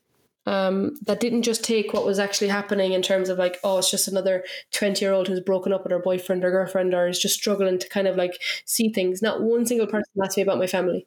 um, 0.46 0.96
that 1.06 1.20
didn't 1.20 1.42
just 1.42 1.62
take 1.62 1.92
what 1.92 2.04
was 2.04 2.18
actually 2.18 2.48
happening 2.48 2.92
in 2.92 3.02
terms 3.02 3.28
of 3.28 3.38
like, 3.38 3.58
oh, 3.62 3.78
it's 3.78 3.90
just 3.90 4.08
another 4.08 4.44
20 4.72 5.04
year 5.04 5.12
old 5.12 5.28
who's 5.28 5.40
broken 5.40 5.72
up 5.72 5.84
with 5.84 5.92
her 5.92 5.98
boyfriend 5.98 6.44
or 6.44 6.50
girlfriend 6.50 6.94
or 6.94 7.06
is 7.06 7.18
just 7.18 7.34
struggling 7.34 7.78
to 7.78 7.88
kind 7.88 8.08
of 8.08 8.16
like 8.16 8.40
see 8.64 8.88
things. 8.88 9.22
Not 9.22 9.42
one 9.42 9.66
single 9.66 9.86
person 9.86 10.10
asked 10.22 10.36
me 10.36 10.42
about 10.42 10.58
my 10.58 10.66
family. 10.66 11.06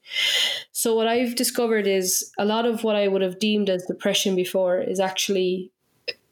So, 0.71 0.95
what 0.95 1.07
I've 1.07 1.35
discovered 1.35 1.87
is 1.87 2.31
a 2.37 2.45
lot 2.45 2.65
of 2.65 2.83
what 2.83 2.95
I 2.95 3.07
would 3.07 3.21
have 3.21 3.39
deemed 3.39 3.69
as 3.69 3.85
depression 3.85 4.35
before 4.35 4.79
is 4.79 4.99
actually 4.99 5.71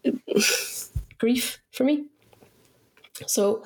grief 1.18 1.62
for 1.72 1.84
me. 1.84 2.06
So, 3.28 3.66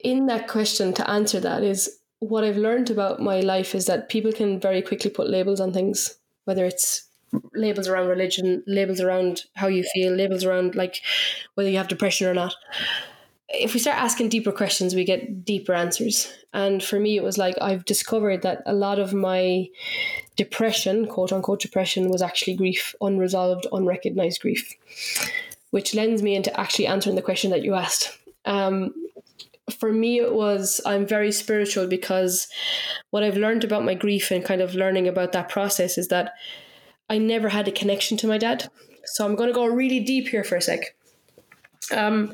in 0.00 0.26
that 0.26 0.48
question, 0.48 0.92
to 0.94 1.10
answer 1.10 1.40
that, 1.40 1.62
is 1.62 1.98
what 2.18 2.44
I've 2.44 2.56
learned 2.56 2.90
about 2.90 3.20
my 3.20 3.40
life 3.40 3.74
is 3.74 3.86
that 3.86 4.08
people 4.08 4.32
can 4.32 4.60
very 4.60 4.82
quickly 4.82 5.10
put 5.10 5.28
labels 5.28 5.60
on 5.60 5.72
things, 5.72 6.18
whether 6.44 6.64
it's 6.64 7.03
labels 7.54 7.88
around 7.88 8.08
religion, 8.08 8.62
labels 8.66 9.00
around 9.00 9.44
how 9.54 9.66
you 9.66 9.84
feel, 9.94 10.12
labels 10.12 10.44
around 10.44 10.74
like 10.74 11.00
whether 11.54 11.70
you 11.70 11.76
have 11.76 11.88
depression 11.88 12.26
or 12.26 12.34
not. 12.34 12.54
If 13.48 13.74
we 13.74 13.80
start 13.80 13.98
asking 13.98 14.30
deeper 14.30 14.52
questions, 14.52 14.94
we 14.94 15.04
get 15.04 15.44
deeper 15.44 15.74
answers. 15.74 16.32
And 16.52 16.82
for 16.82 16.98
me, 16.98 17.16
it 17.16 17.22
was 17.22 17.38
like 17.38 17.54
I've 17.60 17.84
discovered 17.84 18.42
that 18.42 18.62
a 18.66 18.72
lot 18.72 18.98
of 18.98 19.12
my 19.12 19.68
depression, 20.36 21.06
quote 21.06 21.32
unquote 21.32 21.60
depression, 21.60 22.10
was 22.10 22.22
actually 22.22 22.56
grief, 22.56 22.94
unresolved, 23.00 23.66
unrecognized 23.72 24.40
grief, 24.40 24.74
which 25.70 25.94
lends 25.94 26.22
me 26.22 26.34
into 26.34 26.58
actually 26.58 26.86
answering 26.86 27.16
the 27.16 27.22
question 27.22 27.50
that 27.50 27.62
you 27.62 27.74
asked. 27.74 28.18
Um, 28.44 28.92
for 29.78 29.92
me 29.92 30.18
it 30.18 30.34
was 30.34 30.80
i'm 30.84 31.06
very 31.06 31.32
spiritual 31.32 31.86
because 31.86 32.48
what 33.10 33.22
i've 33.22 33.36
learned 33.36 33.64
about 33.64 33.84
my 33.84 33.94
grief 33.94 34.30
and 34.30 34.44
kind 34.44 34.60
of 34.60 34.74
learning 34.74 35.08
about 35.08 35.32
that 35.32 35.48
process 35.48 35.96
is 35.96 36.08
that 36.08 36.32
I 37.08 37.18
never 37.18 37.48
had 37.48 37.68
a 37.68 37.72
connection 37.72 38.16
to 38.18 38.26
my 38.26 38.38
dad. 38.38 38.68
So 39.04 39.24
I'm 39.24 39.36
going 39.36 39.48
to 39.48 39.54
go 39.54 39.66
really 39.66 40.00
deep 40.00 40.28
here 40.28 40.44
for 40.44 40.56
a 40.56 40.62
sec. 40.62 40.96
Um, 41.92 42.32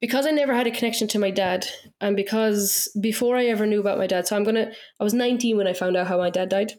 because 0.00 0.26
I 0.26 0.30
never 0.30 0.54
had 0.54 0.66
a 0.66 0.70
connection 0.70 1.06
to 1.08 1.18
my 1.18 1.30
dad, 1.30 1.66
and 2.00 2.16
because 2.16 2.88
before 3.00 3.36
I 3.36 3.46
ever 3.46 3.64
knew 3.64 3.78
about 3.78 3.98
my 3.98 4.08
dad, 4.08 4.26
so 4.26 4.34
I'm 4.34 4.42
gonna, 4.42 4.72
I 4.98 5.04
was 5.04 5.14
19 5.14 5.56
when 5.56 5.68
I 5.68 5.72
found 5.72 5.96
out 5.96 6.08
how 6.08 6.18
my 6.18 6.30
dad 6.30 6.48
died. 6.48 6.72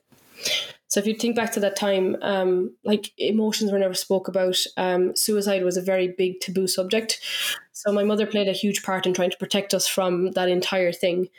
So 0.94 1.00
if 1.00 1.08
you 1.08 1.16
think 1.16 1.36
back 1.36 1.52
to 1.54 1.60
that 1.62 1.76
time, 1.76 2.18
um, 2.22 2.76
like 2.84 3.12
emotions 3.18 3.72
were 3.72 3.80
never 3.80 3.96
spoke 3.96 4.28
about. 4.28 4.58
Um, 4.78 5.16
suicide 5.16 5.64
was 5.64 5.78
a 5.78 5.82
very 5.82 6.14
big 6.16 6.40
taboo 6.40 6.68
subject. 6.68 7.20
So 7.72 7.92
my 7.92 8.04
mother 8.04 8.28
played 8.28 8.48
a 8.48 8.52
huge 8.52 8.84
part 8.84 9.08
in 9.08 9.14
trying 9.14 9.32
to 9.32 9.38
protect 9.38 9.74
us 9.74 9.88
from 9.88 10.32
that 10.32 10.50
entire 10.50 10.92
thing. 10.92 11.30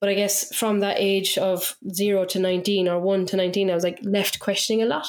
But 0.00 0.08
I 0.08 0.14
guess 0.14 0.54
from 0.54 0.80
that 0.80 0.96
age 0.98 1.36
of 1.36 1.76
zero 1.92 2.24
to 2.24 2.38
19 2.38 2.88
or 2.88 2.98
one 2.98 3.26
to 3.26 3.36
19, 3.36 3.70
I 3.70 3.74
was 3.74 3.84
like 3.84 3.98
left 4.02 4.40
questioning 4.40 4.82
a 4.82 4.86
lot. 4.86 5.06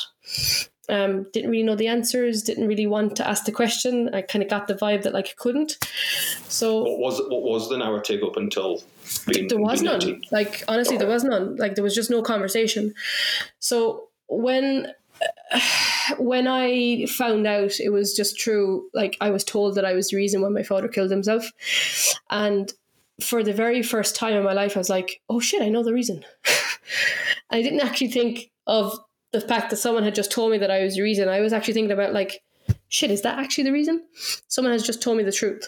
Um, 0.89 1.27
didn't 1.31 1.49
really 1.49 1.63
know 1.63 1.75
the 1.75 1.87
answers, 1.87 2.43
didn't 2.43 2.67
really 2.67 2.87
want 2.87 3.15
to 3.15 3.27
ask 3.27 3.45
the 3.45 3.53
question. 3.53 4.09
I 4.13 4.21
kind 4.21 4.43
of 4.43 4.49
got 4.49 4.67
the 4.67 4.73
vibe 4.75 5.03
that 5.03 5.13
like 5.13 5.27
I 5.27 5.33
couldn't. 5.37 5.77
So 6.49 6.83
what 6.83 6.99
was 6.99 7.21
what 7.29 7.43
was 7.43 7.69
the 7.69 7.77
narrative 7.77 8.21
up 8.23 8.35
until 8.35 8.83
being, 9.27 9.47
there 9.47 9.59
was 9.59 9.81
none. 9.81 9.99
19? 9.99 10.23
Like 10.31 10.65
honestly, 10.67 10.97
there 10.97 11.07
was 11.07 11.23
none. 11.23 11.55
Like 11.55 11.75
there 11.75 11.83
was 11.83 11.95
just 11.95 12.09
no 12.09 12.21
conversation. 12.21 12.93
So 13.59 14.09
when 14.27 14.87
when 16.17 16.47
I 16.47 17.05
found 17.05 17.47
out 17.47 17.79
it 17.79 17.89
was 17.89 18.13
just 18.13 18.37
true, 18.37 18.89
like 18.93 19.17
I 19.21 19.29
was 19.29 19.43
told 19.43 19.75
that 19.75 19.85
I 19.85 19.93
was 19.93 20.09
the 20.09 20.17
reason 20.17 20.41
why 20.41 20.49
my 20.49 20.63
father 20.63 20.87
killed 20.87 21.11
himself, 21.11 21.49
and 22.29 22.71
for 23.21 23.43
the 23.43 23.53
very 23.53 23.83
first 23.83 24.15
time 24.15 24.33
in 24.33 24.43
my 24.43 24.53
life, 24.53 24.75
I 24.75 24.79
was 24.79 24.89
like, 24.89 25.21
oh 25.29 25.39
shit, 25.39 25.61
I 25.61 25.69
know 25.69 25.83
the 25.83 25.93
reason. 25.93 26.25
I 27.49 27.61
didn't 27.61 27.81
actually 27.81 28.09
think 28.09 28.51
of 28.67 28.97
the 29.31 29.41
fact 29.41 29.69
that 29.69 29.77
someone 29.77 30.03
had 30.03 30.15
just 30.15 30.31
told 30.31 30.51
me 30.51 30.57
that 30.57 30.71
I 30.71 30.83
was 30.83 30.95
the 30.95 31.01
reason. 31.01 31.29
I 31.29 31.41
was 31.41 31.53
actually 31.53 31.73
thinking 31.73 31.91
about, 31.91 32.13
like, 32.13 32.41
shit, 32.89 33.11
is 33.11 33.21
that 33.21 33.39
actually 33.39 33.65
the 33.65 33.71
reason? 33.71 34.03
Someone 34.47 34.73
has 34.73 34.85
just 34.85 35.01
told 35.01 35.17
me 35.17 35.23
the 35.23 35.31
truth. 35.31 35.67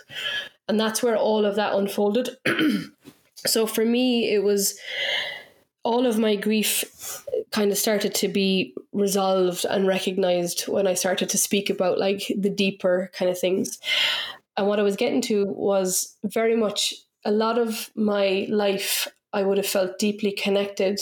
And 0.68 0.80
that's 0.80 1.04
where 1.04 1.18
all 1.18 1.46
of 1.46 1.56
that 1.56 1.74
unfolded. 1.74 2.30
so 3.36 3.66
for 3.66 3.86
me, 3.86 4.34
it 4.34 4.44
was 4.44 4.78
all 5.84 6.06
of 6.06 6.18
my 6.18 6.36
grief 6.36 7.26
kind 7.52 7.72
of 7.72 7.78
started 7.78 8.16
to 8.16 8.28
be 8.30 8.74
resolved 8.94 9.66
and 9.66 9.86
recognized 9.86 10.64
when 10.68 10.88
I 10.88 10.94
started 10.94 11.30
to 11.30 11.38
speak 11.38 11.70
about 11.70 12.00
like 12.00 12.32
the 12.38 12.50
deeper 12.50 13.12
kind 13.14 13.30
of 13.30 13.38
things. 13.38 13.80
And 14.56 14.68
what 14.68 14.80
I 14.80 14.84
was 14.84 14.96
getting 14.96 15.22
to 15.24 15.46
was 15.46 16.16
very 16.24 16.56
much 16.56 16.94
a 17.26 17.32
lot 17.32 17.58
of 17.58 17.90
my 17.96 18.48
life, 18.50 19.08
I 19.32 19.44
would 19.44 19.58
have 19.58 19.68
felt 19.68 20.00
deeply 20.00 20.32
connected 20.32 21.00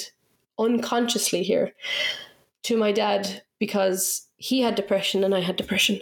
unconsciously 0.59 1.43
here 1.43 1.74
to 2.63 2.78
my 2.78 2.91
dad 2.91 3.43
because 3.59 4.28
he 4.38 4.61
had 4.61 4.76
depression 4.76 5.24
and 5.24 5.34
I 5.36 5.41
had 5.41 5.55
depression. 5.55 5.99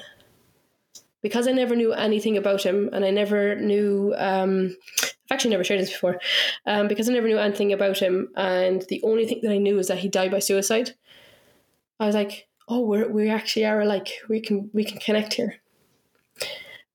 Because 1.21 1.47
I 1.47 1.51
never 1.51 1.75
knew 1.75 1.93
anything 1.93 2.37
about 2.37 2.63
him 2.63 2.89
and 2.93 3.03
I 3.03 3.11
never 3.11 3.55
knew, 3.55 4.13
um, 4.17 4.75
I've 5.01 5.13
actually 5.31 5.51
never 5.51 5.63
shared 5.63 5.81
this 5.81 5.91
before, 5.91 6.19
um, 6.65 6.87
because 6.87 7.09
I 7.09 7.13
never 7.13 7.27
knew 7.27 7.37
anything 7.37 7.73
about 7.73 7.99
him 7.99 8.29
and 8.35 8.83
the 8.89 9.01
only 9.03 9.25
thing 9.25 9.39
that 9.43 9.51
I 9.51 9.57
knew 9.57 9.79
is 9.79 9.87
that 9.87 9.99
he 9.99 10.07
died 10.07 10.31
by 10.31 10.39
suicide. 10.39 10.91
I 11.99 12.05
was 12.05 12.15
like, 12.15 12.47
oh, 12.67 12.81
we're, 12.81 13.09
we 13.09 13.29
actually 13.29 13.65
are 13.65 13.81
alike. 13.81 14.09
We 14.29 14.39
can, 14.39 14.69
we 14.73 14.85
can 14.85 14.99
connect 14.99 15.33
here. 15.33 15.55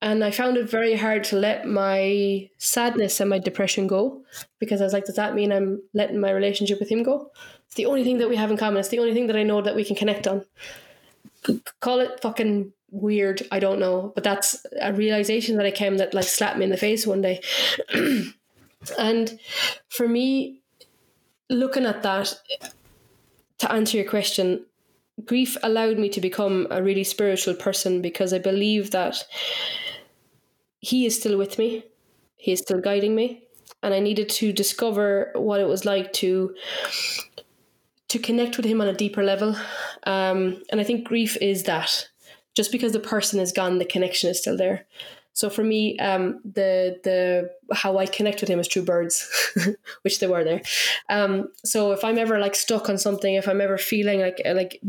And 0.04 0.22
I 0.22 0.30
found 0.30 0.58
it 0.58 0.68
very 0.68 0.96
hard 0.96 1.24
to 1.24 1.36
let 1.36 1.66
my 1.66 2.50
sadness 2.58 3.20
and 3.20 3.30
my 3.30 3.38
depression 3.38 3.86
go 3.86 4.22
because 4.58 4.82
I 4.82 4.84
was 4.84 4.92
like, 4.92 5.06
does 5.06 5.16
that 5.16 5.34
mean 5.34 5.50
I'm 5.50 5.80
letting 5.94 6.20
my 6.20 6.30
relationship 6.30 6.78
with 6.78 6.90
him 6.90 7.02
go? 7.02 7.30
It's 7.64 7.76
the 7.76 7.86
only 7.86 8.04
thing 8.04 8.18
that 8.18 8.28
we 8.28 8.36
have 8.36 8.50
in 8.50 8.58
common. 8.58 8.80
It's 8.80 8.90
the 8.90 8.98
only 8.98 9.14
thing 9.14 9.28
that 9.28 9.36
I 9.36 9.44
know 9.44 9.62
that 9.62 9.74
we 9.74 9.82
can 9.82 9.96
connect 9.96 10.26
on. 10.26 10.44
Call 11.80 12.00
it 12.00 12.20
fucking 12.20 12.74
weird. 12.90 13.48
I 13.50 13.58
don't 13.60 13.78
know, 13.78 14.12
but 14.14 14.24
that's 14.24 14.66
a 14.78 14.92
realization 14.92 15.56
that 15.56 15.64
I 15.64 15.70
came 15.70 15.96
that 15.96 16.12
like 16.12 16.26
slapped 16.26 16.58
me 16.58 16.64
in 16.64 16.70
the 16.70 16.76
face 16.76 17.06
one 17.06 17.22
day. 17.22 17.40
and 18.98 19.38
for 19.88 20.06
me, 20.06 20.60
looking 21.48 21.86
at 21.86 22.02
that, 22.02 22.34
to 23.56 23.72
answer 23.72 23.96
your 23.96 24.10
question, 24.10 24.66
grief 25.24 25.56
allowed 25.62 25.96
me 25.98 26.10
to 26.10 26.20
become 26.20 26.66
a 26.70 26.82
really 26.82 27.04
spiritual 27.04 27.54
person 27.54 28.02
because 28.02 28.34
I 28.34 28.38
believe 28.38 28.90
that 28.90 29.24
he 30.84 31.06
is 31.06 31.16
still 31.16 31.38
with 31.38 31.58
me, 31.58 31.84
he 32.36 32.52
is 32.52 32.60
still 32.60 32.80
guiding 32.80 33.14
me, 33.14 33.44
and 33.82 33.94
I 33.94 34.00
needed 34.00 34.28
to 34.40 34.52
discover 34.52 35.30
what 35.34 35.60
it 35.60 35.66
was 35.66 35.84
like 35.84 36.12
to 36.14 36.54
to 38.08 38.18
connect 38.18 38.56
with 38.56 38.66
him 38.66 38.80
on 38.80 38.86
a 38.88 38.92
deeper 38.92 39.24
level. 39.24 39.56
Um, 40.04 40.62
and 40.70 40.80
I 40.80 40.84
think 40.84 41.08
grief 41.08 41.36
is 41.40 41.64
that. 41.64 42.08
Just 42.54 42.70
because 42.70 42.92
the 42.92 43.00
person 43.00 43.40
is 43.40 43.50
gone, 43.50 43.78
the 43.78 43.84
connection 43.84 44.30
is 44.30 44.38
still 44.38 44.56
there. 44.56 44.86
So 45.32 45.50
for 45.50 45.64
me, 45.64 45.98
um, 45.98 46.40
the 46.44 47.00
the 47.02 47.50
how 47.74 47.96
I 47.98 48.06
connect 48.06 48.40
with 48.40 48.50
him 48.50 48.60
is 48.60 48.68
through 48.68 48.84
birds, 48.84 49.16
which 50.02 50.20
they 50.20 50.28
were 50.28 50.44
there. 50.44 50.60
Um, 51.08 51.48
so 51.64 51.92
if 51.92 52.04
I'm 52.04 52.18
ever 52.18 52.38
like 52.38 52.54
stuck 52.54 52.88
on 52.88 52.98
something, 52.98 53.34
if 53.34 53.48
I'm 53.48 53.60
ever 53.60 53.78
feeling 53.78 54.20
like 54.20 54.40
like 54.44 54.80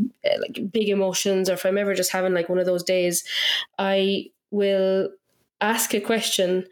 like 0.42 0.72
big 0.72 0.90
emotions, 0.90 1.50
or 1.50 1.54
if 1.54 1.66
I'm 1.66 1.80
ever 1.80 1.96
just 1.96 2.12
having 2.12 2.34
like 2.34 2.50
one 2.50 2.60
of 2.60 2.68
those 2.68 2.84
days, 2.84 3.24
I 3.80 4.30
will 4.52 5.10
ask 5.62 5.94
a 5.94 6.00
question 6.00 6.66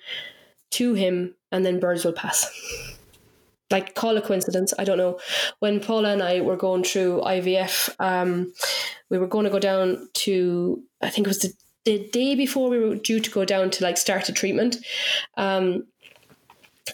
to 0.71 0.93
him, 0.93 1.35
and 1.51 1.65
then 1.65 1.79
birds 1.79 2.03
will 2.05 2.13
pass. 2.13 2.49
Like 3.71 3.95
call 3.95 4.17
a 4.17 4.21
coincidence, 4.21 4.73
I 4.77 4.83
don't 4.83 4.97
know. 4.97 5.19
When 5.59 5.79
Paula 5.79 6.13
and 6.13 6.21
I 6.21 6.41
were 6.41 6.57
going 6.57 6.83
through 6.83 7.21
IVF, 7.21 7.89
um, 7.99 8.53
we 9.09 9.17
were 9.17 9.27
going 9.27 9.45
to 9.45 9.51
go 9.51 9.59
down 9.59 10.09
to 10.15 10.83
I 11.01 11.09
think 11.09 11.27
it 11.27 11.29
was 11.29 11.39
the 11.39 11.53
the 11.85 12.07
day 12.09 12.35
before 12.35 12.69
we 12.69 12.79
were 12.79 12.95
due 12.95 13.19
to 13.19 13.31
go 13.31 13.45
down 13.45 13.69
to 13.71 13.83
like 13.83 13.97
start 13.97 14.29
a 14.29 14.33
treatment, 14.33 14.77
um, 15.37 15.83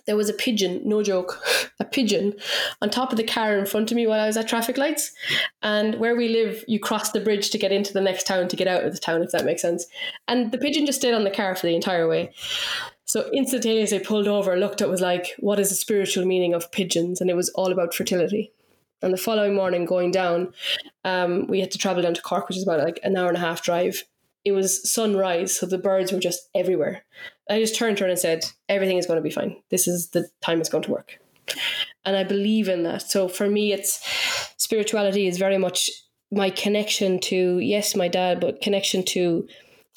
there 0.06 0.16
was 0.16 0.30
a 0.30 0.34
pigeon, 0.34 0.82
no 0.86 1.02
joke, 1.04 1.42
a 1.80 1.86
pigeon 1.86 2.34
on 2.82 2.90
top 2.90 3.12
of 3.12 3.18
the 3.18 3.24
car 3.24 3.58
in 3.58 3.66
front 3.66 3.92
of 3.92 3.96
me 3.96 4.08
while 4.08 4.20
I 4.20 4.28
was 4.28 4.38
at 4.38 4.48
traffic 4.48 4.78
lights. 4.78 5.12
And 5.62 5.96
where 5.96 6.16
we 6.16 6.28
live, 6.30 6.64
you 6.68 6.80
cross 6.80 7.12
the 7.12 7.20
bridge 7.20 7.50
to 7.52 7.58
get 7.58 7.72
into 7.72 7.94
the 7.94 8.02
next 8.02 8.28
town 8.28 8.48
to 8.48 8.56
get 8.56 8.68
out 8.68 8.84
of 8.84 8.94
the 8.94 9.00
town, 9.00 9.22
if 9.22 9.32
that 9.32 9.46
makes 9.46 9.62
sense. 9.62 9.88
And 10.28 10.52
the 10.52 10.58
pigeon 10.58 10.86
just 10.86 11.00
stayed 11.00 11.14
on 11.14 11.24
the 11.24 11.32
car 11.32 11.56
for 11.56 11.68
the 11.68 11.76
entire 11.76 12.08
way. 12.08 12.32
So 13.06 13.30
instantaneously 13.34 14.00
I 14.00 14.04
pulled 14.04 14.28
over, 14.28 14.56
looked 14.56 14.82
at 14.82 14.90
was 14.90 15.02
like, 15.02 15.36
what 15.40 15.60
is 15.60 15.70
the 15.70 15.76
spiritual 15.76 16.26
meaning 16.26 16.54
of 16.54 16.72
pigeons? 16.72 17.22
And 17.22 17.30
it 17.30 17.36
was 17.36 17.50
all 17.50 17.72
about 17.72 17.94
fertility. 17.94 18.52
And 19.02 19.14
the 19.14 19.18
following 19.18 19.56
morning, 19.56 19.86
going 19.86 20.12
down, 20.12 20.54
um, 21.06 21.48
we 21.48 21.62
had 21.62 21.72
to 21.72 21.78
travel 21.78 22.04
down 22.04 22.14
to 22.14 22.22
Cork, 22.22 22.50
which 22.50 22.58
is 22.58 22.64
about 22.64 22.84
like 22.84 23.00
an 23.02 23.16
hour 23.16 23.30
and 23.30 23.38
a 23.38 23.40
half 23.40 23.64
drive 23.64 24.04
it 24.46 24.52
was 24.54 24.90
sunrise, 24.92 25.58
so 25.58 25.66
the 25.66 25.78
birds 25.78 26.12
were 26.12 26.20
just 26.20 26.50
everywhere. 26.56 27.04
I 27.50 27.60
just 27.60 27.76
turned 27.76 27.97
to 27.97 28.04
her 28.04 28.10
and 28.10 28.20
said, 28.20 28.45
Everything 28.68 28.97
is 28.97 29.06
going 29.06 29.18
to 29.18 29.24
be 29.24 29.32
fine. 29.32 29.56
This 29.70 29.88
is 29.88 30.10
the 30.10 30.30
time 30.41 30.60
it's 30.60 30.70
going 30.70 30.84
to 30.84 30.91
work. 30.91 31.20
And 32.06 32.16
I 32.16 32.24
believe 32.24 32.70
in 32.70 32.84
that. 32.84 33.02
So 33.04 33.28
for 33.28 33.50
me, 33.50 33.74
it's 33.74 34.00
spirituality 34.58 35.28
is 35.28 35.38
very 35.38 35.58
much 35.58 35.89
my 36.32 36.50
connection 36.50 37.20
to, 37.20 37.60
yes, 37.60 37.95
my 37.95 38.08
dad, 38.08 38.39
but 38.39 38.62
connection 38.62 39.04
to 39.04 39.47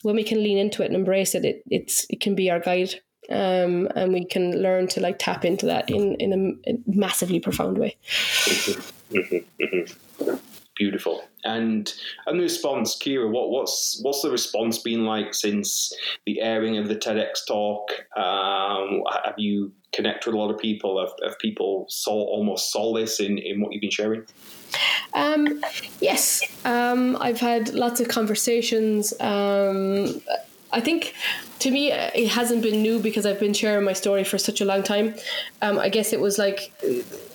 when 0.03 0.17
we 0.17 0.25
can 0.25 0.43
lean 0.43 0.59
into 0.59 0.83
it 0.83 0.87
and 0.87 0.97
embrace 0.97 1.35
it, 1.35 1.45
it 1.45 1.63
it's 1.71 2.07
it 2.11 2.21
can 2.21 2.35
be 2.35 2.51
our 2.51 2.61
guide. 2.61 2.95
Um, 3.31 3.89
and 3.95 4.13
we 4.13 4.25
can 4.25 4.61
learn 4.61 4.89
to 4.89 5.01
like 5.01 5.19
tap 5.19 5.45
into 5.45 5.67
that 5.67 5.89
in 5.89 6.17
in 6.17 6.61
a, 6.67 6.73
massively 6.87 7.39
profound 7.39 7.79
way. 7.79 7.97
Mm-hmm, 8.05 9.17
mm-hmm, 9.17 10.25
mm-hmm 10.25 10.52
beautiful. 10.77 11.25
And 11.45 11.93
and 12.27 12.39
the 12.39 12.45
response, 12.45 12.97
Ciara, 12.99 13.29
what 13.29 13.51
what's 13.51 14.01
what's 14.03 14.23
the 14.23 14.31
response 14.31 14.79
been 14.79 15.05
like 15.05 15.35
since 15.35 15.93
the 16.27 16.41
airing 16.41 16.79
of 16.79 16.89
the 16.89 16.97
TEDx 16.97 17.47
talk? 17.47 17.91
Um, 18.17 19.03
have 19.25 19.35
you 19.39 19.73
connected 19.93 20.29
with 20.31 20.37
a 20.37 20.39
lot 20.39 20.51
of 20.51 20.59
people? 20.59 21.01
Have, 21.01 21.13
have 21.29 21.39
people 21.39 21.87
saw 21.89 22.13
almost 22.13 22.73
solace 22.73 23.21
in 23.21 23.39
in 23.39 23.61
what 23.61 23.73
you've 23.73 23.81
been 23.81 23.91
sharing? 23.91 24.25
Um, 25.15 25.63
yes, 26.01 26.43
um, 26.65 27.17
I've 27.21 27.41
had 27.41 27.75
lots 27.75 28.01
of 28.01 28.09
conversations. 28.09 29.13
Um, 29.21 30.23
I 30.73 30.81
think 30.81 31.15
to 31.61 31.71
me 31.71 31.93
it 31.93 32.29
hasn't 32.29 32.63
been 32.63 32.83
new 32.83 32.99
because 32.99 33.27
I've 33.27 33.39
been 33.39 33.53
sharing 33.53 33.85
my 33.85 33.93
story 33.93 34.25
for 34.25 34.39
such 34.39 34.61
a 34.61 34.65
long 34.65 34.83
time. 34.83 35.15
Um, 35.61 35.79
I 35.79 35.89
guess 35.89 36.13
it 36.13 36.21
was 36.21 36.39
like 36.39 36.73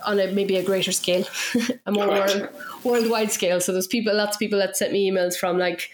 on 0.06 0.20
a 0.20 0.32
maybe 0.32 0.58
a 0.58 0.64
greater 0.64 0.92
scale, 0.92 1.26
a 1.86 1.92
more 1.92 2.08
world, 2.08 2.50
worldwide 2.84 3.32
scale. 3.32 3.60
So 3.62 3.72
there's 3.72 3.88
people, 3.88 4.16
lots 4.16 4.36
of 4.36 4.40
people 4.40 4.60
that 4.60 4.76
sent 4.76 4.92
me 4.92 5.10
emails 5.10 5.38
from 5.38 5.58
like 5.58 5.90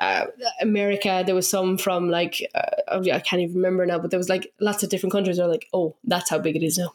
uh, 0.00 0.26
America. 0.60 1.22
There 1.24 1.34
was 1.34 1.48
some 1.48 1.78
from 1.78 2.08
like 2.08 2.42
uh, 2.54 3.00
I 3.12 3.20
can't 3.20 3.42
even 3.42 3.56
remember 3.56 3.84
now, 3.86 3.98
but 3.98 4.10
there 4.10 4.18
was 4.18 4.28
like 4.28 4.52
lots 4.58 4.82
of 4.82 4.88
different 4.88 5.12
countries. 5.12 5.38
Are 5.38 5.48
like, 5.48 5.68
oh, 5.72 5.94
that's 6.04 6.30
how 6.30 6.38
big 6.38 6.56
it 6.56 6.62
is 6.62 6.78
now. 6.78 6.92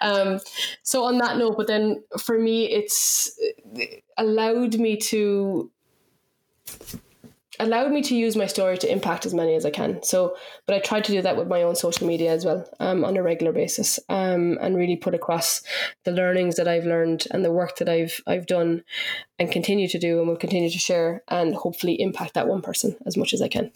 um, 0.02 0.40
so 0.82 1.04
on 1.04 1.18
that 1.18 1.38
note, 1.38 1.56
but 1.56 1.66
then 1.66 2.02
for 2.18 2.38
me, 2.38 2.70
it's 2.70 3.38
allowed 4.18 4.78
me 4.78 4.96
to 4.98 5.70
allowed 7.58 7.92
me 7.92 8.02
to 8.02 8.16
use 8.16 8.36
my 8.36 8.46
story 8.46 8.78
to 8.78 8.90
impact 8.90 9.26
as 9.26 9.34
many 9.34 9.54
as 9.54 9.64
I 9.64 9.70
can. 9.70 10.02
So, 10.02 10.36
but 10.66 10.74
I 10.74 10.78
tried 10.80 11.04
to 11.04 11.12
do 11.12 11.22
that 11.22 11.36
with 11.36 11.48
my 11.48 11.62
own 11.62 11.74
social 11.74 12.06
media 12.06 12.32
as 12.32 12.44
well 12.44 12.68
um, 12.80 13.04
on 13.04 13.16
a 13.16 13.22
regular 13.22 13.52
basis, 13.52 13.98
um, 14.08 14.58
and 14.60 14.76
really 14.76 14.96
put 14.96 15.14
across 15.14 15.62
the 16.04 16.12
learnings 16.12 16.56
that 16.56 16.68
I've 16.68 16.84
learned 16.84 17.26
and 17.30 17.44
the 17.44 17.52
work 17.52 17.76
that 17.76 17.88
I've 17.88 18.20
I've 18.26 18.46
done, 18.46 18.84
and 19.38 19.50
continue 19.50 19.88
to 19.88 19.98
do, 19.98 20.18
and 20.18 20.28
will 20.28 20.36
continue 20.36 20.70
to 20.70 20.78
share, 20.78 21.22
and 21.28 21.54
hopefully 21.54 22.00
impact 22.00 22.34
that 22.34 22.48
one 22.48 22.62
person 22.62 22.96
as 23.06 23.16
much 23.16 23.32
as 23.32 23.42
I 23.42 23.48
can 23.48 23.70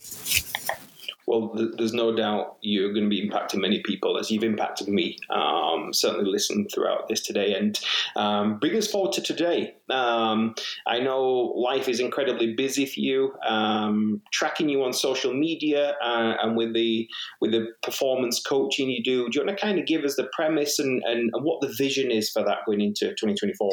well, 1.30 1.54
th- 1.56 1.70
there's 1.76 1.92
no 1.92 2.14
doubt 2.14 2.56
you're 2.60 2.92
going 2.92 3.04
to 3.04 3.08
be 3.08 3.28
impacting 3.28 3.60
many 3.60 3.80
people 3.84 4.18
as 4.18 4.30
you've 4.30 4.42
impacted 4.42 4.88
me. 4.88 5.16
Um, 5.30 5.92
certainly 5.92 6.28
listening 6.28 6.68
throughout 6.68 7.06
this 7.08 7.20
today 7.20 7.54
and 7.54 7.78
um, 8.16 8.58
bring 8.58 8.76
us 8.76 8.90
forward 8.90 9.12
to 9.12 9.22
today. 9.22 9.76
Um, 9.90 10.56
I 10.88 10.98
know 10.98 11.22
life 11.56 11.88
is 11.88 12.00
incredibly 12.00 12.54
busy 12.54 12.84
for 12.84 12.98
you. 12.98 13.32
Um, 13.46 14.22
tracking 14.32 14.68
you 14.68 14.82
on 14.82 14.92
social 14.92 15.32
media 15.32 15.94
uh, 16.02 16.34
and 16.42 16.56
with 16.56 16.74
the 16.74 17.08
with 17.40 17.52
the 17.52 17.68
performance 17.82 18.42
coaching 18.42 18.90
you 18.90 19.02
do. 19.02 19.28
Do 19.28 19.38
you 19.38 19.46
want 19.46 19.56
to 19.56 19.64
kind 19.64 19.78
of 19.78 19.86
give 19.86 20.02
us 20.02 20.16
the 20.16 20.28
premise 20.32 20.80
and, 20.80 21.02
and, 21.04 21.30
and 21.32 21.44
what 21.44 21.60
the 21.60 21.72
vision 21.78 22.10
is 22.10 22.28
for 22.28 22.42
that 22.42 22.58
going 22.66 22.80
into 22.80 23.10
2024? 23.10 23.70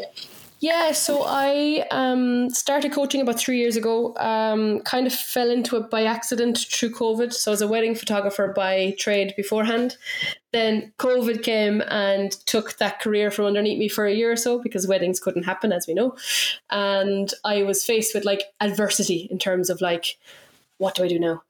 Yeah, 0.59 0.91
so 0.91 1.23
I 1.23 1.85
um, 1.91 2.49
started 2.49 2.91
coaching 2.91 3.21
about 3.21 3.39
three 3.39 3.59
years 3.59 3.75
ago. 3.75 4.15
Um, 4.17 4.81
kind 4.81 5.05
of 5.05 5.13
fell 5.13 5.51
into 5.51 5.77
it 5.77 5.91
by 5.91 6.05
accident 6.05 6.57
through 6.57 6.93
COVID. 6.93 7.31
So 7.31 7.51
I 7.51 7.53
was 7.53 7.61
a 7.61 7.67
wedding 7.67 7.93
photographer 7.93 8.51
by 8.55 8.95
trade 8.97 9.35
beforehand. 9.37 9.97
Then 10.53 10.93
COVID 10.97 11.43
came 11.43 11.81
and 11.87 12.31
took 12.47 12.77
that 12.79 12.99
career 12.99 13.29
from 13.29 13.45
underneath 13.45 13.77
me 13.77 13.87
for 13.87 14.07
a 14.07 14.13
year 14.13 14.31
or 14.31 14.35
so 14.35 14.59
because 14.59 14.87
weddings 14.87 15.19
couldn't 15.19 15.43
happen, 15.43 15.71
as 15.71 15.85
we 15.87 15.93
know. 15.93 16.15
And 16.71 17.31
I 17.43 17.61
was 17.61 17.85
faced 17.85 18.15
with 18.15 18.25
like 18.25 18.45
adversity 18.59 19.27
in 19.29 19.37
terms 19.37 19.69
of 19.69 19.79
like 19.79 20.17
what 20.77 20.95
do 20.95 21.03
I 21.03 21.07
do 21.07 21.19
now? 21.19 21.43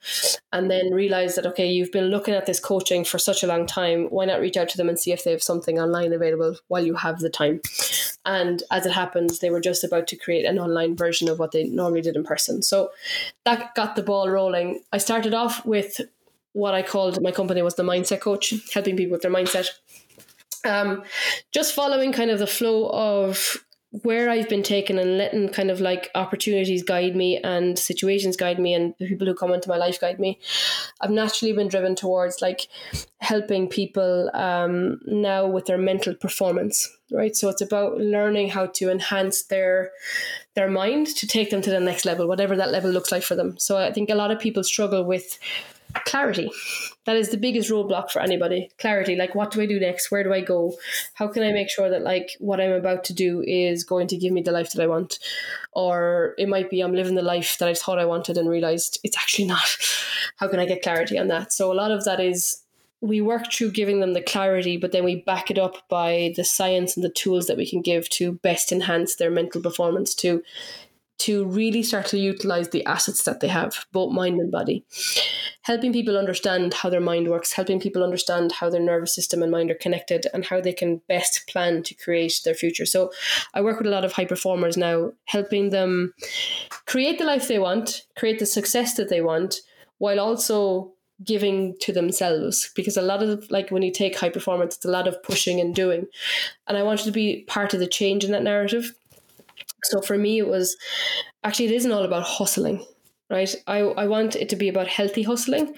And 0.54 0.72
then 0.72 0.94
realize 0.94 1.36
that, 1.36 1.46
okay, 1.48 1.68
you've 1.68 1.92
been 1.92 2.06
looking 2.06 2.34
at 2.34 2.46
this 2.46 2.60
coaching 2.60 3.04
for 3.04 3.20
such 3.20 3.44
a 3.44 3.48
long 3.48 3.66
time. 3.66 4.06
Why 4.06 4.26
not 4.26 4.40
reach 4.40 4.58
out 4.58 4.70
to 4.70 4.78
them 4.78 4.90
and 4.90 4.98
see 4.98 5.12
if 5.12 5.24
they 5.24 5.32
have 5.32 5.44
something 5.44 5.80
online 5.80 6.14
available 6.14 6.56
while 6.68 6.86
you 6.86 6.96
have 6.96 7.20
the 7.20 7.30
time? 7.30 7.62
And 8.26 8.64
as 8.72 8.86
it 8.86 8.92
happens, 8.92 9.40
they 9.40 9.50
were 9.50 9.62
just 9.62 9.84
about 9.84 10.08
to 10.08 10.16
create 10.16 10.46
an 10.46 10.60
online 10.60 10.96
version 10.96 11.30
of 11.30 11.40
what 11.40 11.52
they 11.52 11.66
normally 11.66 12.02
did 12.02 12.16
in 12.16 12.24
person. 12.24 12.62
So 12.62 12.92
that 13.46 13.76
got 13.76 13.96
the 13.96 14.04
ball 14.04 14.30
rolling. 14.30 14.82
I 14.92 14.98
started 14.98 15.34
off 15.34 15.66
with 15.66 16.02
what 16.54 16.74
I 16.74 16.82
called 16.82 17.22
my 17.22 17.32
company 17.32 17.62
was 17.62 17.76
the 17.76 17.84
mindset 17.84 18.22
coach, 18.22 18.54
helping 18.74 18.98
people 18.98 19.12
with 19.12 19.22
their 19.22 19.32
mindset. 19.32 19.70
Um, 20.66 21.04
just 21.54 21.76
following 21.76 22.12
kind 22.12 22.32
of 22.32 22.40
the 22.40 22.48
flow 22.48 22.90
of 22.90 23.58
where 24.04 24.30
I've 24.30 24.50
been 24.50 24.64
taken 24.64 24.98
and 24.98 25.18
letting 25.18 25.50
kind 25.50 25.72
of 25.72 25.80
like 25.80 26.10
opportunities 26.16 26.84
guide 26.84 27.16
me 27.16 27.38
and 27.38 27.78
situations 27.78 28.36
guide 28.36 28.60
me 28.60 28.74
and 28.74 28.94
the 29.00 29.08
people 29.08 29.28
who 29.28 29.34
come 29.34 29.54
into 29.54 29.70
my 29.70 29.78
life 29.78 30.00
guide 30.00 30.20
me, 30.20 30.40
I've 31.02 31.12
naturally 31.12 31.54
been 31.54 31.68
driven 31.68 31.96
towards 31.96 32.42
like 32.42 32.68
helping 33.20 33.68
people 33.68 34.30
um, 34.34 35.00
now 35.06 35.48
with 35.48 35.66
their 35.66 35.78
mental 35.78 36.16
performance, 36.16 36.90
right? 37.12 37.36
So 37.36 37.50
it's 37.50 37.62
about 37.62 37.98
learning 37.98 38.50
how 38.50 38.68
to 38.68 38.92
enhance 38.92 39.44
their 39.44 39.92
their 40.56 40.70
mind 40.70 41.08
to 41.08 41.28
take 41.28 41.52
them 41.52 41.62
to 41.62 41.70
the 41.70 41.80
next 41.80 42.04
level, 42.04 42.28
whatever 42.28 42.56
that 42.56 42.72
level 42.72 42.90
looks 42.90 43.12
like 43.12 43.24
for 43.24 43.36
them. 43.36 43.58
So 43.60 43.78
I 43.78 43.94
think 43.94 44.10
a 44.10 44.16
lot 44.16 44.32
of 44.32 44.40
people 44.40 44.64
struggle 44.64 45.04
with 45.04 45.38
clarity. 46.06 46.50
That 47.06 47.16
is 47.16 47.30
the 47.30 47.38
biggest 47.38 47.70
roadblock 47.70 48.12
for 48.12 48.22
anybody. 48.22 48.70
Clarity, 48.80 49.16
like 49.16 49.36
what 49.36 49.52
do 49.52 49.62
I 49.62 49.66
do 49.66 49.80
next? 49.80 50.12
Where 50.12 50.24
do 50.24 50.34
I 50.34 50.42
go? 50.42 50.76
How 51.14 51.28
can 51.28 51.44
I 51.44 51.52
make 51.52 51.70
sure 51.70 51.90
that 51.90 52.04
like 52.04 52.32
what 52.40 52.60
I'm 52.60 52.72
about 52.72 53.04
to 53.06 53.14
do 53.14 53.42
is 53.42 53.84
going 53.84 54.08
to 54.08 54.18
give 54.18 54.34
me 54.34 54.42
the 54.42 54.52
life 54.52 54.72
that 54.72 54.84
I 54.84 54.88
want? 54.88 55.20
Or 55.72 56.34
it 56.38 56.50
might 56.50 56.70
be 56.70 56.82
I'm 56.82 56.94
living 56.94 57.16
the 57.16 57.22
life 57.22 57.58
that 57.60 57.70
I 57.70 57.74
thought 57.74 58.00
I 58.00 58.06
wanted 58.06 58.38
and 58.38 58.50
realized 58.50 59.00
it's 59.04 59.18
actually 59.18 59.48
not. 59.48 59.78
how 60.38 60.48
can 60.48 60.60
I 60.60 60.66
get 60.66 60.82
clarity 60.84 61.18
on 61.18 61.28
that? 61.30 61.54
So 61.54 61.72
a 61.72 61.76
lot 61.76 61.92
of 61.92 62.04
that 62.06 62.20
is 62.20 62.64
we 63.00 63.22
work 63.22 63.52
through 63.52 63.72
giving 63.72 64.00
them 64.00 64.14
the 64.14 64.22
clarity, 64.22 64.76
but 64.76 64.92
then 64.92 65.04
we 65.04 65.18
back 65.22 65.52
it 65.52 65.60
up 65.60 65.88
by 65.88 66.34
the 66.36 66.44
science 66.44 66.96
and 66.96 67.04
the 67.04 67.10
tools 67.10 67.46
that 67.46 67.58
we 67.58 67.70
can 67.70 67.82
give 67.82 68.10
to 68.10 68.34
best 68.34 68.72
enhance 68.72 69.16
their 69.16 69.30
mental 69.30 69.62
performance 69.62 70.16
to 70.16 70.42
to 71.20 71.46
really 71.46 71.84
start 71.84 72.06
to 72.08 72.20
utilize 72.20 72.70
the 72.70 72.86
assets 72.86 73.24
that 73.24 73.40
they 73.40 73.48
have, 73.48 73.86
both 73.92 74.14
mind 74.14 74.40
and 74.40 74.52
body. 74.52 74.86
Helping 75.64 75.92
people 75.92 76.18
understand 76.18 76.74
how 76.74 76.90
their 76.90 77.02
mind 77.02 77.28
works, 77.28 77.54
helping 77.54 77.80
people 77.80 78.04
understand 78.04 78.52
how 78.52 78.70
their 78.70 78.82
nervous 78.82 79.14
system 79.14 79.42
and 79.42 79.52
mind 79.52 79.72
are 79.72 79.76
connected, 79.76 80.28
and 80.34 80.46
how 80.46 80.62
they 80.62 80.74
can 80.74 81.02
best 81.08 81.48
plan 81.48 81.84
to 81.84 81.94
create 81.96 82.42
their 82.46 82.54
future. 82.54 82.86
So, 82.86 83.12
I 83.54 83.62
work 83.62 83.78
with 83.78 83.88
a 83.88 83.92
lot 83.92 84.06
of 84.06 84.14
high 84.14 84.26
performers 84.26 84.78
now, 84.78 85.12
helping 85.26 85.72
them 85.72 86.14
create 86.86 87.18
the 87.18 87.26
life 87.26 87.48
they 87.48 87.60
want, 87.60 88.04
create 88.16 88.40
the 88.40 88.46
success 88.46 88.96
that 88.96 89.10
they 89.10 89.22
want, 89.22 89.62
while 89.98 90.20
also 90.20 90.94
giving 91.24 91.76
to 91.80 91.92
themselves 91.92 92.72
because 92.76 92.96
a 92.96 93.02
lot 93.02 93.24
of 93.24 93.50
like 93.50 93.72
when 93.72 93.82
you 93.82 93.92
take 93.92 94.16
high 94.16 94.30
performance 94.30 94.76
it's 94.76 94.86
a 94.86 94.92
lot 94.92 95.08
of 95.08 95.22
pushing 95.24 95.60
and 95.60 95.74
doing 95.74 96.06
and 96.68 96.78
i 96.78 96.84
wanted 96.84 97.06
to 97.06 97.12
be 97.12 97.44
part 97.48 97.74
of 97.74 97.80
the 97.80 97.88
change 97.88 98.24
in 98.24 98.32
that 98.32 98.44
narrative 98.44 98.94
so 99.84 100.02
for 100.02 100.18
me, 100.18 100.40
it 100.40 100.48
was 100.48 100.78
actually, 101.44 101.66
it 101.66 101.72
isn't 101.74 101.92
all 101.92 102.04
about 102.04 102.24
hustling, 102.24 102.86
right? 103.30 103.54
I, 103.68 103.80
I 103.80 104.08
want 104.08 104.36
it 104.36 104.50
to 104.50 104.56
be 104.56 104.70
about 104.70 104.88
healthy 104.88 105.24
hustling, 105.24 105.76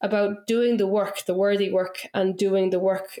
about 0.00 0.46
doing 0.46 0.76
the 0.76 0.86
work, 0.86 1.24
the 1.26 1.34
worthy 1.34 1.70
work, 1.70 2.06
and 2.14 2.36
doing 2.36 2.70
the 2.70 2.80
work 2.80 3.18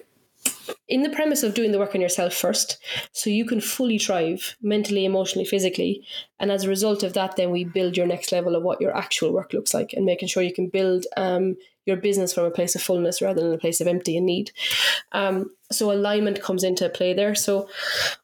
in 0.88 1.02
the 1.02 1.10
premise 1.10 1.42
of 1.42 1.54
doing 1.54 1.72
the 1.72 1.78
work 1.78 1.94
on 1.94 2.00
yourself 2.00 2.34
first 2.34 2.78
so 3.12 3.30
you 3.30 3.44
can 3.44 3.60
fully 3.60 3.98
thrive 3.98 4.56
mentally 4.60 5.04
emotionally 5.04 5.44
physically 5.44 6.04
and 6.40 6.50
as 6.50 6.64
a 6.64 6.68
result 6.68 7.02
of 7.02 7.12
that 7.12 7.36
then 7.36 7.50
we 7.50 7.64
build 7.64 7.96
your 7.96 8.06
next 8.06 8.32
level 8.32 8.56
of 8.56 8.62
what 8.62 8.80
your 8.80 8.96
actual 8.96 9.32
work 9.32 9.52
looks 9.52 9.72
like 9.72 9.92
and 9.92 10.04
making 10.04 10.28
sure 10.28 10.42
you 10.42 10.52
can 10.52 10.68
build 10.68 11.06
um, 11.16 11.56
your 11.86 11.96
business 11.96 12.32
from 12.32 12.44
a 12.44 12.50
place 12.50 12.74
of 12.74 12.82
fullness 12.82 13.20
rather 13.20 13.40
than 13.40 13.52
a 13.52 13.58
place 13.58 13.80
of 13.80 13.86
empty 13.86 14.16
and 14.16 14.26
need 14.26 14.50
um, 15.12 15.50
so 15.70 15.90
alignment 15.90 16.42
comes 16.42 16.64
into 16.64 16.88
play 16.88 17.12
there 17.12 17.34
so 17.34 17.68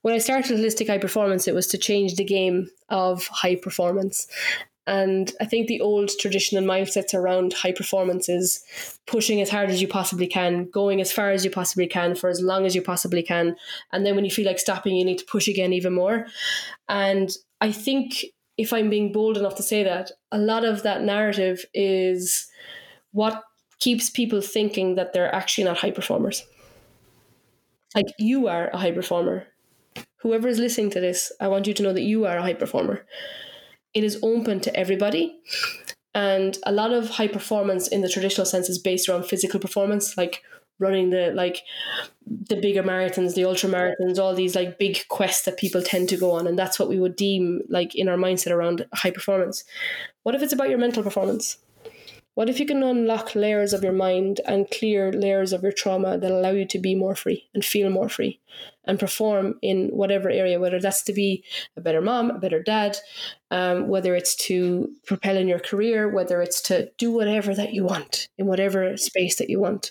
when 0.02 0.14
i 0.14 0.18
started 0.18 0.56
holistic 0.56 0.88
high 0.88 0.98
performance 0.98 1.48
it 1.48 1.54
was 1.54 1.66
to 1.66 1.78
change 1.78 2.16
the 2.16 2.24
game 2.24 2.70
of 2.88 3.26
high 3.28 3.56
performance 3.56 4.26
and 4.88 5.30
I 5.38 5.44
think 5.44 5.66
the 5.66 5.82
old 5.82 6.10
traditional 6.18 6.64
mindsets 6.64 7.12
around 7.12 7.52
high 7.52 7.72
performance 7.72 8.26
is 8.26 8.64
pushing 9.06 9.38
as 9.42 9.50
hard 9.50 9.68
as 9.68 9.82
you 9.82 9.86
possibly 9.86 10.26
can, 10.26 10.70
going 10.70 11.02
as 11.02 11.12
far 11.12 11.30
as 11.30 11.44
you 11.44 11.50
possibly 11.50 11.86
can 11.86 12.14
for 12.14 12.30
as 12.30 12.40
long 12.40 12.64
as 12.64 12.74
you 12.74 12.80
possibly 12.80 13.22
can. 13.22 13.54
And 13.92 14.06
then 14.06 14.16
when 14.16 14.24
you 14.24 14.30
feel 14.30 14.46
like 14.46 14.58
stopping, 14.58 14.96
you 14.96 15.04
need 15.04 15.18
to 15.18 15.26
push 15.26 15.46
again 15.46 15.74
even 15.74 15.92
more. 15.92 16.26
And 16.88 17.30
I 17.60 17.70
think 17.70 18.24
if 18.56 18.72
I'm 18.72 18.88
being 18.88 19.12
bold 19.12 19.36
enough 19.36 19.56
to 19.56 19.62
say 19.62 19.84
that, 19.84 20.10
a 20.32 20.38
lot 20.38 20.64
of 20.64 20.82
that 20.84 21.02
narrative 21.02 21.66
is 21.74 22.48
what 23.12 23.42
keeps 23.80 24.10
people 24.10 24.40
thinking 24.40 24.96
that 24.96 25.12
they're 25.12 25.34
actually 25.34 25.64
not 25.64 25.78
high 25.78 25.90
performers. 25.90 26.44
Like 27.94 28.06
you 28.18 28.48
are 28.48 28.68
a 28.68 28.78
high 28.78 28.92
performer. 28.92 29.46
Whoever 30.22 30.48
is 30.48 30.58
listening 30.58 30.90
to 30.90 31.00
this, 31.00 31.32
I 31.40 31.48
want 31.48 31.66
you 31.66 31.74
to 31.74 31.82
know 31.82 31.92
that 31.92 32.02
you 32.02 32.26
are 32.26 32.38
a 32.38 32.42
high 32.42 32.54
performer 32.54 33.04
it 33.94 34.04
is 34.04 34.18
open 34.22 34.60
to 34.60 34.76
everybody. 34.76 35.38
And 36.14 36.58
a 36.64 36.72
lot 36.72 36.92
of 36.92 37.10
high 37.10 37.28
performance 37.28 37.88
in 37.88 38.00
the 38.00 38.08
traditional 38.08 38.46
sense 38.46 38.68
is 38.68 38.78
based 38.78 39.08
around 39.08 39.26
physical 39.26 39.60
performance, 39.60 40.16
like 40.16 40.42
running 40.78 41.10
the 41.10 41.32
like 41.34 41.62
the 42.26 42.56
bigger 42.56 42.82
marathons, 42.82 43.34
the 43.34 43.44
ultra 43.44 43.68
marathons, 43.68 44.18
all 44.18 44.34
these 44.34 44.54
like 44.54 44.78
big 44.78 44.98
quests 45.08 45.44
that 45.44 45.58
people 45.58 45.82
tend 45.82 46.08
to 46.08 46.16
go 46.16 46.32
on. 46.32 46.46
And 46.46 46.58
that's 46.58 46.78
what 46.78 46.88
we 46.88 46.98
would 46.98 47.16
deem 47.16 47.60
like 47.68 47.94
in 47.94 48.08
our 48.08 48.16
mindset 48.16 48.52
around 48.52 48.86
high 48.94 49.10
performance. 49.10 49.64
What 50.22 50.34
if 50.34 50.42
it's 50.42 50.52
about 50.52 50.70
your 50.70 50.78
mental 50.78 51.02
performance? 51.02 51.58
What 52.38 52.48
if 52.48 52.60
you 52.60 52.66
can 52.66 52.84
unlock 52.84 53.34
layers 53.34 53.72
of 53.72 53.82
your 53.82 53.92
mind 53.92 54.40
and 54.46 54.70
clear 54.70 55.10
layers 55.10 55.52
of 55.52 55.64
your 55.64 55.72
trauma 55.72 56.16
that 56.18 56.30
allow 56.30 56.50
you 56.50 56.66
to 56.66 56.78
be 56.78 56.94
more 56.94 57.16
free 57.16 57.48
and 57.52 57.64
feel 57.64 57.90
more 57.90 58.08
free 58.08 58.38
and 58.84 58.96
perform 58.96 59.58
in 59.60 59.88
whatever 59.88 60.30
area, 60.30 60.60
whether 60.60 60.78
that's 60.78 61.02
to 61.02 61.12
be 61.12 61.42
a 61.76 61.80
better 61.80 62.00
mom, 62.00 62.30
a 62.30 62.38
better 62.38 62.62
dad, 62.62 62.96
um, 63.50 63.88
whether 63.88 64.14
it's 64.14 64.36
to 64.36 64.88
propel 65.04 65.36
in 65.36 65.48
your 65.48 65.58
career, 65.58 66.08
whether 66.08 66.40
it's 66.40 66.62
to 66.62 66.88
do 66.96 67.10
whatever 67.10 67.56
that 67.56 67.72
you 67.74 67.82
want 67.82 68.28
in 68.38 68.46
whatever 68.46 68.96
space 68.96 69.34
that 69.38 69.50
you 69.50 69.58
want. 69.58 69.90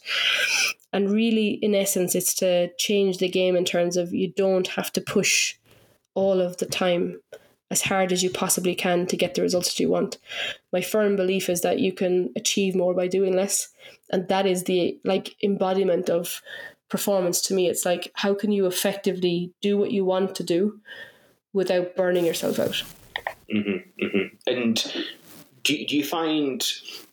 And 0.94 1.12
really, 1.12 1.50
in 1.62 1.76
essence, 1.76 2.16
it's 2.16 2.34
to 2.36 2.70
change 2.78 3.18
the 3.18 3.28
game 3.28 3.58
in 3.58 3.66
terms 3.66 3.98
of 3.98 4.14
you 4.14 4.32
don't 4.32 4.68
have 4.68 4.94
to 4.94 5.02
push 5.02 5.56
all 6.16 6.40
of 6.40 6.56
the 6.58 6.66
time 6.66 7.20
as 7.70 7.82
hard 7.84 8.12
as 8.12 8.24
you 8.24 8.30
possibly 8.30 8.76
can 8.76 9.06
to 9.08 9.18
get 9.18 9.36
the 9.36 9.42
results 9.42 9.70
that 9.70 9.80
you 9.80 9.90
want. 9.90 10.18
My 10.72 10.82
firm 10.82 11.16
belief 11.16 11.50
is 11.50 11.62
that 11.62 11.80
you 11.80 11.92
can 11.92 12.32
achieve 12.36 12.76
more 12.76 12.94
by 12.94 13.08
doing 13.08 13.36
less. 13.36 13.70
And 14.10 14.28
that 14.30 14.46
is 14.46 14.64
the 14.64 15.00
like 15.04 15.36
embodiment 15.44 16.10
of 16.10 16.42
performance 16.90 17.42
to 17.42 17.54
me. 17.54 17.68
It's 17.68 17.86
like 17.86 18.12
how 18.16 18.34
can 18.34 18.52
you 18.52 18.66
effectively 18.66 19.52
do 19.62 19.78
what 19.78 19.92
you 19.92 20.06
want 20.06 20.36
to 20.36 20.44
do 20.44 20.80
without 21.52 21.96
burning 21.96 22.26
yourself 22.26 22.60
out? 22.60 22.84
Mm-hmm, 23.54 24.06
mm-hmm. 24.06 24.28
And 24.48 25.06
do, 25.64 25.86
do 25.86 25.98
you 25.98 26.04
find 26.04 26.66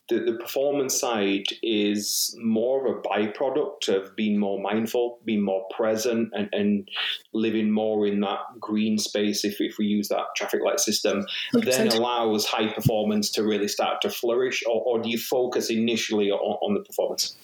the, 0.07 0.19
the 0.19 0.33
performance 0.33 0.99
side 0.99 1.45
is 1.63 2.37
more 2.39 2.85
of 2.85 2.95
a 2.95 2.99
byproduct 3.01 3.89
of 3.89 4.15
being 4.15 4.37
more 4.37 4.61
mindful, 4.61 5.19
being 5.25 5.43
more 5.43 5.65
present, 5.75 6.29
and, 6.33 6.47
and 6.51 6.89
living 7.33 7.71
more 7.71 8.05
in 8.05 8.19
that 8.19 8.39
green 8.59 8.99
space, 8.99 9.43
if, 9.43 9.59
if 9.59 9.77
we 9.79 9.87
use 9.87 10.07
that 10.09 10.25
traffic 10.35 10.61
light 10.63 10.79
system, 10.79 11.25
100%. 11.55 11.65
then 11.65 11.87
allows 11.87 12.45
high 12.45 12.71
performance 12.71 13.31
to 13.31 13.43
really 13.43 13.67
start 13.67 13.99
to 14.01 14.09
flourish? 14.09 14.63
Or, 14.67 14.81
or 14.81 15.01
do 15.01 15.09
you 15.09 15.17
focus 15.17 15.71
initially 15.71 16.29
on, 16.29 16.39
on 16.39 16.75
the 16.75 16.81
performance? 16.81 17.35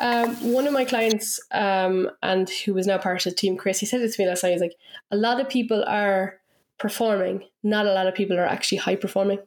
Um, 0.00 0.34
one 0.52 0.66
of 0.66 0.72
my 0.72 0.84
clients, 0.84 1.40
um, 1.52 2.10
and 2.22 2.50
who 2.50 2.74
was 2.74 2.88
now 2.88 2.98
part 2.98 3.24
of 3.24 3.32
the 3.32 3.36
team, 3.36 3.56
Chris, 3.56 3.78
he 3.78 3.86
said 3.86 4.00
it 4.00 4.12
to 4.12 4.22
me 4.22 4.28
last 4.28 4.42
night. 4.42 4.52
He's 4.52 4.60
like, 4.60 4.76
a 5.12 5.16
lot 5.16 5.40
of 5.40 5.48
people 5.48 5.84
are 5.86 6.40
performing, 6.78 7.44
not 7.62 7.86
a 7.86 7.92
lot 7.92 8.08
of 8.08 8.14
people 8.14 8.36
are 8.38 8.46
actually 8.46 8.78
high 8.78 8.96
performing 8.96 9.38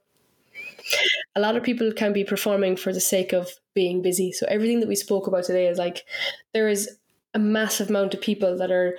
a 1.35 1.39
lot 1.39 1.55
of 1.55 1.63
people 1.63 1.91
can 1.91 2.13
be 2.13 2.23
performing 2.23 2.75
for 2.75 2.93
the 2.93 3.01
sake 3.01 3.33
of 3.33 3.49
being 3.73 4.01
busy. 4.01 4.31
So 4.31 4.45
everything 4.49 4.79
that 4.79 4.89
we 4.89 4.95
spoke 4.95 5.27
about 5.27 5.45
today 5.45 5.67
is 5.67 5.77
like 5.77 6.05
there 6.53 6.67
is 6.67 6.97
a 7.33 7.39
massive 7.39 7.89
amount 7.89 8.13
of 8.13 8.21
people 8.21 8.57
that 8.57 8.71
are 8.71 8.97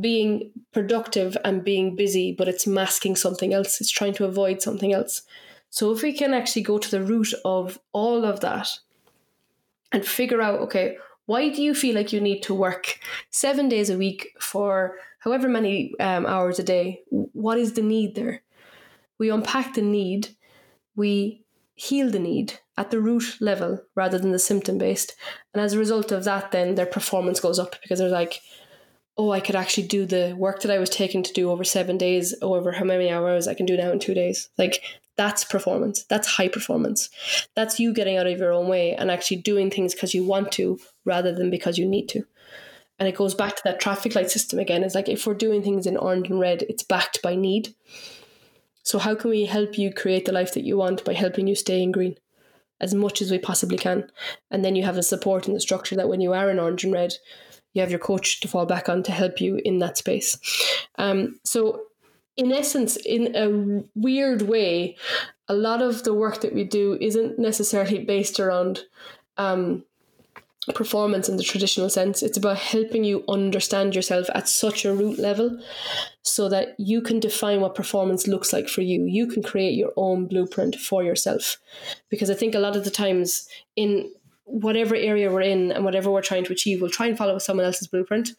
being 0.00 0.50
productive 0.72 1.36
and 1.44 1.64
being 1.64 1.96
busy, 1.96 2.32
but 2.32 2.48
it's 2.48 2.66
masking 2.66 3.16
something 3.16 3.52
else. 3.52 3.80
It's 3.80 3.90
trying 3.90 4.14
to 4.14 4.24
avoid 4.24 4.62
something 4.62 4.92
else. 4.92 5.22
So 5.70 5.90
if 5.92 6.02
we 6.02 6.12
can 6.12 6.34
actually 6.34 6.62
go 6.62 6.78
to 6.78 6.90
the 6.90 7.02
root 7.02 7.32
of 7.44 7.78
all 7.92 8.24
of 8.24 8.40
that 8.40 8.78
and 9.90 10.04
figure 10.04 10.40
out, 10.40 10.60
okay, 10.60 10.96
why 11.26 11.48
do 11.50 11.62
you 11.62 11.74
feel 11.74 11.94
like 11.94 12.12
you 12.12 12.20
need 12.20 12.42
to 12.42 12.54
work 12.54 12.98
seven 13.30 13.68
days 13.68 13.88
a 13.88 13.96
week 13.96 14.34
for 14.40 14.96
however 15.20 15.48
many 15.48 15.92
um, 16.00 16.26
hours 16.26 16.58
a 16.58 16.62
day? 16.62 17.00
What 17.10 17.58
is 17.58 17.74
the 17.74 17.82
need 17.82 18.14
there? 18.14 18.42
We 19.18 19.30
unpack 19.30 19.74
the 19.74 19.82
need 19.82 20.28
we 20.96 21.44
heal 21.74 22.10
the 22.10 22.18
need 22.18 22.60
at 22.76 22.90
the 22.90 23.00
root 23.00 23.36
level 23.40 23.80
rather 23.94 24.18
than 24.18 24.32
the 24.32 24.38
symptom 24.38 24.78
based. 24.78 25.14
And 25.52 25.62
as 25.62 25.72
a 25.72 25.78
result 25.78 26.12
of 26.12 26.24
that, 26.24 26.52
then 26.52 26.74
their 26.74 26.86
performance 26.86 27.40
goes 27.40 27.58
up 27.58 27.76
because 27.82 27.98
they're 27.98 28.08
like, 28.08 28.40
oh, 29.16 29.30
I 29.30 29.40
could 29.40 29.56
actually 29.56 29.86
do 29.86 30.06
the 30.06 30.34
work 30.38 30.62
that 30.62 30.70
I 30.70 30.78
was 30.78 30.90
taking 30.90 31.22
to 31.22 31.32
do 31.32 31.50
over 31.50 31.64
seven 31.64 31.98
days, 31.98 32.34
over 32.40 32.72
how 32.72 32.84
many 32.84 33.10
hours 33.10 33.46
I 33.46 33.54
can 33.54 33.66
do 33.66 33.76
now 33.76 33.90
in 33.90 33.98
two 33.98 34.14
days. 34.14 34.48
Like 34.56 34.82
that's 35.16 35.44
performance. 35.44 36.04
That's 36.04 36.26
high 36.26 36.48
performance. 36.48 37.10
That's 37.54 37.78
you 37.78 37.92
getting 37.92 38.16
out 38.16 38.26
of 38.26 38.38
your 38.38 38.52
own 38.52 38.68
way 38.68 38.94
and 38.94 39.10
actually 39.10 39.38
doing 39.38 39.70
things 39.70 39.94
because 39.94 40.14
you 40.14 40.24
want 40.24 40.52
to 40.52 40.78
rather 41.04 41.34
than 41.34 41.50
because 41.50 41.78
you 41.78 41.86
need 41.86 42.08
to. 42.08 42.24
And 42.98 43.08
it 43.08 43.16
goes 43.16 43.34
back 43.34 43.56
to 43.56 43.62
that 43.64 43.80
traffic 43.80 44.14
light 44.14 44.30
system 44.30 44.58
again. 44.58 44.82
It's 44.82 44.94
like 44.94 45.08
if 45.08 45.26
we're 45.26 45.34
doing 45.34 45.62
things 45.62 45.86
in 45.86 45.96
orange 45.96 46.28
and 46.30 46.40
red, 46.40 46.62
it's 46.62 46.82
backed 46.82 47.20
by 47.22 47.34
need. 47.34 47.74
So, 48.82 48.98
how 48.98 49.14
can 49.14 49.30
we 49.30 49.44
help 49.46 49.78
you 49.78 49.92
create 49.92 50.24
the 50.24 50.32
life 50.32 50.54
that 50.54 50.64
you 50.64 50.76
want 50.76 51.04
by 51.04 51.14
helping 51.14 51.46
you 51.46 51.54
stay 51.54 51.82
in 51.82 51.92
green 51.92 52.16
as 52.80 52.94
much 52.94 53.22
as 53.22 53.30
we 53.30 53.38
possibly 53.38 53.78
can? 53.78 54.10
And 54.50 54.64
then 54.64 54.76
you 54.76 54.82
have 54.84 54.96
the 54.96 55.02
support 55.02 55.46
and 55.46 55.56
the 55.56 55.60
structure 55.60 55.96
that 55.96 56.08
when 56.08 56.20
you 56.20 56.32
are 56.32 56.50
in 56.50 56.58
orange 56.58 56.84
and 56.84 56.92
red, 56.92 57.14
you 57.72 57.80
have 57.80 57.90
your 57.90 58.00
coach 58.00 58.40
to 58.40 58.48
fall 58.48 58.66
back 58.66 58.88
on 58.88 59.02
to 59.04 59.12
help 59.12 59.40
you 59.40 59.60
in 59.64 59.78
that 59.78 59.98
space. 59.98 60.38
Um, 60.98 61.38
so, 61.44 61.82
in 62.36 62.52
essence, 62.52 62.96
in 62.96 63.36
a 63.36 63.84
weird 63.94 64.42
way, 64.42 64.96
a 65.48 65.54
lot 65.54 65.82
of 65.82 66.04
the 66.04 66.14
work 66.14 66.40
that 66.40 66.54
we 66.54 66.64
do 66.64 66.96
isn't 67.00 67.38
necessarily 67.38 67.98
based 68.04 68.40
around 68.40 68.84
um, 69.36 69.84
performance 70.74 71.28
in 71.28 71.36
the 71.36 71.42
traditional 71.42 71.90
sense. 71.90 72.22
It's 72.22 72.38
about 72.38 72.58
helping 72.58 73.02
you 73.02 73.24
understand 73.28 73.96
yourself 73.96 74.28
at 74.34 74.48
such 74.48 74.84
a 74.84 74.94
root 74.94 75.18
level 75.18 75.60
so 76.22 76.48
that 76.48 76.76
you 76.78 77.00
can 77.00 77.18
define 77.18 77.60
what 77.60 77.74
performance 77.74 78.28
looks 78.28 78.52
like 78.52 78.68
for 78.68 78.82
you. 78.82 79.04
You 79.04 79.26
can 79.26 79.42
create 79.42 79.74
your 79.74 79.92
own 79.96 80.26
blueprint 80.26 80.76
for 80.76 81.02
yourself. 81.02 81.58
Because 82.10 82.30
I 82.30 82.34
think 82.34 82.54
a 82.54 82.60
lot 82.60 82.76
of 82.76 82.84
the 82.84 82.90
times 82.90 83.48
in 83.74 84.10
whatever 84.44 84.94
area 84.94 85.32
we're 85.32 85.40
in 85.40 85.72
and 85.72 85.84
whatever 85.84 86.10
we're 86.10 86.22
trying 86.22 86.44
to 86.44 86.52
achieve, 86.52 86.80
we'll 86.80 86.90
try 86.90 87.06
and 87.06 87.18
follow 87.18 87.38
someone 87.38 87.66
else's 87.66 87.88
blueprint. 87.88 88.30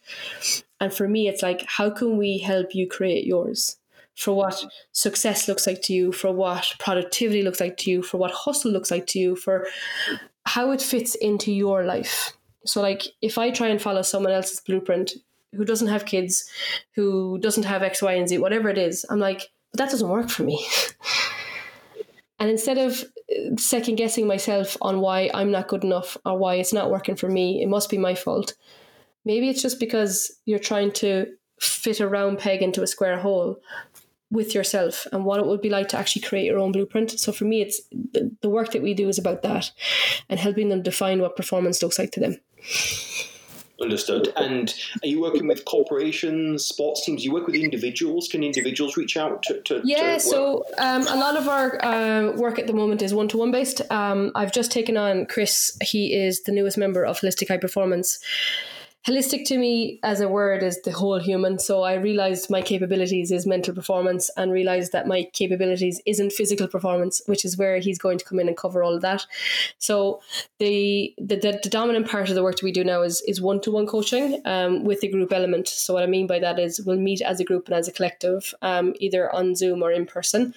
And 0.80 0.94
for 0.94 1.06
me, 1.06 1.28
it's 1.28 1.42
like, 1.42 1.64
how 1.66 1.90
can 1.90 2.16
we 2.16 2.38
help 2.38 2.74
you 2.74 2.88
create 2.88 3.26
yours? 3.26 3.76
for 4.16 4.32
what 4.32 4.64
success 4.92 5.48
looks 5.48 5.66
like 5.66 5.82
to 5.82 5.92
you, 5.92 6.12
for 6.12 6.30
what 6.32 6.74
productivity 6.78 7.42
looks 7.42 7.60
like 7.60 7.76
to 7.78 7.90
you, 7.90 8.02
for 8.02 8.16
what 8.16 8.30
hustle 8.30 8.70
looks 8.70 8.90
like 8.90 9.06
to 9.08 9.18
you, 9.18 9.36
for 9.36 9.66
how 10.46 10.70
it 10.70 10.82
fits 10.82 11.14
into 11.14 11.52
your 11.52 11.84
life. 11.84 12.36
So, 12.64 12.80
like, 12.80 13.02
if 13.20 13.38
I 13.38 13.50
try 13.50 13.68
and 13.68 13.80
follow 13.80 14.02
someone 14.02 14.32
else's 14.32 14.60
blueprint 14.60 15.12
who 15.54 15.64
doesn't 15.64 15.88
have 15.88 16.06
kids, 16.06 16.48
who 16.94 17.38
doesn't 17.38 17.64
have 17.64 17.82
X, 17.82 18.02
Y, 18.02 18.12
and 18.12 18.28
Z, 18.28 18.38
whatever 18.38 18.68
it 18.68 18.78
is, 18.78 19.04
I'm 19.10 19.20
like, 19.20 19.50
but 19.72 19.78
that 19.78 19.90
doesn't 19.90 20.08
work 20.08 20.28
for 20.28 20.42
me. 20.42 20.66
and 22.38 22.50
instead 22.50 22.78
of 22.78 23.04
uh, 23.30 23.56
second 23.56 23.96
guessing 23.96 24.26
myself 24.26 24.76
on 24.80 25.00
why 25.00 25.30
I'm 25.34 25.50
not 25.50 25.68
good 25.68 25.84
enough 25.84 26.16
or 26.24 26.38
why 26.38 26.56
it's 26.56 26.72
not 26.72 26.90
working 26.90 27.16
for 27.16 27.28
me, 27.28 27.62
it 27.62 27.68
must 27.68 27.90
be 27.90 27.98
my 27.98 28.14
fault. 28.14 28.54
Maybe 29.24 29.48
it's 29.48 29.62
just 29.62 29.80
because 29.80 30.30
you're 30.44 30.58
trying 30.58 30.92
to 30.92 31.26
fit 31.60 32.00
a 32.00 32.08
round 32.08 32.38
peg 32.38 32.62
into 32.62 32.82
a 32.82 32.86
square 32.86 33.18
hole 33.18 33.58
with 34.30 34.54
yourself 34.54 35.06
and 35.12 35.24
what 35.24 35.40
it 35.40 35.46
would 35.46 35.60
be 35.60 35.70
like 35.70 35.88
to 35.88 35.98
actually 35.98 36.22
create 36.22 36.44
your 36.44 36.58
own 36.58 36.72
blueprint. 36.72 37.18
So 37.18 37.32
for 37.32 37.44
me, 37.44 37.62
it's 37.62 37.80
the 38.40 38.48
work 38.48 38.72
that 38.72 38.82
we 38.82 38.94
do 38.94 39.08
is 39.08 39.18
about 39.18 39.42
that 39.42 39.70
and 40.28 40.40
helping 40.40 40.68
them 40.68 40.82
define 40.82 41.20
what 41.20 41.36
performance 41.36 41.82
looks 41.82 41.98
like 41.98 42.10
to 42.12 42.20
them. 42.20 42.36
Understood. 43.82 44.32
And 44.36 44.72
are 45.02 45.08
you 45.08 45.20
working 45.20 45.48
with 45.48 45.64
corporations, 45.64 46.64
sports 46.64 47.04
teams? 47.04 47.24
You 47.24 47.32
work 47.32 47.46
with 47.46 47.56
individuals. 47.56 48.28
Can 48.28 48.44
individuals 48.44 48.96
reach 48.96 49.16
out 49.16 49.42
to? 49.44 49.60
to 49.62 49.80
yeah. 49.84 50.14
To 50.14 50.20
so 50.20 50.64
um, 50.78 51.02
a 51.08 51.16
lot 51.16 51.36
of 51.36 51.48
our 51.48 51.84
uh, 51.84 52.32
work 52.36 52.60
at 52.60 52.68
the 52.68 52.72
moment 52.72 53.02
is 53.02 53.12
one 53.12 53.26
to 53.28 53.36
one 53.36 53.50
based. 53.50 53.80
Um, 53.90 54.30
I've 54.36 54.52
just 54.52 54.70
taken 54.70 54.96
on 54.96 55.26
Chris. 55.26 55.76
He 55.82 56.14
is 56.14 56.44
the 56.44 56.52
newest 56.52 56.78
member 56.78 57.04
of 57.04 57.20
Holistic 57.20 57.48
High 57.48 57.58
Performance 57.58 58.20
holistic 59.06 59.44
to 59.46 59.58
me 59.58 60.00
as 60.02 60.20
a 60.20 60.28
word 60.28 60.62
is 60.62 60.80
the 60.82 60.90
whole 60.90 61.18
human. 61.18 61.58
So 61.58 61.82
I 61.82 61.94
realized 61.94 62.48
my 62.48 62.62
capabilities 62.62 63.30
is 63.30 63.46
mental 63.46 63.74
performance 63.74 64.30
and 64.36 64.50
realized 64.50 64.92
that 64.92 65.06
my 65.06 65.24
capabilities 65.32 66.00
isn't 66.06 66.32
physical 66.32 66.66
performance, 66.68 67.20
which 67.26 67.44
is 67.44 67.58
where 67.58 67.78
he's 67.78 67.98
going 67.98 68.18
to 68.18 68.24
come 68.24 68.40
in 68.40 68.48
and 68.48 68.56
cover 68.56 68.82
all 68.82 68.94
of 68.94 69.02
that. 69.02 69.26
So 69.78 70.20
the 70.58 71.14
the, 71.18 71.36
the, 71.36 71.60
the 71.62 71.68
dominant 71.68 72.08
part 72.08 72.28
of 72.28 72.34
the 72.34 72.42
work 72.42 72.56
that 72.56 72.64
we 72.64 72.72
do 72.72 72.84
now 72.84 73.02
is 73.02 73.22
is 73.26 73.40
one 73.40 73.60
to 73.62 73.70
one 73.70 73.86
coaching 73.86 74.40
um, 74.46 74.84
with 74.84 75.00
the 75.00 75.08
group 75.08 75.32
element. 75.32 75.68
So 75.68 75.94
what 75.94 76.02
I 76.02 76.06
mean 76.06 76.26
by 76.26 76.38
that 76.38 76.58
is 76.58 76.80
we'll 76.80 76.96
meet 76.96 77.20
as 77.20 77.40
a 77.40 77.44
group 77.44 77.66
and 77.66 77.74
as 77.74 77.88
a 77.88 77.92
collective, 77.92 78.54
um, 78.62 78.94
either 79.00 79.34
on 79.34 79.54
Zoom 79.54 79.82
or 79.82 79.92
in 79.92 80.06
person. 80.06 80.54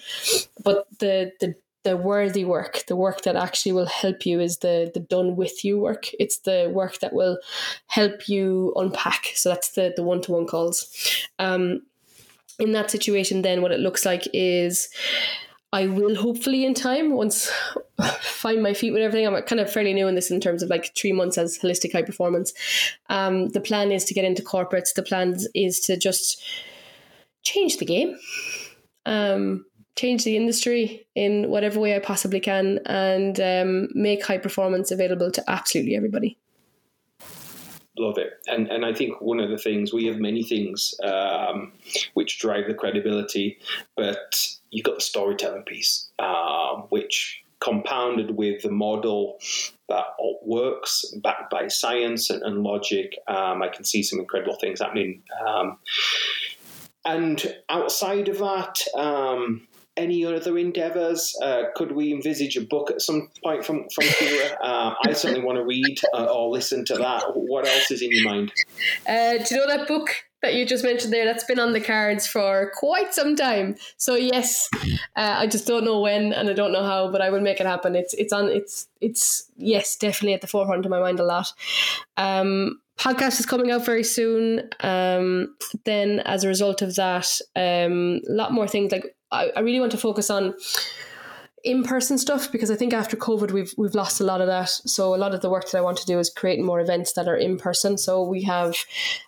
But 0.64 0.86
the 0.98 1.32
the 1.40 1.54
the 1.84 1.96
worthy 1.96 2.44
work, 2.44 2.84
the 2.86 2.96
work 2.96 3.22
that 3.22 3.36
actually 3.36 3.72
will 3.72 3.86
help 3.86 4.26
you 4.26 4.40
is 4.40 4.58
the 4.58 4.90
the 4.92 5.00
done 5.00 5.36
with 5.36 5.64
you 5.64 5.78
work. 5.78 6.08
It's 6.18 6.38
the 6.38 6.70
work 6.72 6.98
that 7.00 7.12
will 7.12 7.38
help 7.86 8.28
you 8.28 8.72
unpack. 8.76 9.32
So 9.34 9.48
that's 9.50 9.72
the 9.72 9.92
the 9.94 10.02
one 10.02 10.20
to 10.22 10.32
one 10.32 10.46
calls. 10.46 11.26
Um, 11.38 11.82
in 12.58 12.72
that 12.72 12.90
situation, 12.90 13.42
then 13.42 13.62
what 13.62 13.72
it 13.72 13.80
looks 13.80 14.04
like 14.04 14.26
is. 14.32 14.88
I 15.70 15.86
will 15.86 16.14
hopefully 16.14 16.64
in 16.64 16.72
time 16.72 17.12
once 17.12 17.50
find 18.22 18.62
my 18.62 18.72
feet 18.72 18.92
with 18.92 19.02
everything. 19.02 19.26
I'm 19.26 19.42
kind 19.42 19.60
of 19.60 19.70
fairly 19.70 19.92
new 19.92 20.08
in 20.08 20.14
this 20.14 20.30
in 20.30 20.40
terms 20.40 20.62
of 20.62 20.70
like 20.70 20.96
three 20.96 21.12
months 21.12 21.36
as 21.36 21.58
holistic 21.58 21.92
high 21.92 22.00
performance. 22.00 22.54
Um, 23.10 23.50
the 23.50 23.60
plan 23.60 23.92
is 23.92 24.06
to 24.06 24.14
get 24.14 24.24
into 24.24 24.42
corporates. 24.42 24.94
The 24.94 25.02
plan 25.02 25.36
is 25.54 25.80
to 25.80 25.98
just 25.98 26.42
change 27.42 27.76
the 27.76 27.84
game. 27.84 28.16
Um, 29.04 29.66
change 29.98 30.22
the 30.22 30.36
industry 30.36 31.06
in 31.16 31.50
whatever 31.50 31.80
way 31.80 31.96
I 31.96 31.98
possibly 31.98 32.38
can 32.38 32.78
and 32.86 33.40
um, 33.40 33.88
make 33.94 34.24
high 34.24 34.38
performance 34.38 34.92
available 34.92 35.32
to 35.32 35.50
absolutely 35.50 35.96
everybody. 35.96 36.38
Love 37.98 38.16
it, 38.16 38.34
and 38.46 38.68
and 38.68 38.86
I 38.86 38.94
think 38.94 39.20
one 39.20 39.40
of 39.40 39.50
the 39.50 39.58
things 39.58 39.92
we 39.92 40.06
have 40.06 40.18
many 40.20 40.44
things 40.44 40.94
um, 41.02 41.72
which 42.14 42.38
drive 42.38 42.68
the 42.68 42.74
credibility, 42.74 43.58
but 43.96 44.48
you've 44.70 44.84
got 44.84 44.94
the 44.94 45.00
storytelling 45.00 45.64
piece, 45.64 46.08
uh, 46.20 46.76
which 46.90 47.42
compounded 47.58 48.36
with 48.36 48.62
the 48.62 48.70
model 48.70 49.40
that 49.88 50.04
works, 50.44 51.04
backed 51.24 51.50
by 51.50 51.66
science 51.66 52.30
and, 52.30 52.40
and 52.44 52.62
logic. 52.62 53.16
Um, 53.26 53.62
I 53.62 53.68
can 53.68 53.84
see 53.84 54.04
some 54.04 54.20
incredible 54.20 54.56
things 54.60 54.80
happening. 54.80 55.24
Um, 55.44 55.78
and 57.04 57.56
outside 57.68 58.28
of 58.28 58.38
that, 58.38 58.80
um, 58.94 59.66
any 59.98 60.24
other 60.24 60.56
endeavours? 60.56 61.36
Uh, 61.42 61.64
could 61.74 61.92
we 61.92 62.12
envisage 62.12 62.56
a 62.56 62.62
book 62.62 62.90
at 62.90 63.02
some 63.02 63.28
point 63.42 63.64
from 63.64 63.88
from 63.90 64.04
Ciara? 64.04 64.56
Uh, 64.62 64.94
I 65.04 65.12
certainly 65.12 65.44
want 65.44 65.58
to 65.58 65.64
read 65.64 66.00
uh, 66.14 66.24
or 66.24 66.48
listen 66.50 66.84
to 66.86 66.96
that. 66.96 67.24
What 67.34 67.66
else 67.66 67.90
is 67.90 68.00
in 68.00 68.12
your 68.12 68.24
mind? 68.24 68.52
Uh, 69.06 69.38
do 69.38 69.54
you 69.54 69.56
know 69.56 69.66
that 69.66 69.88
book 69.88 70.10
that 70.42 70.54
you 70.54 70.64
just 70.64 70.84
mentioned 70.84 71.12
there? 71.12 71.24
That's 71.24 71.44
been 71.44 71.58
on 71.58 71.72
the 71.72 71.80
cards 71.80 72.26
for 72.26 72.72
quite 72.74 73.12
some 73.12 73.36
time. 73.36 73.76
So 73.96 74.14
yes, 74.14 74.68
uh, 75.16 75.36
I 75.38 75.46
just 75.46 75.66
don't 75.66 75.84
know 75.84 76.00
when 76.00 76.32
and 76.32 76.48
I 76.48 76.52
don't 76.52 76.72
know 76.72 76.84
how, 76.84 77.10
but 77.10 77.20
I 77.20 77.30
will 77.30 77.40
make 77.40 77.60
it 77.60 77.66
happen. 77.66 77.96
It's 77.96 78.14
it's 78.14 78.32
on. 78.32 78.48
It's 78.48 78.88
it's 79.00 79.50
yes, 79.56 79.96
definitely 79.96 80.34
at 80.34 80.40
the 80.40 80.46
forefront 80.46 80.84
of 80.84 80.90
my 80.90 81.00
mind 81.00 81.20
a 81.20 81.24
lot. 81.24 81.52
Um, 82.16 82.80
podcast 82.98 83.38
is 83.38 83.46
coming 83.46 83.70
out 83.70 83.84
very 83.84 84.04
soon. 84.04 84.68
Um, 84.80 85.54
then, 85.84 86.20
as 86.20 86.44
a 86.44 86.48
result 86.48 86.82
of 86.82 86.94
that, 86.96 87.40
um, 87.56 88.20
a 88.28 88.32
lot 88.32 88.52
more 88.52 88.68
things 88.68 88.92
like 88.92 89.14
I, 89.30 89.50
I 89.56 89.60
really 89.60 89.80
want 89.80 89.92
to 89.92 89.98
focus 89.98 90.30
on 90.30 90.54
in 91.64 91.82
person 91.82 92.18
stuff 92.18 92.50
because 92.52 92.70
I 92.70 92.76
think 92.76 92.92
after 92.92 93.16
COVID 93.16 93.50
we've 93.50 93.74
we've 93.76 93.94
lost 93.94 94.20
a 94.20 94.24
lot 94.24 94.40
of 94.40 94.46
that. 94.46 94.68
So 94.68 95.14
a 95.14 95.16
lot 95.16 95.34
of 95.34 95.40
the 95.40 95.50
work 95.50 95.70
that 95.70 95.78
I 95.78 95.80
want 95.80 95.98
to 95.98 96.06
do 96.06 96.18
is 96.18 96.30
create 96.30 96.60
more 96.60 96.80
events 96.80 97.12
that 97.14 97.28
are 97.28 97.36
in 97.36 97.58
person. 97.58 97.98
So 97.98 98.22
we 98.22 98.42
have 98.42 98.74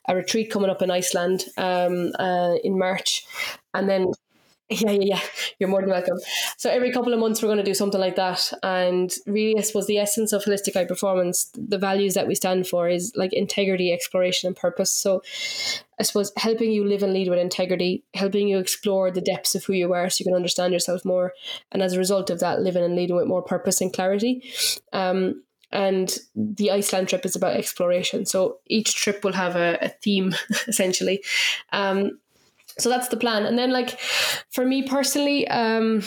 a 0.09 0.15
retreat 0.15 0.51
coming 0.51 0.71
up 0.71 0.83
in 0.83 0.91
Iceland 0.91 1.45
um, 1.57 2.13
uh, 2.19 2.55
in 2.63 2.79
March, 2.79 3.27
and 3.75 3.89
then 3.89 4.13
yeah, 4.71 4.93
yeah, 4.93 5.03
yeah. 5.03 5.21
You're 5.59 5.69
more 5.69 5.81
than 5.81 5.91
welcome. 5.91 6.19
So 6.57 6.71
every 6.71 6.93
couple 6.93 7.13
of 7.13 7.19
months 7.19 7.43
we're 7.43 7.49
going 7.49 7.59
to 7.59 7.65
do 7.65 7.75
something 7.75 8.01
like 8.01 8.15
that, 8.17 8.53
and 8.63 9.13
really, 9.27 9.59
I 9.59 9.63
suppose 9.63 9.89
the 9.89 9.99
essence 9.99 10.33
of 10.33 10.45
holistic 10.45 10.75
high 10.75 10.85
performance, 10.85 11.51
the 11.57 11.79
values 11.79 12.15
that 12.15 12.29
we 12.29 12.37
stand 12.37 12.69
for, 12.69 12.89
is 12.89 13.13
like 13.17 13.33
integrity, 13.33 13.93
exploration, 13.93 14.47
and 14.47 14.57
purpose. 14.57 14.93
So, 14.93 15.23
I 16.01 16.03
suppose 16.03 16.33
helping 16.37 16.73
you 16.73 16.85
live 16.85 17.03
and 17.03 17.13
lead 17.13 17.29
with 17.29 17.39
integrity, 17.39 18.03
helping 18.15 18.49
you 18.49 18.59
explore 18.59 19.11
the 19.11 19.21
depths 19.21 19.55
of 19.55 19.65
who 19.65 19.75
you 19.75 19.93
are, 19.93 20.09
so 20.09 20.23
you 20.23 20.25
can 20.25 20.35
understand 20.35 20.73
yourself 20.73 21.05
more, 21.05 21.35
and 21.71 21.83
as 21.83 21.93
a 21.93 21.99
result 21.99 22.31
of 22.31 22.41
that, 22.41 22.63
living 22.63 22.83
and 22.83 22.97
leading 22.97 23.17
with 23.17 23.27
more 23.27 23.43
purpose 23.43 23.81
and 23.81 23.93
clarity. 23.93 24.43
Um, 24.93 25.43
and 25.73 26.17
the 26.35 26.73
Iceland 26.73 27.09
trip 27.09 27.25
is 27.25 27.37
about 27.37 27.55
exploration. 27.55 28.27
So 28.27 28.59
each 28.67 28.97
trip 28.97 29.23
will 29.23 29.35
have 29.35 29.55
a, 29.55 29.79
a 29.81 29.89
theme, 29.89 30.35
essentially. 30.67 31.23
Um, 31.73 32.19
so 32.79 32.89
that's 32.89 33.09
the 33.09 33.17
plan 33.17 33.45
and 33.45 33.59
then 33.59 33.73
like 33.73 33.99
for 34.51 34.65
me 34.65 34.83
personally 34.83 35.47
um 35.49 36.03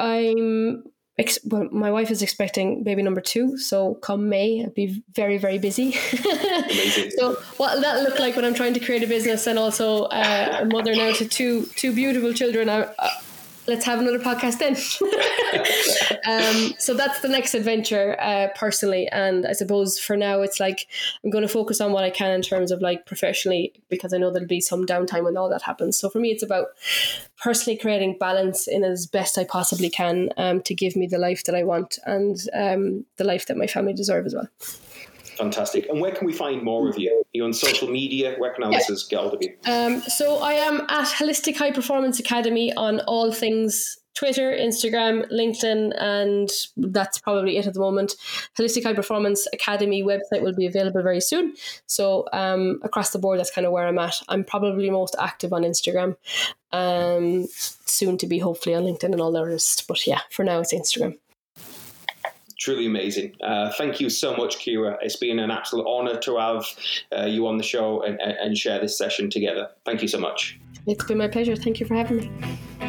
i'm 0.00 0.82
ex- 1.18 1.38
well, 1.44 1.68
my 1.70 1.90
wife 1.90 2.10
is 2.10 2.22
expecting 2.22 2.82
baby 2.84 3.02
number 3.02 3.20
two 3.20 3.58
so 3.58 3.94
come 3.96 4.28
may 4.28 4.62
i'll 4.64 4.70
be 4.70 5.02
very 5.14 5.38
very 5.38 5.58
busy. 5.58 5.96
So 7.18 7.34
what 7.56 7.80
that 7.80 8.02
look 8.02 8.18
like 8.18 8.36
when 8.36 8.44
i'm 8.44 8.54
trying 8.54 8.74
to 8.74 8.80
create 8.80 9.02
a 9.02 9.06
business 9.06 9.46
and 9.46 9.58
also 9.58 10.04
uh, 10.04 10.58
a 10.60 10.64
mother 10.66 10.94
now 10.94 11.12
to 11.12 11.26
two 11.26 11.66
two 11.74 11.92
beautiful 11.92 12.32
children 12.32 12.68
I, 12.68 12.88
let's 13.68 13.84
have 13.84 14.00
another 14.00 14.18
podcast 14.18 14.58
then. 14.58 14.74
um, 16.26 16.74
so 16.78 16.94
that's 16.94 17.20
the 17.20 17.28
next 17.28 17.54
adventure, 17.54 18.16
uh, 18.18 18.48
personally. 18.56 19.06
And 19.08 19.46
I 19.46 19.52
suppose 19.52 19.98
for 19.98 20.16
now, 20.16 20.40
it's 20.40 20.58
like 20.58 20.88
I'm 21.22 21.30
going 21.30 21.42
to 21.42 21.48
focus 21.48 21.80
on 21.80 21.92
what 21.92 22.02
I 22.02 22.10
can 22.10 22.32
in 22.32 22.42
terms 22.42 22.70
of 22.70 22.80
like 22.80 23.06
professionally, 23.06 23.74
because 23.90 24.14
I 24.14 24.18
know 24.18 24.32
there'll 24.32 24.48
be 24.48 24.62
some 24.62 24.86
downtime 24.86 25.24
when 25.24 25.36
all 25.36 25.50
that 25.50 25.62
happens. 25.62 25.98
So 25.98 26.08
for 26.08 26.18
me, 26.18 26.30
it's 26.30 26.42
about 26.42 26.68
personally 27.40 27.78
creating 27.78 28.16
balance 28.18 28.66
in 28.66 28.82
as 28.82 29.06
best 29.06 29.38
I 29.38 29.44
possibly 29.44 29.90
can 29.90 30.30
um, 30.38 30.62
to 30.62 30.74
give 30.74 30.96
me 30.96 31.06
the 31.06 31.18
life 31.18 31.44
that 31.44 31.54
I 31.54 31.62
want 31.62 31.98
and 32.06 32.36
um, 32.54 33.04
the 33.16 33.24
life 33.24 33.46
that 33.46 33.58
my 33.58 33.66
family 33.66 33.92
deserve 33.92 34.26
as 34.26 34.34
well. 34.34 34.48
Fantastic. 35.38 35.88
And 35.88 36.00
where 36.00 36.10
can 36.10 36.26
we 36.26 36.32
find 36.32 36.64
more 36.64 36.88
of 36.88 36.98
you? 36.98 37.12
Are 37.12 37.24
you 37.32 37.44
on 37.44 37.52
social 37.52 37.88
media? 37.88 38.34
Where 38.38 38.52
can 38.52 38.64
our 38.64 38.72
yeah. 38.72 38.78
listeners 38.78 39.06
get 39.08 39.20
hold 39.20 39.34
of 39.34 39.42
you? 39.42 39.54
Um, 39.66 40.00
so 40.00 40.38
I 40.42 40.54
am 40.54 40.80
at 40.88 41.06
Holistic 41.06 41.56
High 41.56 41.70
Performance 41.70 42.18
Academy 42.18 42.74
on 42.74 43.00
all 43.00 43.30
things 43.30 43.98
Twitter, 44.16 44.50
Instagram, 44.50 45.30
LinkedIn, 45.30 45.92
and 45.96 46.50
that's 46.76 47.20
probably 47.20 47.56
it 47.56 47.68
at 47.68 47.74
the 47.74 47.78
moment. 47.78 48.16
Holistic 48.58 48.82
High 48.82 48.94
Performance 48.94 49.46
Academy 49.52 50.02
website 50.02 50.42
will 50.42 50.56
be 50.56 50.66
available 50.66 51.04
very 51.04 51.20
soon. 51.20 51.54
So 51.86 52.26
um, 52.32 52.80
across 52.82 53.10
the 53.10 53.20
board, 53.20 53.38
that's 53.38 53.52
kind 53.52 53.64
of 53.64 53.72
where 53.72 53.86
I'm 53.86 53.98
at. 54.00 54.16
I'm 54.28 54.42
probably 54.42 54.90
most 54.90 55.14
active 55.20 55.52
on 55.52 55.62
Instagram. 55.62 56.16
Um, 56.72 57.46
soon 57.52 58.18
to 58.18 58.26
be 58.26 58.40
hopefully 58.40 58.74
on 58.74 58.82
LinkedIn 58.82 59.12
and 59.12 59.20
all 59.20 59.30
the 59.30 59.44
rest. 59.44 59.86
But 59.86 60.04
yeah, 60.04 60.22
for 60.32 60.44
now 60.44 60.58
it's 60.58 60.74
Instagram 60.74 61.16
truly 62.58 62.86
amazing. 62.86 63.34
Uh, 63.42 63.72
thank 63.72 64.00
you 64.00 64.10
so 64.10 64.36
much, 64.36 64.64
Ciara. 64.64 64.98
It's 65.00 65.16
been 65.16 65.38
an 65.38 65.50
absolute 65.50 65.86
honor 65.86 66.18
to 66.18 66.36
have 66.36 66.64
uh, 67.16 67.26
you 67.26 67.46
on 67.46 67.56
the 67.56 67.64
show 67.64 68.02
and, 68.02 68.20
and 68.20 68.56
share 68.56 68.80
this 68.80 68.98
session 68.98 69.30
together. 69.30 69.68
Thank 69.84 70.02
you 70.02 70.08
so 70.08 70.18
much. 70.18 70.58
It's 70.86 71.04
been 71.04 71.18
my 71.18 71.28
pleasure. 71.28 71.56
Thank 71.56 71.80
you 71.80 71.86
for 71.86 71.94
having 71.94 72.18
me. 72.18 72.87